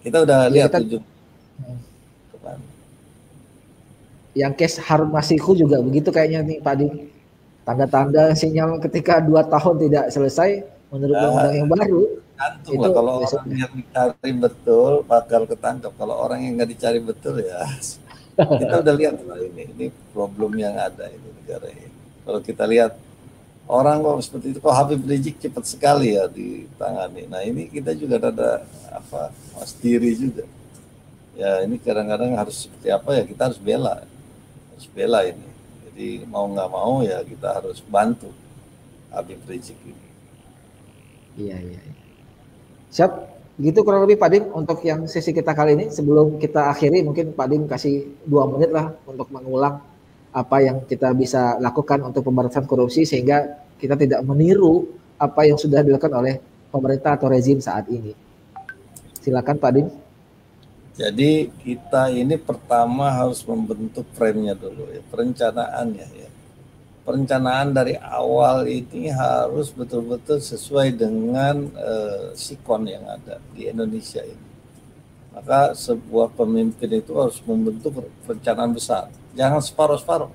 Kita 0.00 0.24
udah 0.24 0.48
ya, 0.48 0.54
lihat 0.54 0.70
kita, 0.72 0.80
tujuh. 0.86 1.02
Yang 4.34 4.52
case 4.58 4.78
Harun 4.82 5.10
Masiku 5.14 5.54
juga 5.54 5.78
begitu 5.78 6.10
kayaknya 6.10 6.42
nih 6.42 6.58
Pak 6.58 6.74
Dim 6.78 7.10
tanda-tanda 7.62 8.34
sinyal 8.34 8.82
ketika 8.82 9.22
dua 9.22 9.46
tahun 9.46 9.88
tidak 9.88 10.04
selesai 10.10 10.66
menurut 10.90 11.16
nah, 11.16 11.30
undang 11.32 11.54
yang 11.54 11.68
baru 11.70 12.02
itu 12.34 12.74
lah 12.76 12.90
kalau 12.90 13.22
orang 13.22 13.46
yang 13.54 13.72
dicari 13.72 14.30
betul 14.34 14.92
bakal 15.06 15.46
ketangkap 15.46 15.92
kalau 15.94 16.18
orang 16.18 16.42
yang 16.42 16.58
nggak 16.58 16.70
dicari 16.74 16.98
betul 16.98 17.38
ya 17.38 17.62
kita 18.60 18.74
udah 18.82 18.94
lihat 18.98 19.16
lah 19.22 19.38
ini 19.38 19.70
ini 19.70 19.86
problem 20.10 20.58
yang 20.58 20.74
ada 20.74 21.06
ini 21.06 21.28
negara 21.44 21.68
ini. 21.70 21.88
Kalau 22.24 22.40
kita 22.40 22.64
lihat 22.64 22.96
orang 23.68 24.00
kok 24.00 24.24
seperti 24.24 24.46
itu 24.56 24.58
kok 24.58 24.74
Habib 24.74 25.04
Rizik 25.04 25.36
cepat 25.38 25.64
sekali 25.68 26.16
ya 26.16 26.24
ditangani. 26.26 27.28
Nah 27.28 27.44
ini 27.44 27.68
kita 27.68 27.92
juga 27.92 28.18
ada 28.18 28.64
apa 28.90 29.30
mas 29.54 29.76
diri 29.76 30.16
juga. 30.16 30.48
Ya 31.36 31.62
ini 31.62 31.76
kadang-kadang 31.78 32.34
harus 32.34 32.64
seperti 32.66 32.88
apa 32.88 33.10
ya 33.12 33.22
kita 33.28 33.42
harus 33.52 33.60
bela. 33.60 34.02
Harus 34.74 34.86
bela 34.90 35.20
ini. 35.22 35.48
Jadi 35.86 36.08
mau 36.26 36.48
nggak 36.50 36.70
mau 36.72 37.04
ya 37.06 37.22
kita 37.22 37.60
harus 37.60 37.78
bantu 37.84 38.32
Habib 39.12 39.38
Rizik 39.46 39.78
ini. 39.84 40.06
Iya 41.34 41.56
iya, 41.60 41.80
iya. 41.82 42.03
Siap 42.94 43.34
Gitu 43.54 43.86
kurang 43.86 44.02
lebih 44.02 44.18
Pak 44.18 44.30
Dim 44.34 44.44
untuk 44.50 44.82
yang 44.82 45.06
sesi 45.06 45.30
kita 45.30 45.54
kali 45.54 45.78
ini. 45.78 45.86
Sebelum 45.86 46.42
kita 46.42 46.74
akhiri 46.74 47.06
mungkin 47.06 47.30
Pak 47.30 47.46
Dim 47.46 47.70
kasih 47.70 48.02
dua 48.26 48.50
menit 48.50 48.74
lah 48.74 48.90
untuk 49.06 49.30
mengulang 49.30 49.78
apa 50.34 50.56
yang 50.58 50.82
kita 50.82 51.14
bisa 51.14 51.54
lakukan 51.62 52.02
untuk 52.02 52.26
pemberantasan 52.26 52.66
korupsi 52.66 53.06
sehingga 53.06 53.62
kita 53.78 53.94
tidak 53.94 54.26
meniru 54.26 54.90
apa 55.14 55.46
yang 55.46 55.54
sudah 55.54 55.86
dilakukan 55.86 56.10
oleh 56.18 56.34
pemerintah 56.74 57.14
atau 57.14 57.30
rezim 57.30 57.62
saat 57.62 57.86
ini. 57.86 58.10
Silakan 59.22 59.56
Pak 59.62 59.70
Dim. 59.70 59.86
Jadi 60.98 61.46
kita 61.62 62.10
ini 62.10 62.34
pertama 62.34 63.14
harus 63.14 63.38
membentuk 63.46 64.06
frame-nya 64.18 64.58
dulu 64.58 64.90
ya, 64.94 65.02
perencanaannya 65.10 66.06
ya 66.10 66.28
perencanaan 67.04 67.76
dari 67.76 68.00
awal 68.00 68.64
ini 68.64 69.12
harus 69.12 69.70
betul-betul 69.70 70.40
sesuai 70.40 70.96
dengan 70.96 71.68
uh, 71.76 72.32
sikon 72.32 72.88
yang 72.88 73.04
ada 73.04 73.38
di 73.52 73.68
Indonesia 73.68 74.24
ini. 74.24 74.44
Maka 75.36 75.76
sebuah 75.76 76.32
pemimpin 76.32 76.88
itu 76.88 77.12
harus 77.14 77.38
membentuk 77.44 78.08
perencanaan 78.24 78.72
besar. 78.72 79.12
Jangan 79.36 79.60
separuh-separuh. 79.60 80.32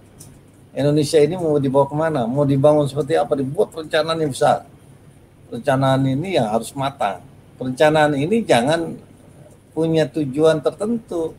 Indonesia 0.70 1.18
ini 1.18 1.34
mau 1.34 1.58
dibawa 1.58 1.90
ke 1.90 1.96
mana? 1.98 2.22
Mau 2.30 2.46
dibangun 2.46 2.86
seperti 2.86 3.18
apa? 3.18 3.34
Dibuat 3.34 3.74
perencanaan 3.74 4.20
yang 4.22 4.30
besar. 4.30 4.70
Perencanaan 5.50 6.06
ini 6.06 6.38
yang 6.38 6.54
harus 6.54 6.70
matang. 6.78 7.26
Perencanaan 7.58 8.14
ini 8.14 8.46
jangan 8.46 8.94
punya 9.74 10.06
tujuan 10.06 10.62
tertentu 10.62 11.34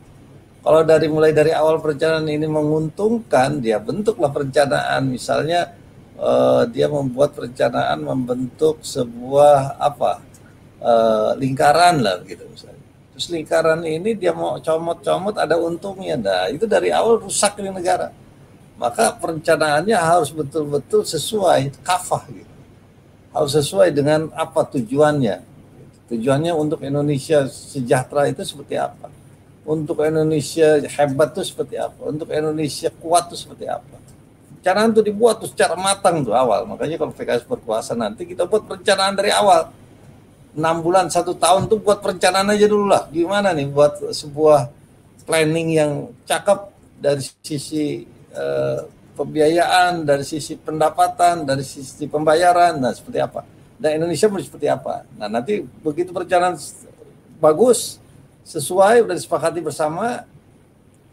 kalau 0.61 0.85
dari 0.85 1.09
mulai 1.09 1.33
dari 1.33 1.57
awal 1.57 1.81
perencanaan 1.81 2.29
ini 2.29 2.45
menguntungkan, 2.45 3.65
dia 3.65 3.81
bentuklah 3.81 4.29
perencanaan. 4.29 5.09
Misalnya 5.09 5.73
uh, 6.21 6.69
dia 6.69 6.85
membuat 6.85 7.33
perencanaan 7.33 8.05
membentuk 8.05 8.85
sebuah 8.85 9.81
apa 9.81 10.21
uh, 10.85 11.33
lingkaran 11.41 12.05
lah 12.05 12.21
gitu 12.29 12.45
misalnya. 12.45 12.77
Terus 13.17 13.27
lingkaran 13.33 13.81
ini 13.89 14.13
dia 14.13 14.37
mau 14.37 14.61
comot-comot 14.61 15.41
ada 15.41 15.57
untungnya. 15.57 16.21
Nah 16.21 16.53
itu 16.53 16.69
dari 16.69 16.93
awal 16.93 17.25
rusak 17.25 17.57
ini 17.65 17.73
negara. 17.73 18.13
Maka 18.77 19.17
perencanaannya 19.17 19.97
harus 19.97 20.29
betul-betul 20.29 21.09
sesuai 21.09 21.73
kafah 21.81 22.29
gitu. 22.29 22.55
Harus 23.33 23.53
sesuai 23.57 23.97
dengan 23.97 24.29
apa 24.37 24.69
tujuannya. 24.69 25.41
Tujuannya 26.13 26.53
untuk 26.53 26.85
Indonesia 26.85 27.49
sejahtera 27.49 28.29
itu 28.29 28.45
seperti 28.45 28.77
apa 28.77 29.20
untuk 29.71 30.03
Indonesia 30.03 30.83
hebat 30.83 31.31
itu 31.39 31.47
seperti 31.47 31.79
apa, 31.79 32.11
untuk 32.11 32.27
Indonesia 32.35 32.91
kuat 32.99 33.31
itu 33.31 33.47
seperti 33.47 33.71
apa. 33.71 34.03
Perencanaan 34.59 34.91
itu 34.91 35.03
dibuat 35.07 35.39
tuh 35.39 35.49
secara 35.49 35.79
matang 35.79 36.27
tuh 36.27 36.35
awal. 36.35 36.67
Makanya 36.67 36.99
kalau 36.99 37.15
PKS 37.15 37.47
berkuasa 37.47 37.95
nanti 37.95 38.27
kita 38.27 38.51
buat 38.51 38.67
perencanaan 38.67 39.15
dari 39.15 39.31
awal. 39.31 39.71
enam 40.51 40.83
bulan, 40.83 41.07
satu 41.07 41.39
tahun 41.39 41.71
tuh 41.71 41.79
buat 41.79 42.03
perencanaan 42.03 42.51
aja 42.51 42.67
dulu 42.67 42.91
lah. 42.91 43.07
Gimana 43.15 43.55
nih 43.55 43.71
buat 43.71 44.03
sebuah 44.11 44.67
planning 45.23 45.79
yang 45.79 46.11
cakep 46.27 46.59
dari 46.99 47.23
sisi 47.23 48.03
uh, 48.35 48.83
pembiayaan, 49.15 50.03
dari 50.03 50.27
sisi 50.27 50.59
pendapatan, 50.59 51.47
dari 51.47 51.63
sisi 51.63 52.11
pembayaran, 52.11 52.83
nah 52.83 52.91
seperti 52.91 53.23
apa. 53.23 53.47
Dan 53.79 54.03
Indonesia 54.03 54.27
mau 54.27 54.43
seperti 54.43 54.67
apa. 54.67 55.07
Nah 55.15 55.31
nanti 55.31 55.63
begitu 55.63 56.11
perencanaan 56.11 56.59
bagus, 57.39 58.00
sesuai 58.51 59.07
udah 59.07 59.15
disepakati 59.15 59.63
bersama 59.63 60.27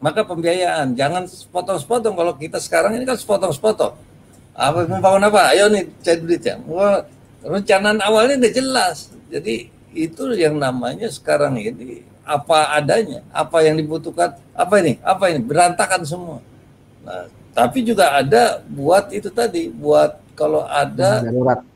maka 0.01 0.25
pembiayaan. 0.25 0.97
Jangan 0.97 1.29
sepotong-sepotong. 1.29 2.13
Kalau 2.17 2.33
kita 2.38 2.57
sekarang 2.57 2.97
ini 2.97 3.05
kan 3.05 3.17
sepotong-sepotong. 3.17 3.93
Apa 4.57 4.89
membangun 4.89 5.29
apa? 5.29 5.53
Ayo 5.53 5.69
nih 5.69 5.85
cari 6.01 6.19
duit 6.21 6.41
ya. 6.41 6.57
Wah, 6.65 7.05
rencanaan 7.45 8.01
awalnya 8.01 8.41
udah 8.41 8.53
jelas. 8.53 9.13
Jadi 9.29 9.69
itu 9.93 10.23
yang 10.33 10.57
namanya 10.57 11.09
sekarang 11.09 11.57
ini 11.61 12.05
apa 12.27 12.75
adanya 12.75 13.23
apa 13.31 13.63
yang 13.63 13.79
dibutuhkan 13.79 14.35
apa 14.51 14.73
ini 14.83 14.99
apa 15.01 15.23
ini 15.31 15.39
berantakan 15.41 16.01
semua. 16.05 16.38
Nah 17.01 17.29
tapi 17.55 17.81
juga 17.81 18.13
ada 18.13 18.61
buat 18.69 19.09
itu 19.09 19.33
tadi 19.33 19.71
buat 19.73 20.21
kalau 20.38 20.61
ada 20.69 21.25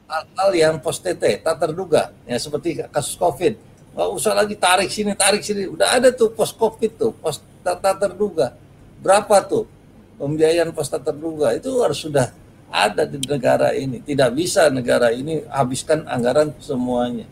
hal-hal 0.06 0.50
yang 0.54 0.74
post 0.78 1.02
TT 1.02 1.42
tak 1.42 1.58
terduga. 1.58 2.14
Ya 2.30 2.38
seperti 2.38 2.86
kasus 2.94 3.18
covid 3.18 3.58
nggak 3.92 4.10
usah 4.16 4.34
lagi 4.36 4.56
tarik 4.56 4.88
sini 4.88 5.12
tarik 5.16 5.44
sini 5.44 5.68
udah 5.68 6.00
ada 6.00 6.10
tuh 6.16 6.32
pos 6.32 6.56
covid 6.56 6.92
tuh 6.96 7.12
pos 7.12 7.44
tak 7.62 7.84
terduga 8.00 8.56
berapa 9.04 9.44
tuh 9.44 9.68
pembiayaan 10.16 10.72
pos 10.72 10.88
tak 10.88 11.12
terduga 11.12 11.52
itu 11.56 11.70
harus 11.84 12.00
sudah 12.00 12.32
ada 12.72 13.04
di 13.04 13.20
negara 13.28 13.76
ini. 13.76 14.00
Tidak 14.00 14.32
bisa 14.32 14.72
negara 14.72 15.12
ini 15.12 15.44
habiskan 15.52 16.08
anggaran 16.08 16.56
semuanya. 16.64 17.28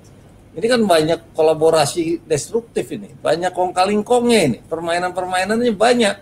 Ini 0.52 0.66
kan 0.68 0.84
banyak 0.84 1.32
kolaborasi 1.32 2.28
destruktif 2.28 2.92
ini, 2.92 3.16
banyak 3.24 3.56
kong 3.56 3.72
ini, 4.28 4.60
permainan-permainannya 4.68 5.72
banyak. 5.72 6.16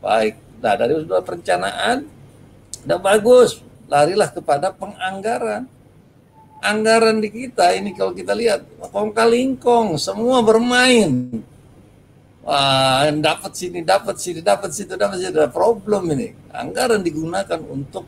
Baik, 0.00 0.34
nah 0.64 0.78
dari 0.78 0.96
sudah 0.96 1.20
perencanaan, 1.20 2.08
udah 2.88 2.98
bagus, 3.02 3.60
larilah 3.90 4.32
kepada 4.32 4.72
penganggaran. 4.72 5.68
Anggaran 6.66 7.22
di 7.22 7.30
kita 7.30 7.70
ini 7.78 7.94
kalau 7.94 8.10
kita 8.10 8.34
lihat 8.34 8.66
kong 8.90 9.14
kaling 9.14 9.54
kong, 9.54 9.94
semua 10.02 10.42
bermain. 10.42 11.30
Wah, 12.42 13.06
dapat 13.10 13.54
sini, 13.54 13.86
dapat 13.86 14.18
sini, 14.18 14.38
dapat 14.42 14.70
situ, 14.74 14.98
dapat 14.98 15.18
situ. 15.22 15.34
Ada 15.34 15.50
problem 15.50 16.10
ini. 16.14 16.34
Anggaran 16.50 17.02
digunakan 17.02 17.58
untuk 17.62 18.02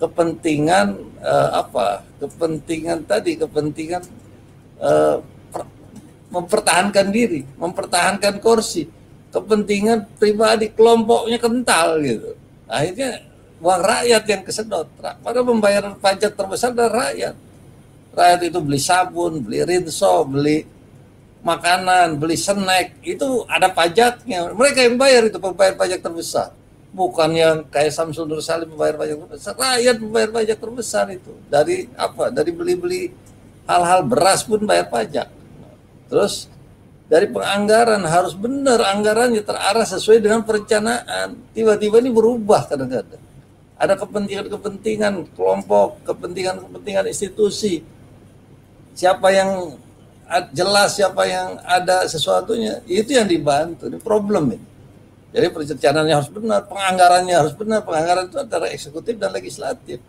kepentingan 0.00 0.92
uh, 1.20 1.48
apa? 1.60 2.04
Kepentingan 2.20 3.04
tadi, 3.04 3.36
kepentingan 3.36 4.02
uh, 4.80 5.20
mempertahankan 6.32 7.12
diri, 7.12 7.44
mempertahankan 7.60 8.40
kursi, 8.40 8.88
kepentingan 9.28 10.16
pribadi 10.16 10.72
kelompoknya 10.72 11.36
kental 11.36 12.00
gitu. 12.00 12.32
Akhirnya 12.68 13.20
uang 13.60 13.82
rakyat 13.84 14.22
yang 14.28 14.42
kesedot. 14.44 14.88
Pada 15.00 15.40
pembayaran 15.44 15.96
pajak 16.00 16.32
terbesar 16.32 16.72
dari 16.72 16.92
rakyat. 16.92 17.36
Rakyat 18.12 18.40
itu 18.44 18.58
beli 18.60 18.80
sabun, 18.80 19.40
beli 19.40 19.64
rinso, 19.64 20.24
beli 20.28 20.68
makanan, 21.42 22.20
beli 22.20 22.36
snack, 22.36 23.00
itu 23.02 23.42
ada 23.48 23.72
pajaknya. 23.72 24.52
Mereka 24.52 24.84
yang 24.84 24.96
bayar 25.00 25.26
itu 25.26 25.40
pembayar 25.40 25.74
pajak 25.74 26.04
terbesar 26.04 26.52
bukan 26.92 27.32
yang 27.32 27.56
kayak 27.72 27.90
Samsul 27.90 28.28
Nur 28.28 28.44
Salim 28.44 28.68
membayar 28.68 29.00
pajak 29.00 29.16
terbesar, 29.24 29.52
rakyat 29.56 29.96
membayar 29.98 30.30
pajak 30.30 30.56
terbesar 30.60 31.04
itu 31.08 31.32
dari 31.48 31.88
apa? 31.96 32.28
Dari 32.28 32.52
beli-beli 32.52 33.08
hal-hal 33.64 34.04
beras 34.04 34.44
pun 34.44 34.60
bayar 34.68 34.92
pajak. 34.92 35.32
Terus 36.12 36.52
dari 37.08 37.28
penganggaran 37.32 38.04
harus 38.04 38.36
benar 38.36 38.84
anggarannya 38.92 39.40
terarah 39.40 39.88
sesuai 39.88 40.20
dengan 40.20 40.44
perencanaan. 40.44 41.40
Tiba-tiba 41.56 42.04
ini 42.04 42.12
berubah 42.12 42.68
kadang-kadang. 42.68 43.20
Ada 43.80 43.98
kepentingan-kepentingan 43.98 45.34
kelompok, 45.34 46.04
kepentingan-kepentingan 46.06 47.08
institusi. 47.08 47.82
Siapa 48.92 49.28
yang 49.32 49.76
jelas, 50.52 50.96
siapa 50.96 51.24
yang 51.28 51.60
ada 51.64 52.04
sesuatunya, 52.08 52.80
itu 52.88 53.16
yang 53.16 53.28
dibantu. 53.28 53.88
Ini 53.88 53.98
problem 54.00 54.56
ini. 54.56 54.66
Jadi 55.32 55.46
perencanaannya 55.48 56.14
harus 56.16 56.28
benar, 56.28 56.68
penganggarannya 56.68 57.36
harus 57.36 57.54
benar. 57.56 57.80
Penganggaran 57.88 58.28
itu 58.28 58.36
antara 58.36 58.68
eksekutif 58.68 59.16
dan 59.16 59.32
legislatif. 59.32 60.00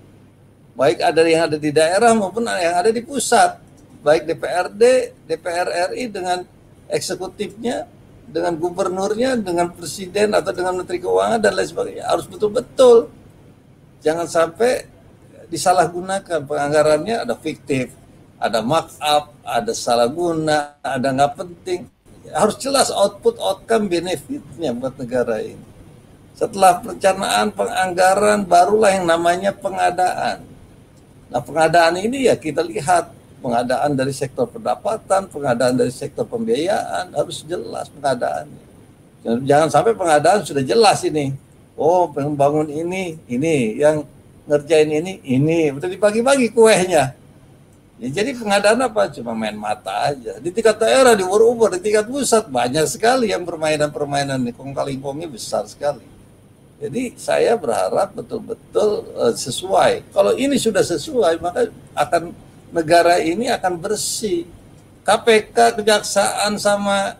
Baik 0.75 0.99
ada 0.99 1.21
yang 1.23 1.47
ada 1.47 1.55
di 1.55 1.71
daerah 1.71 2.11
maupun 2.11 2.43
yang 2.43 2.75
ada 2.75 2.91
di 2.91 2.99
pusat. 2.99 3.55
Baik 4.03 4.27
DPRD, 4.27 5.15
DPR 5.23 5.95
RI 5.95 6.11
dengan 6.11 6.43
eksekutifnya, 6.91 7.87
dengan 8.27 8.59
gubernurnya, 8.59 9.39
dengan 9.39 9.71
presiden 9.71 10.35
atau 10.35 10.51
dengan 10.51 10.75
menteri 10.75 10.99
keuangan 10.99 11.39
dan 11.39 11.55
lain 11.55 11.69
sebagainya 11.71 12.03
harus 12.03 12.27
betul-betul. 12.27 13.07
Jangan 14.03 14.27
sampai 14.27 14.91
disalahgunakan 15.47 16.43
penganggarannya 16.43 17.23
ada 17.23 17.39
fiktif, 17.39 17.95
ada 18.43 18.59
markup, 18.59 19.31
ada 19.39 19.71
salah 19.71 20.11
guna, 20.11 20.75
ada 20.83 21.07
nggak 21.15 21.31
penting 21.39 21.87
harus 22.33 22.55
jelas 22.57 22.89
output 22.89 23.37
outcome 23.37 23.85
benefitnya 23.87 24.73
buat 24.73 24.97
negara 24.97 25.39
ini. 25.39 25.59
Setelah 26.33 26.81
perencanaan 26.81 27.53
penganggaran 27.53 28.41
barulah 28.43 28.89
yang 28.89 29.05
namanya 29.05 29.53
pengadaan. 29.53 30.41
Nah 31.29 31.41
pengadaan 31.45 31.99
ini 32.01 32.25
ya 32.27 32.33
kita 32.33 32.65
lihat 32.65 33.13
pengadaan 33.39 33.93
dari 33.93 34.11
sektor 34.11 34.49
pendapatan, 34.49 35.29
pengadaan 35.29 35.77
dari 35.77 35.93
sektor 35.93 36.25
pembiayaan 36.25 37.13
harus 37.13 37.45
jelas 37.45 37.87
pengadaannya. 37.93 38.63
Jangan 39.45 39.69
sampai 39.69 39.93
pengadaan 39.93 40.41
sudah 40.41 40.65
jelas 40.65 41.05
ini. 41.05 41.31
Oh 41.77 42.09
pembangun 42.09 42.69
ini, 42.69 43.17
ini 43.29 43.77
yang 43.77 44.01
ngerjain 44.49 44.89
ini, 44.89 45.21
ini. 45.21 45.69
Betul 45.69 45.95
dibagi-bagi 45.95 46.49
kuehnya 46.49 47.22
Ya, 48.01 48.09
jadi 48.09 48.33
pengadaan 48.33 48.81
apa? 48.81 49.05
Cuma 49.13 49.37
main 49.37 49.53
mata 49.53 50.09
aja. 50.09 50.41
Di 50.41 50.49
tingkat 50.49 50.81
daerah, 50.81 51.13
di 51.13 51.21
ubur-ubur, 51.21 51.77
di 51.77 51.79
tingkat 51.79 52.09
pusat 52.09 52.49
banyak 52.49 52.89
sekali 52.89 53.29
yang 53.29 53.45
permainan-permainan 53.45 54.41
ini. 54.41 54.51
Kong 54.51 54.73
kali 54.73 54.97
kongnya 54.97 55.29
besar 55.29 55.69
sekali. 55.69 56.01
Jadi 56.81 57.15
saya 57.15 57.53
berharap 57.55 58.11
betul-betul 58.17 59.07
uh, 59.13 59.31
sesuai. 59.31 60.09
Kalau 60.09 60.33
ini 60.33 60.57
sudah 60.57 60.81
sesuai, 60.81 61.37
maka 61.37 61.69
akan 61.93 62.33
negara 62.73 63.21
ini 63.21 63.47
akan 63.53 63.77
bersih. 63.77 64.49
KPK, 65.03 65.83
kejaksaan 65.83 66.55
sama 66.55 67.19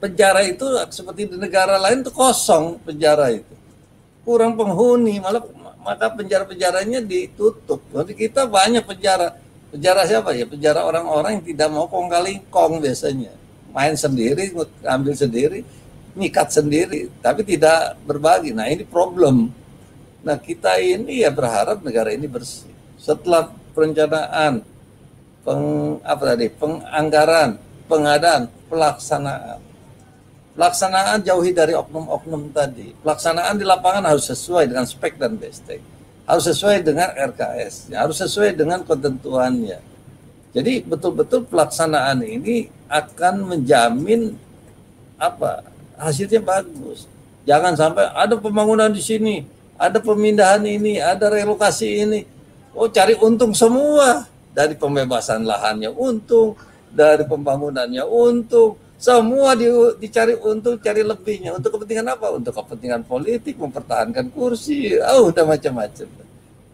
penjara 0.00 0.44
itu 0.44 0.64
seperti 0.88 1.28
di 1.28 1.36
negara 1.36 1.76
lain 1.76 2.00
itu 2.00 2.12
kosong 2.12 2.80
penjara 2.82 3.32
itu. 3.32 3.54
Kurang 4.26 4.58
penghuni, 4.58 5.20
malah 5.22 5.44
maka 5.86 6.10
penjara-penjaranya 6.10 6.98
ditutup. 6.98 7.78
Jadi 7.94 8.12
kita 8.18 8.44
banyak 8.50 8.82
penjara 8.82 9.38
Penjara 9.70 10.06
siapa 10.06 10.30
ya? 10.32 10.46
Penjara 10.46 10.86
orang-orang 10.86 11.40
yang 11.40 11.44
tidak 11.44 11.68
mau 11.74 11.86
kong 11.90 12.06
kali 12.06 12.38
kong 12.48 12.78
biasanya. 12.78 13.34
Main 13.74 13.98
sendiri, 13.98 14.54
ambil 14.86 15.12
sendiri, 15.12 15.60
nyikat 16.16 16.48
sendiri, 16.54 17.10
tapi 17.20 17.42
tidak 17.42 17.98
berbagi. 18.06 18.54
Nah 18.54 18.70
ini 18.70 18.86
problem. 18.86 19.50
Nah 20.22 20.36
kita 20.38 20.78
ini 20.80 21.22
ya 21.22 21.30
berharap 21.34 21.82
negara 21.82 22.14
ini 22.14 22.24
bersih. 22.30 22.72
Setelah 22.96 23.52
perencanaan, 23.74 24.64
peng, 25.44 25.64
apa 26.00 26.22
tadi, 26.34 26.46
penganggaran, 26.56 27.60
pengadaan, 27.90 28.42
pelaksanaan. 28.70 29.60
Pelaksanaan 30.56 31.20
jauhi 31.20 31.52
dari 31.52 31.76
oknum-oknum 31.76 32.48
tadi. 32.54 32.96
Pelaksanaan 33.04 33.60
di 33.60 33.64
lapangan 33.68 34.08
harus 34.08 34.24
sesuai 34.32 34.72
dengan 34.72 34.88
spek 34.88 35.20
dan 35.20 35.36
bestek 35.36 35.95
harus 36.26 36.44
sesuai 36.50 36.82
dengan 36.82 37.08
RKS, 37.14 37.94
harus 37.94 38.18
sesuai 38.18 38.58
dengan 38.58 38.82
ketentuannya. 38.82 39.78
Jadi 40.50 40.82
betul-betul 40.82 41.46
pelaksanaan 41.46 42.20
ini 42.26 42.66
akan 42.90 43.54
menjamin 43.54 44.34
apa 45.16 45.62
hasilnya 45.94 46.42
bagus. 46.42 47.06
Jangan 47.46 47.78
sampai 47.78 48.10
ada 48.10 48.34
pembangunan 48.34 48.90
di 48.90 48.98
sini, 48.98 49.46
ada 49.78 50.02
pemindahan 50.02 50.66
ini, 50.66 50.98
ada 50.98 51.30
relokasi 51.30 51.88
ini. 52.02 52.20
Oh 52.74 52.90
cari 52.90 53.14
untung 53.16 53.54
semua 53.54 54.26
dari 54.50 54.74
pembebasan 54.74 55.46
lahannya 55.46 55.94
untung, 55.94 56.58
dari 56.90 57.22
pembangunannya 57.22 58.02
untung, 58.02 58.74
semua 58.96 59.52
di, 59.52 59.68
dicari 60.00 60.32
untung, 60.40 60.80
cari 60.80 61.04
lebihnya. 61.04 61.52
Untuk 61.52 61.76
kepentingan 61.76 62.16
apa? 62.16 62.32
Untuk 62.32 62.56
kepentingan 62.56 63.04
politik, 63.04 63.60
mempertahankan 63.60 64.32
kursi. 64.32 64.96
Oh, 64.96 65.28
udah 65.28 65.44
macam-macam. 65.44 66.08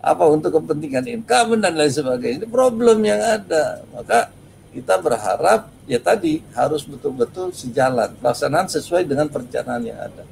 Apa 0.03 0.25
untuk 0.31 0.51
kepentingan 0.59 1.07
income 1.11 1.59
dan 1.59 1.75
lain 1.75 1.91
sebagainya. 1.91 2.47
Ini 2.47 2.49
problem 2.51 3.03
yang 3.03 3.19
ada. 3.19 3.83
Maka 3.91 4.31
kita 4.71 5.03
berharap 5.03 5.67
ya 5.91 5.99
tadi 5.99 6.43
harus 6.55 6.87
betul-betul 6.87 7.51
sejalan. 7.51 8.15
Pelaksanaan 8.23 8.71
sesuai 8.71 9.03
dengan 9.03 9.27
perencanaan 9.27 9.83
yang 9.83 9.99
ada. 9.99 10.23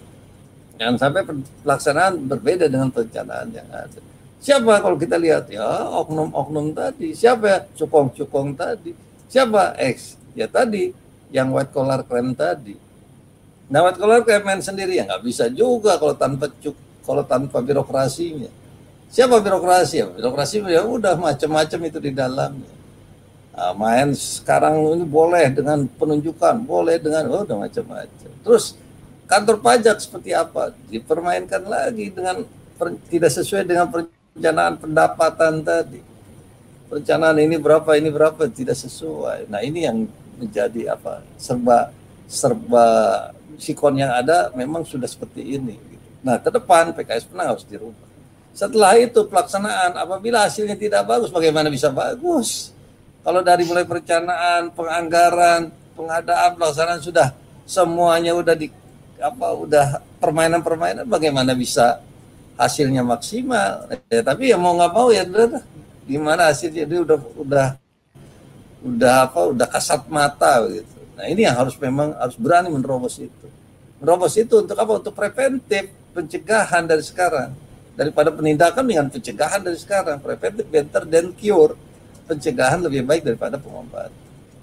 Jangan 0.79 0.97
sampai 0.97 1.23
pelaksanaan 1.67 2.13
berbeda 2.25 2.71
dengan 2.71 2.89
perencanaan 2.89 3.51
yang 3.51 3.69
ada. 3.69 4.01
Siapa 4.41 4.81
kalau 4.81 4.97
kita 4.97 5.21
lihat 5.21 5.53
ya 5.53 5.85
oknum-oknum 6.01 6.73
tadi, 6.73 7.13
siapa 7.13 7.69
cukong-cukong 7.77 8.57
tadi, 8.57 8.97
siapa 9.29 9.77
X 9.77 10.17
ya 10.33 10.49
tadi 10.49 10.89
yang 11.31 11.55
white 11.55 11.71
collar 11.71 12.03
crime 12.07 12.35
tadi. 12.35 12.75
Nah 13.71 13.87
white 13.87 13.99
collar 13.99 14.21
crime 14.27 14.63
sendiri 14.63 14.99
ya 14.99 15.07
nggak 15.07 15.23
bisa 15.23 15.47
juga 15.51 15.97
kalau 15.97 16.15
tanpa 16.15 16.51
cuk, 16.51 16.77
kalau 17.07 17.23
tanpa 17.27 17.63
birokrasinya. 17.63 18.51
Siapa 19.11 19.43
birokrasi 19.43 19.95
ya? 20.03 20.07
Birokrasi 20.07 20.63
ya 20.71 20.87
udah 20.87 21.19
macam-macam 21.19 21.81
itu 21.91 21.99
di 21.99 22.15
dalamnya. 22.15 22.71
Nah, 23.51 23.75
main 23.75 24.15
sekarang 24.15 24.79
ini 24.95 25.03
boleh 25.03 25.51
dengan 25.51 25.83
penunjukan, 25.85 26.63
boleh 26.63 26.97
dengan 27.03 27.27
oh, 27.35 27.43
udah 27.43 27.67
macam-macam. 27.67 28.31
Terus 28.47 28.79
kantor 29.27 29.59
pajak 29.59 29.99
seperti 29.99 30.31
apa? 30.31 30.71
Dipermainkan 30.87 31.67
lagi 31.67 32.15
dengan 32.15 32.47
per, 32.79 32.95
tidak 33.11 33.35
sesuai 33.35 33.67
dengan 33.67 33.91
perencanaan 33.91 34.79
pendapatan 34.79 35.67
tadi. 35.67 36.01
Perencanaan 36.87 37.37
ini 37.43 37.59
berapa, 37.59 37.91
ini 37.99 38.09
berapa 38.15 38.47
tidak 38.47 38.79
sesuai. 38.79 39.51
Nah 39.51 39.61
ini 39.61 39.85
yang 39.85 40.07
menjadi 40.41 40.97
apa 40.97 41.21
serba 41.37 41.93
serba 42.25 42.87
sikon 43.61 44.01
yang 44.01 44.17
ada 44.17 44.49
memang 44.57 44.83
sudah 44.89 45.05
seperti 45.05 45.61
ini. 45.61 45.77
Gitu. 45.77 46.07
Nah 46.25 46.41
ke 46.41 46.49
depan 46.49 46.97
PKS 46.97 47.29
pernah 47.29 47.53
harus 47.53 47.69
dirubah. 47.69 48.09
Setelah 48.57 48.99
itu 48.99 49.21
pelaksanaan 49.29 49.95
apabila 49.95 50.49
hasilnya 50.49 50.75
tidak 50.75 51.05
bagus 51.07 51.29
bagaimana 51.29 51.69
bisa 51.69 51.93
bagus? 51.93 52.73
Kalau 53.21 53.45
dari 53.45 53.69
mulai 53.69 53.85
perencanaan, 53.85 54.73
penganggaran, 54.73 55.69
pengadaan, 55.93 56.51
pelaksanaan 56.57 57.01
sudah 57.05 57.37
semuanya 57.69 58.33
udah 58.33 58.57
di 58.57 58.73
apa 59.21 59.53
udah 59.53 59.87
permainan-permainan 60.19 61.05
bagaimana 61.05 61.53
bisa 61.53 62.01
hasilnya 62.57 63.05
maksimal. 63.05 63.87
Ya, 64.09 64.25
tapi 64.25 64.51
ya 64.51 64.57
mau 64.57 64.73
nggak 64.75 64.93
mau 64.93 65.13
ya 65.13 65.29
udah 65.29 65.63
gimana 66.09 66.51
hasilnya 66.51 66.85
dia 66.89 67.01
udah 67.05 67.19
udah 67.37 67.67
udah 68.81 69.29
apa 69.29 69.41
udah 69.53 69.67
kasat 69.69 70.09
mata 70.09 70.65
gitu. 70.69 70.99
Nah 71.21 71.29
ini 71.29 71.45
yang 71.45 71.57
harus 71.57 71.77
memang 71.77 72.17
harus 72.17 72.37
berani 72.41 72.73
menerobos 72.73 73.21
itu. 73.21 73.47
Menerobos 74.01 74.33
itu 74.41 74.65
untuk 74.65 74.77
apa? 74.77 74.93
Untuk 75.05 75.13
preventif 75.13 75.93
pencegahan 76.17 76.89
dari 76.89 77.05
sekarang. 77.05 77.53
Daripada 77.93 78.33
penindakan 78.33 78.85
dengan 78.89 79.07
pencegahan 79.13 79.61
dari 79.61 79.77
sekarang. 79.77 80.17
Preventif 80.25 80.65
better 80.65 81.05
than 81.05 81.37
cure. 81.37 81.77
Pencegahan 82.25 82.81
lebih 82.81 83.05
baik 83.05 83.23
daripada 83.29 83.61
pengobatan. 83.61 84.09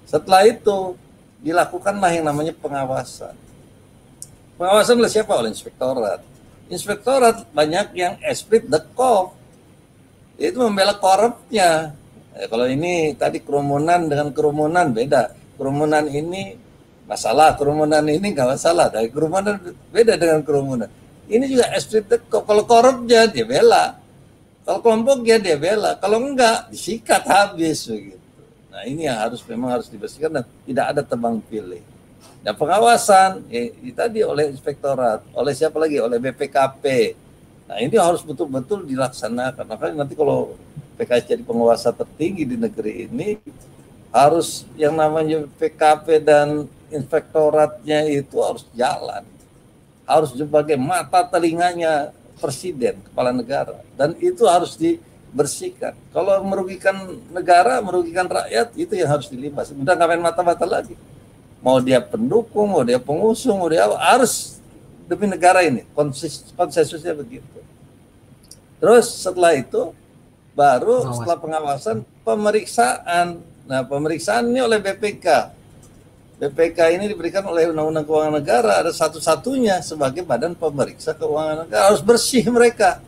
Setelah 0.02 0.42
itu 0.50 0.98
dilakukanlah 1.38 2.10
yang 2.10 2.26
namanya 2.26 2.50
pengawasan. 2.58 3.38
Pengawasan 4.58 4.98
oleh 4.98 5.12
siapa? 5.12 5.30
Oleh 5.38 5.54
inspektorat. 5.54 6.18
Inspektorat 6.66 7.46
banyak 7.54 7.94
yang 7.94 8.18
esprit 8.26 8.66
the 8.66 8.82
cop. 8.98 9.38
Itu 10.34 10.58
membela 10.58 10.98
korupnya 10.98 11.94
ya, 12.38 12.46
kalau 12.46 12.66
ini 12.70 13.12
tadi 13.18 13.42
kerumunan 13.42 14.06
dengan 14.06 14.30
kerumunan 14.30 14.94
beda. 14.94 15.34
Kerumunan 15.58 16.06
ini 16.06 16.54
masalah 17.10 17.58
kerumunan 17.58 18.04
ini 18.06 18.30
nggak 18.30 18.54
masalah. 18.54 18.86
Dari 18.88 19.10
kerumunan 19.10 19.58
beda 19.90 20.14
dengan 20.14 20.40
kerumunan. 20.46 20.88
Ini 21.28 21.44
juga 21.44 21.68
cop 22.30 22.48
kalau 22.48 22.64
korupnya 22.64 23.28
dia 23.28 23.44
bela. 23.44 24.00
Kalau 24.64 24.80
kelompok 24.80 25.24
ya 25.26 25.36
dia 25.36 25.60
bela. 25.60 25.98
Kalau 26.00 26.22
enggak 26.22 26.72
disikat 26.72 27.26
habis 27.28 27.84
begitu. 27.88 28.20
Nah 28.72 28.86
ini 28.86 29.10
yang 29.10 29.18
harus 29.18 29.42
memang 29.44 29.74
harus 29.74 29.90
dibersihkan 29.90 30.40
dan 30.40 30.44
tidak 30.64 30.86
ada 30.94 31.02
tebang 31.04 31.42
pilih. 31.44 31.82
Dan 32.44 32.54
pengawasan 32.54 33.44
eh, 33.50 33.74
tadi 33.90 34.22
oleh 34.22 34.54
inspektorat, 34.54 35.26
oleh 35.34 35.52
siapa 35.52 35.76
lagi? 35.76 35.98
Oleh 35.98 36.22
BPKP. 36.22 36.84
Nah 37.68 37.76
ini 37.82 37.96
harus 37.98 38.24
betul-betul 38.24 38.86
dilaksanakan. 38.88 39.64
Makanya 39.68 39.94
nanti 40.04 40.14
kalau 40.16 40.56
PKS 40.98 41.30
jadi 41.30 41.42
penguasa 41.46 41.94
tertinggi 41.94 42.42
di 42.42 42.58
negeri 42.58 43.06
ini 43.06 43.38
harus 44.10 44.66
yang 44.74 44.98
namanya 44.98 45.46
BPKP 45.46 46.26
dan 46.26 46.66
inspektoratnya 46.90 48.10
itu 48.10 48.42
harus 48.42 48.66
jalan. 48.74 49.22
Harus 50.08 50.34
sebagai 50.34 50.74
mata 50.74 51.22
telinganya 51.22 52.10
presiden, 52.40 52.98
kepala 53.06 53.30
negara. 53.30 53.78
Dan 53.94 54.16
itu 54.18 54.48
harus 54.48 54.74
dibersihkan. 54.74 55.94
Kalau 56.10 56.40
merugikan 56.42 56.96
negara, 57.30 57.78
merugikan 57.84 58.24
rakyat, 58.24 58.72
itu 58.74 58.96
yang 58.96 59.12
harus 59.12 59.28
dilibas. 59.28 59.70
Udah 59.70 59.92
nggak 59.94 60.08
main 60.08 60.24
mata-mata 60.24 60.64
lagi 60.64 60.96
mau 61.58 61.82
dia 61.82 61.98
pendukung, 61.98 62.70
mau 62.70 62.82
dia 62.86 63.02
pengusung, 63.02 63.58
mau 63.58 63.70
dia 63.70 63.86
harus 63.86 64.62
demi 65.10 65.26
negara 65.26 65.62
ini. 65.66 65.82
Konsensusnya 66.54 67.14
begitu. 67.14 67.58
Terus 68.78 69.10
setelah 69.10 69.58
itu 69.58 69.90
baru 70.58 71.06
Pengawas. 71.06 71.14
setelah 71.14 71.38
pengawasan 71.38 71.96
pemeriksaan. 72.26 73.26
Nah, 73.70 73.80
pemeriksaan 73.86 74.50
ini 74.50 74.58
oleh 74.58 74.82
BPK. 74.82 75.26
BPK 76.42 76.78
ini 76.98 77.04
diberikan 77.06 77.46
oleh 77.46 77.70
Undang-Undang 77.70 78.06
Keuangan 78.06 78.34
Negara 78.34 78.72
ada 78.82 78.90
satu-satunya 78.90 79.82
sebagai 79.82 80.22
badan 80.22 80.54
pemeriksa 80.54 81.10
keuangan 81.10 81.66
negara 81.66 81.90
harus 81.90 81.98
bersih 81.98 82.46
mereka 82.46 83.02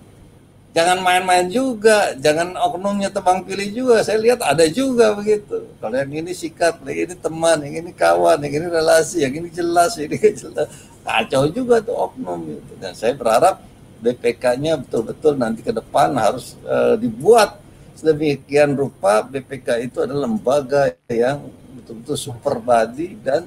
jangan 0.71 0.99
main-main 1.03 1.51
juga, 1.51 2.15
jangan 2.19 2.55
oknumnya 2.55 3.11
tebang 3.11 3.43
pilih 3.43 3.69
juga. 3.75 3.97
Saya 4.07 4.19
lihat 4.23 4.41
ada 4.43 4.65
juga 4.71 5.15
begitu. 5.15 5.67
Kalau 5.83 5.97
yang 5.99 6.11
ini 6.11 6.33
sikat, 6.35 6.79
yang 6.87 7.11
ini 7.11 7.15
teman, 7.19 7.59
yang 7.67 7.75
ini 7.87 7.91
kawan, 7.91 8.39
yang 8.47 8.55
ini 8.55 8.67
relasi, 8.71 9.27
yang 9.27 9.35
ini 9.35 9.51
jelas, 9.51 9.99
yang 9.99 10.11
ini 10.11 10.31
jelas. 10.43 10.67
Kacau 11.03 11.51
juga 11.51 11.83
tuh 11.83 11.97
oknum 11.97 12.41
itu. 12.47 12.73
Dan 12.79 12.93
saya 12.95 13.17
berharap 13.17 13.59
BPK-nya 14.01 14.81
betul-betul 14.81 15.37
nanti 15.37 15.61
ke 15.61 15.73
depan 15.73 16.17
harus 16.17 16.57
uh, 16.65 16.97
dibuat 16.97 17.61
sedemikian 17.95 18.73
rupa 18.73 19.21
BPK 19.21 19.93
itu 19.93 20.01
adalah 20.01 20.25
lembaga 20.25 20.97
yang 21.07 21.53
betul-betul 21.77 22.17
super 22.17 22.57
body 22.57 23.21
dan 23.21 23.45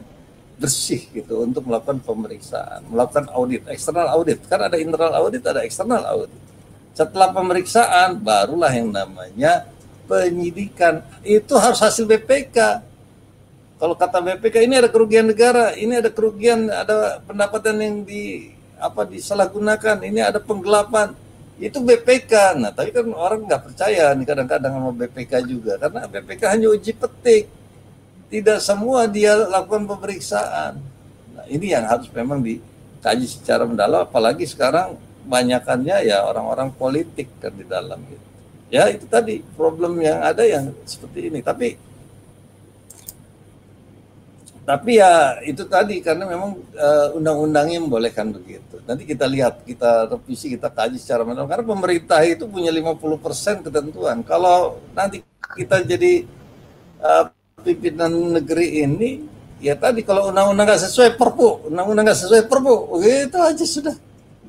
bersih 0.62 1.10
gitu 1.10 1.42
untuk 1.42 1.66
melakukan 1.66 1.98
pemeriksaan, 2.00 2.86
melakukan 2.88 3.26
audit, 3.34 3.66
eksternal 3.68 4.14
audit. 4.14 4.40
Kan 4.46 4.62
ada 4.62 4.78
internal 4.78 5.12
audit, 5.18 5.42
ada 5.44 5.66
eksternal 5.66 6.06
audit 6.06 6.44
setelah 6.94 7.34
pemeriksaan 7.34 8.22
barulah 8.22 8.70
yang 8.70 8.94
namanya 8.94 9.66
penyidikan. 10.06 11.02
Itu 11.26 11.58
harus 11.58 11.82
hasil 11.82 12.06
BPK. 12.06 12.86
Kalau 13.82 13.98
kata 13.98 14.22
BPK 14.22 14.64
ini 14.64 14.80
ada 14.80 14.88
kerugian 14.88 15.28
negara, 15.28 15.76
ini 15.76 16.00
ada 16.00 16.08
kerugian, 16.14 16.70
ada 16.72 17.20
pendapatan 17.26 17.76
yang 17.82 17.96
di 18.08 18.54
apa 18.84 19.08
disalahgunakan, 19.08 20.04
ini 20.04 20.20
ada 20.20 20.44
penggelapan. 20.44 21.16
Itu 21.56 21.80
BPK. 21.80 22.60
Nah, 22.60 22.76
tapi 22.76 22.92
kan 22.92 23.08
orang 23.16 23.48
nggak 23.48 23.72
percaya 23.72 24.12
nih 24.12 24.26
kadang-kadang 24.28 24.74
sama 24.76 24.92
BPK 24.92 25.34
juga 25.48 25.80
karena 25.80 26.04
BPK 26.12 26.42
hanya 26.52 26.68
uji 26.76 26.92
petik. 26.92 27.48
Tidak 28.28 28.60
semua 28.60 29.06
dia 29.08 29.38
lakukan 29.38 29.88
pemeriksaan. 29.88 30.82
Nah, 31.38 31.46
ini 31.48 31.72
yang 31.72 31.86
harus 31.88 32.10
memang 32.12 32.42
dikaji 32.44 33.30
secara 33.30 33.64
mendalam 33.64 34.04
apalagi 34.04 34.44
sekarang 34.50 34.98
kebanyakannya 35.24 36.04
ya 36.04 36.28
orang-orang 36.28 36.74
politik 36.76 37.32
kan 37.40 37.56
di 37.56 37.64
dalam 37.64 38.02
gitu. 38.12 38.28
Ya 38.74 38.90
itu 38.90 39.06
tadi 39.06 39.40
problem 39.54 40.02
yang 40.02 40.20
ada 40.26 40.44
yang 40.44 40.74
seperti 40.84 41.30
ini. 41.32 41.40
Tapi 41.46 41.78
tapi 44.64 44.96
ya 44.96 45.44
itu 45.44 45.68
tadi 45.68 46.00
karena 46.00 46.24
memang 46.24 46.56
uh, 46.56 47.20
undang-undangnya 47.20 47.84
membolehkan 47.84 48.32
begitu. 48.32 48.80
Nanti 48.88 49.04
kita 49.04 49.28
lihat, 49.28 49.68
kita 49.68 50.08
revisi, 50.08 50.56
kita 50.56 50.72
kaji 50.72 50.96
secara 50.96 51.28
mendalam 51.28 51.52
karena 51.52 51.68
pemerintah 51.68 52.24
itu 52.24 52.48
punya 52.48 52.72
50% 52.72 53.60
ketentuan. 53.68 54.24
Kalau 54.24 54.80
nanti 54.96 55.20
kita 55.60 55.84
jadi 55.84 56.24
uh, 57.04 57.28
pimpinan 57.60 58.40
negeri 58.40 58.88
ini 58.88 59.10
ya 59.60 59.76
tadi 59.76 60.00
kalau 60.00 60.32
undang-undang 60.32 60.64
nggak 60.64 60.84
sesuai 60.88 61.20
perpu, 61.20 61.68
undang-undang 61.68 62.08
nggak 62.08 62.20
sesuai 62.24 62.44
perpu, 62.48 63.04
itu 63.04 63.40
aja 63.44 63.66
sudah. 63.68 63.96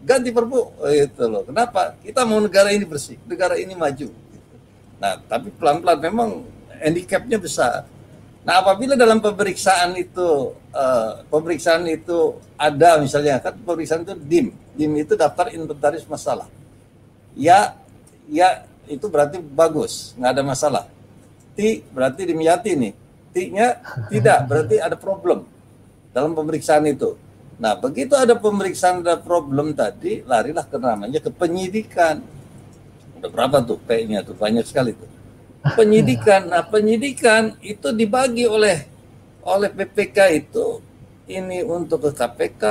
Ganti 0.06 0.30
perpu. 0.30 0.78
Oh, 0.78 0.92
itu 0.94 1.24
loh. 1.26 1.42
Kenapa? 1.42 1.98
Kita 1.98 2.22
mau 2.22 2.38
negara 2.38 2.70
ini 2.70 2.86
bersih 2.86 3.18
negara 3.26 3.58
ini 3.58 3.74
maju. 3.74 4.14
Nah 5.02 5.18
tapi 5.26 5.50
pelan-pelan 5.58 5.98
memang 5.98 6.30
handicapnya 6.78 7.40
besar 7.40 7.82
nah 8.44 8.60
apabila 8.60 8.92
dalam 8.94 9.24
pemeriksaan 9.24 9.96
itu 9.96 10.52
uh, 10.76 11.24
pemeriksaan 11.32 11.88
itu 11.88 12.36
ada 12.60 13.00
misalnya 13.00 13.40
kan 13.40 13.56
pemeriksaan 13.56 14.04
itu 14.04 14.14
dim 14.20 14.46
dim 14.76 14.92
itu 15.00 15.16
daftar 15.16 15.48
inventaris 15.50 16.04
masalah 16.04 16.46
ya 17.32 17.72
ya 18.28 18.68
itu 18.84 19.08
berarti 19.08 19.40
bagus 19.40 20.12
nggak 20.20 20.30
ada 20.36 20.44
masalah 20.44 20.84
ti 21.56 21.80
berarti 21.88 22.22
dimyati 22.28 22.70
nih 22.76 22.92
ti-nya 23.32 23.80
tidak 24.12 24.44
berarti 24.44 24.76
ada 24.76 24.94
problem 24.94 25.48
dalam 26.12 26.36
pemeriksaan 26.36 26.84
itu 26.84 27.16
Nah, 27.54 27.78
begitu 27.78 28.18
ada 28.18 28.34
pemeriksaan 28.34 29.06
ada 29.06 29.14
problem 29.14 29.70
tadi, 29.78 30.26
larilah 30.26 30.66
ke 30.66 30.74
namanya 30.74 31.22
ke 31.22 31.30
penyidikan. 31.30 32.18
Udah 33.18 33.30
berapa 33.30 33.62
tuh 33.62 33.78
P-nya 33.78 34.26
tuh? 34.26 34.34
Banyak 34.34 34.66
sekali 34.66 34.90
tuh. 34.90 35.06
Penyidikan. 35.64 36.52
Nah, 36.52 36.60
penyidikan 36.60 37.56
itu 37.64 37.88
dibagi 37.96 38.44
oleh 38.44 38.84
oleh 39.48 39.72
PPK 39.72 40.18
itu 40.36 40.84
ini 41.24 41.64
untuk 41.64 42.04
ke 42.04 42.10
KPK, 42.12 42.62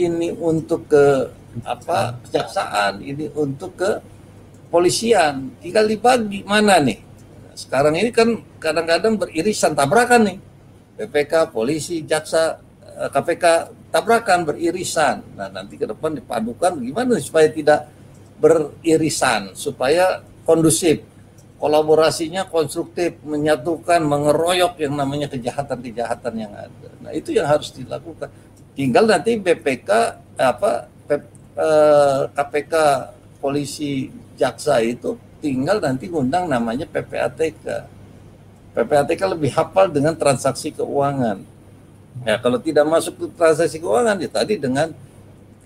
ini 0.00 0.32
untuk 0.32 0.88
ke 0.88 1.28
apa? 1.68 2.16
kejaksaan, 2.24 3.04
ini 3.04 3.28
untuk 3.36 3.76
ke 3.76 4.00
polisian. 4.72 5.52
Tinggal 5.60 5.84
dibagi 5.92 6.40
mana 6.48 6.80
nih? 6.80 7.04
Sekarang 7.52 7.92
ini 7.92 8.08
kan 8.08 8.40
kadang-kadang 8.56 9.20
beririsan 9.20 9.76
tabrakan 9.76 10.32
nih. 10.32 10.38
PPK, 10.96 11.52
polisi, 11.52 12.00
jaksa, 12.08 12.56
KPK 13.12 13.44
tabrakan 13.92 14.48
beririsan. 14.48 15.36
Nah, 15.36 15.52
nanti 15.52 15.76
ke 15.76 15.84
depan 15.84 16.16
dipadukan 16.16 16.80
gimana 16.80 17.20
supaya 17.20 17.52
tidak 17.52 17.92
beririsan, 18.40 19.52
supaya 19.52 20.24
kondusif, 20.48 21.04
kolaborasinya 21.58 22.46
konstruktif, 22.46 23.18
menyatukan, 23.26 24.02
mengeroyok 24.02 24.78
yang 24.78 24.94
namanya 24.94 25.26
kejahatan-kejahatan 25.30 26.34
yang 26.38 26.52
ada. 26.54 26.90
Nah, 27.02 27.10
itu 27.10 27.34
yang 27.34 27.50
harus 27.50 27.74
dilakukan. 27.74 28.30
Tinggal 28.78 29.10
nanti 29.10 29.34
BPK 29.34 29.90
apa 30.38 30.86
KPK 32.30 32.74
eh, 32.74 32.98
polisi 33.42 34.06
jaksa 34.38 34.78
itu 34.78 35.18
tinggal 35.42 35.82
nanti 35.82 36.06
ngundang 36.06 36.46
namanya 36.46 36.86
PPATK. 36.86 37.66
PPATK 38.78 39.20
lebih 39.34 39.50
hafal 39.50 39.90
dengan 39.90 40.14
transaksi 40.14 40.70
keuangan 40.70 41.58
Ya, 42.26 42.34
kalau 42.42 42.58
tidak 42.58 42.82
masuk 42.88 43.14
ke 43.14 43.26
transaksi 43.38 43.78
keuangan 43.78 44.18
ya 44.18 44.30
tadi 44.30 44.58
dengan 44.58 44.90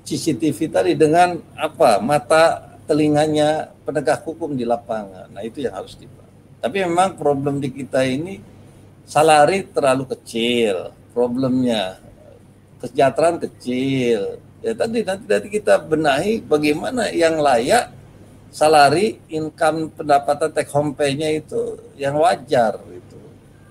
CCTV 0.04 0.58
tadi 0.68 0.92
dengan 0.92 1.40
apa 1.56 1.96
mata 2.02 2.76
telinganya 2.84 3.71
penegak 3.92 4.24
hukum 4.24 4.56
di 4.56 4.64
lapangan. 4.64 5.28
Nah 5.28 5.44
itu 5.44 5.60
yang 5.60 5.76
harus 5.76 5.92
dibahas. 6.00 6.32
Tapi 6.64 6.80
memang 6.88 7.20
problem 7.20 7.60
di 7.60 7.68
kita 7.68 8.00
ini 8.08 8.40
salari 9.04 9.68
terlalu 9.68 10.08
kecil 10.16 10.96
problemnya 11.12 12.00
kesejahteraan 12.80 13.36
kecil 13.44 14.40
ya 14.64 14.72
tadi 14.72 15.04
nanti 15.04 15.26
nanti 15.26 15.48
kita 15.50 15.76
benahi 15.82 16.40
bagaimana 16.40 17.10
yang 17.10 17.36
layak 17.42 17.92
salary 18.52 19.18
income 19.32 19.90
pendapatan 19.96 20.52
take 20.52 20.68
home 20.68 20.92
pay-nya 20.92 21.32
itu 21.32 21.80
yang 21.96 22.20
wajar 22.20 22.76
itu. 22.92 23.18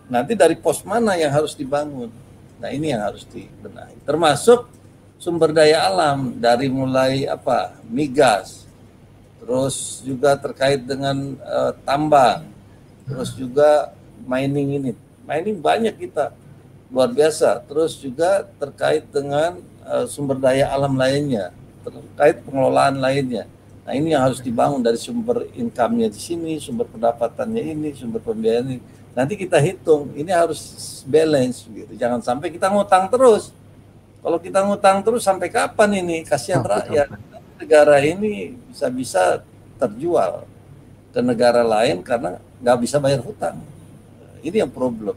Nanti 0.09 0.33
dari 0.33 0.57
pos 0.57 0.81
mana 0.81 1.15
yang 1.15 1.31
harus 1.31 1.53
dibangun? 1.53 2.09
Nah, 2.57 2.69
ini 2.73 2.91
yang 2.91 3.05
harus 3.05 3.23
dibenahi. 3.29 4.01
Termasuk 4.03 4.67
sumber 5.21 5.53
daya 5.53 5.85
alam 5.85 6.35
dari 6.41 6.67
mulai 6.67 7.29
apa? 7.29 7.77
migas. 7.87 8.60
Terus 9.41 10.05
juga 10.05 10.37
terkait 10.37 10.85
dengan 10.85 11.35
uh, 11.41 11.73
tambang. 11.81 12.45
Terus 13.09 13.33
juga 13.33 13.91
mining 14.23 14.77
ini. 14.77 14.91
Mining 15.25 15.57
banyak 15.57 15.97
kita 15.97 16.31
luar 16.93 17.09
biasa. 17.09 17.65
Terus 17.65 17.97
juga 17.97 18.45
terkait 18.61 19.09
dengan 19.09 19.57
uh, 19.83 20.05
sumber 20.05 20.37
daya 20.37 20.69
alam 20.69 20.93
lainnya, 20.93 21.49
terkait 21.81 22.45
pengelolaan 22.45 23.01
lainnya 23.01 23.49
Nah 23.81 23.97
ini 23.97 24.13
yang 24.13 24.29
harus 24.29 24.39
dibangun 24.39 24.79
dari 24.79 24.95
sumber 24.95 25.49
income-nya 25.57 26.07
di 26.07 26.15
sini, 26.21 26.61
sumber 26.61 26.85
pendapatannya 26.85 27.75
ini, 27.75 27.89
sumber 27.97 28.21
pembiayaan 28.21 28.77
ini. 28.77 28.81
Nanti 29.11 29.33
kita 29.35 29.57
hitung, 29.59 30.13
ini 30.13 30.29
harus 30.31 30.61
balance 31.03 31.65
gitu. 31.67 31.91
Jangan 31.97 32.21
sampai 32.21 32.53
kita 32.53 32.69
ngutang 32.69 33.09
terus. 33.09 33.51
Kalau 34.21 34.37
kita 34.37 34.61
ngutang 34.63 35.01
terus 35.01 35.25
sampai 35.25 35.49
kapan 35.49 36.05
ini? 36.05 36.21
Kasihan 36.21 36.61
oh, 36.61 36.69
rakyat. 36.69 37.09
Negara 37.61 38.01
ini 38.01 38.57
bisa-bisa 38.73 39.45
terjual 39.77 40.49
ke 41.13 41.21
negara 41.21 41.61
lain 41.61 42.01
karena 42.01 42.41
nggak 42.57 42.77
bisa 42.81 42.97
bayar 42.97 43.21
hutang. 43.21 43.61
Ini 44.41 44.65
yang 44.65 44.73
problem. 44.73 45.13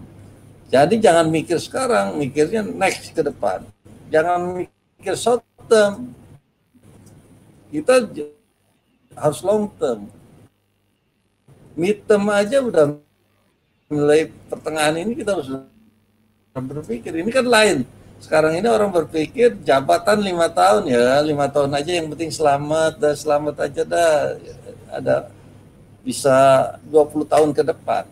Jadi 0.69 1.01
jangan 1.01 1.33
mikir 1.33 1.57
sekarang, 1.57 2.21
mikirnya 2.21 2.61
next 2.61 3.17
ke 3.17 3.25
depan. 3.25 3.65
Jangan 4.13 4.61
mikir 4.61 5.17
short 5.17 5.41
term. 5.65 6.13
Kita 7.73 8.05
harus 9.17 9.41
long 9.41 9.73
term. 9.81 10.05
Mid 11.75 12.05
term 12.05 12.29
aja 12.29 12.61
udah 12.61 13.01
mulai 13.89 14.29
pertengahan 14.53 14.95
ini 15.01 15.17
kita 15.17 15.35
harus 15.35 15.49
berpikir 16.55 17.13
ini 17.17 17.31
kan 17.33 17.47
lain. 17.49 17.89
Sekarang 18.23 18.57
ini 18.57 18.65
orang 18.71 18.89
berpikir 18.89 19.61
jabatan 19.63 20.25
lima 20.25 20.49
tahun 20.49 20.89
ya 20.89 21.21
lima 21.21 21.45
tahun 21.51 21.77
aja 21.77 21.93
yang 21.93 22.09
penting 22.09 22.33
selamat 22.33 22.97
dan 22.97 23.15
selamat 23.15 23.55
aja 23.69 23.83
dah 23.85 24.13
ada 24.95 25.17
bisa 26.05 26.37
20 26.89 27.25
tahun 27.25 27.51
ke 27.57 27.63
depan. 27.65 28.05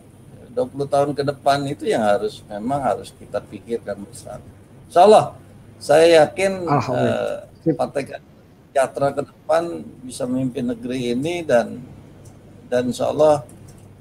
20 0.53 0.85
tahun 0.85 1.09
ke 1.17 1.23
depan 1.25 1.57
itu 1.65 1.89
yang 1.89 2.05
harus 2.05 2.45
memang 2.45 2.81
harus 2.81 3.09
kita 3.17 3.41
pikirkan 3.41 3.97
bersama. 4.05 4.45
Insya 4.85 5.01
Allah 5.05 5.25
saya 5.81 6.05
yakin 6.25 6.51
uh, 6.69 7.73
partai 7.73 8.21
sejahtera 8.69 9.13
ke 9.17 9.21
depan 9.25 9.81
bisa 10.05 10.29
memimpin 10.29 10.65
negeri 10.65 11.13
ini 11.13 11.41
dan 11.41 11.81
dan 12.69 12.89
insya 12.89 13.09
Allah 13.09 13.41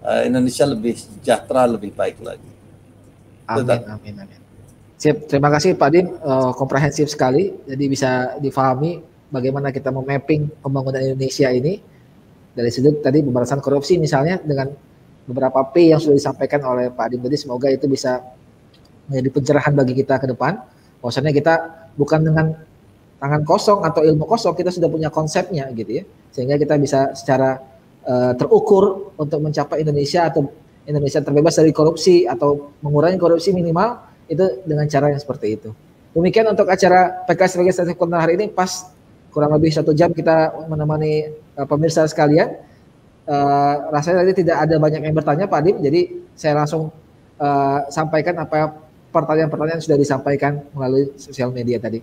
uh, 0.05 0.23
Indonesia 0.25 0.69
lebih 0.69 0.97
sejahtera 0.97 1.65
lebih 1.65 1.93
baik 1.97 2.21
lagi. 2.21 2.53
Amin, 3.49 3.85
amin, 3.85 4.15
amin. 4.29 4.42
Sip, 5.03 5.27
terima 5.27 5.51
kasih 5.51 5.75
Pak 5.75 5.91
Din, 5.91 6.15
uh, 6.23 6.55
komprehensif 6.55 7.11
sekali. 7.11 7.51
Jadi 7.67 7.85
bisa 7.91 8.39
difahami 8.39 9.03
bagaimana 9.35 9.75
kita 9.75 9.91
memapping 9.91 10.63
pembangunan 10.63 11.03
Indonesia 11.03 11.51
ini 11.51 11.83
dari 12.55 12.71
sudut 12.71 13.03
tadi 13.03 13.19
pemberantasan 13.19 13.59
korupsi 13.59 13.99
misalnya 13.99 14.39
dengan 14.39 14.71
beberapa 15.27 15.59
P 15.75 15.91
yang 15.91 15.99
sudah 15.99 16.15
disampaikan 16.15 16.63
oleh 16.63 16.95
Pak 16.95 17.07
Din 17.11 17.19
tadi. 17.19 17.35
Semoga 17.35 17.67
itu 17.67 17.91
bisa 17.91 18.23
menjadi 19.11 19.29
pencerahan 19.35 19.75
bagi 19.75 19.99
kita 19.99 20.23
ke 20.23 20.31
depan. 20.31 20.63
Bahwasannya 21.03 21.35
kita 21.35 21.55
bukan 21.99 22.23
dengan 22.23 22.47
tangan 23.19 23.43
kosong 23.43 23.83
atau 23.83 24.07
ilmu 24.07 24.23
kosong 24.23 24.55
kita 24.55 24.71
sudah 24.71 24.87
punya 24.87 25.11
konsepnya 25.11 25.67
gitu 25.75 25.99
ya 25.99 26.05
sehingga 26.31 26.55
kita 26.55 26.79
bisa 26.79 27.11
secara 27.19 27.59
uh, 28.07 28.39
terukur 28.39 29.11
untuk 29.19 29.43
mencapai 29.43 29.83
Indonesia 29.83 30.31
atau 30.31 30.47
Indonesia 30.87 31.19
terbebas 31.19 31.59
dari 31.59 31.75
korupsi 31.75 32.23
atau 32.23 32.71
mengurangi 32.87 33.19
korupsi 33.19 33.51
minimal 33.51 34.12
itu 34.33 34.45
dengan 34.65 34.89
cara 34.89 35.13
yang 35.13 35.21
seperti 35.21 35.61
itu. 35.61 35.71
Demikian 36.13 36.49
untuk 36.49 36.69
acara 36.69 37.25
PKS 37.25 37.61
Legislatif 37.61 37.97
Kota 37.97 38.21
hari 38.21 38.37
ini 38.37 38.53
pas 38.53 38.93
kurang 39.33 39.57
lebih 39.57 39.73
satu 39.73 39.97
jam 39.97 40.13
kita 40.13 40.53
menemani 40.69 41.33
uh, 41.57 41.65
pemirsa 41.65 42.05
sekalian. 42.05 42.53
Uh, 43.23 43.75
rasanya 43.95 44.27
tadi 44.27 44.45
tidak 44.45 44.57
ada 44.67 44.77
banyak 44.77 45.01
yang 45.09 45.15
bertanya 45.15 45.45
Pak 45.47 45.63
Adim, 45.63 45.77
jadi 45.79 46.01
saya 46.35 46.59
langsung 46.59 46.91
uh, 47.39 47.79
sampaikan 47.89 48.35
apa 48.43 48.75
pertanyaan-pertanyaan 49.15 49.79
yang 49.79 49.85
sudah 49.85 49.99
disampaikan 50.01 50.65
melalui 50.75 51.13
sosial 51.17 51.53
media 51.55 51.79
tadi. 51.79 52.03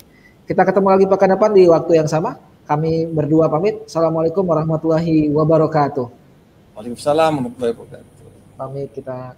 Kita 0.49 0.65
ketemu 0.65 0.87
lagi 0.89 1.05
pekan 1.05 1.29
depan 1.37 1.51
di 1.53 1.69
waktu 1.69 2.01
yang 2.01 2.09
sama. 2.09 2.37
Kami 2.65 3.09
berdua 3.09 3.49
pamit. 3.49 3.85
Assalamualaikum 3.85 4.45
warahmatullahi 4.45 5.29
wabarakatuh. 5.33 6.05
Waalaikumsalam 6.77 7.31
warahmatullahi 7.37 7.73
wabarakatuh. 7.77 8.25
Pamit 8.57 8.89
kita. 8.93 9.37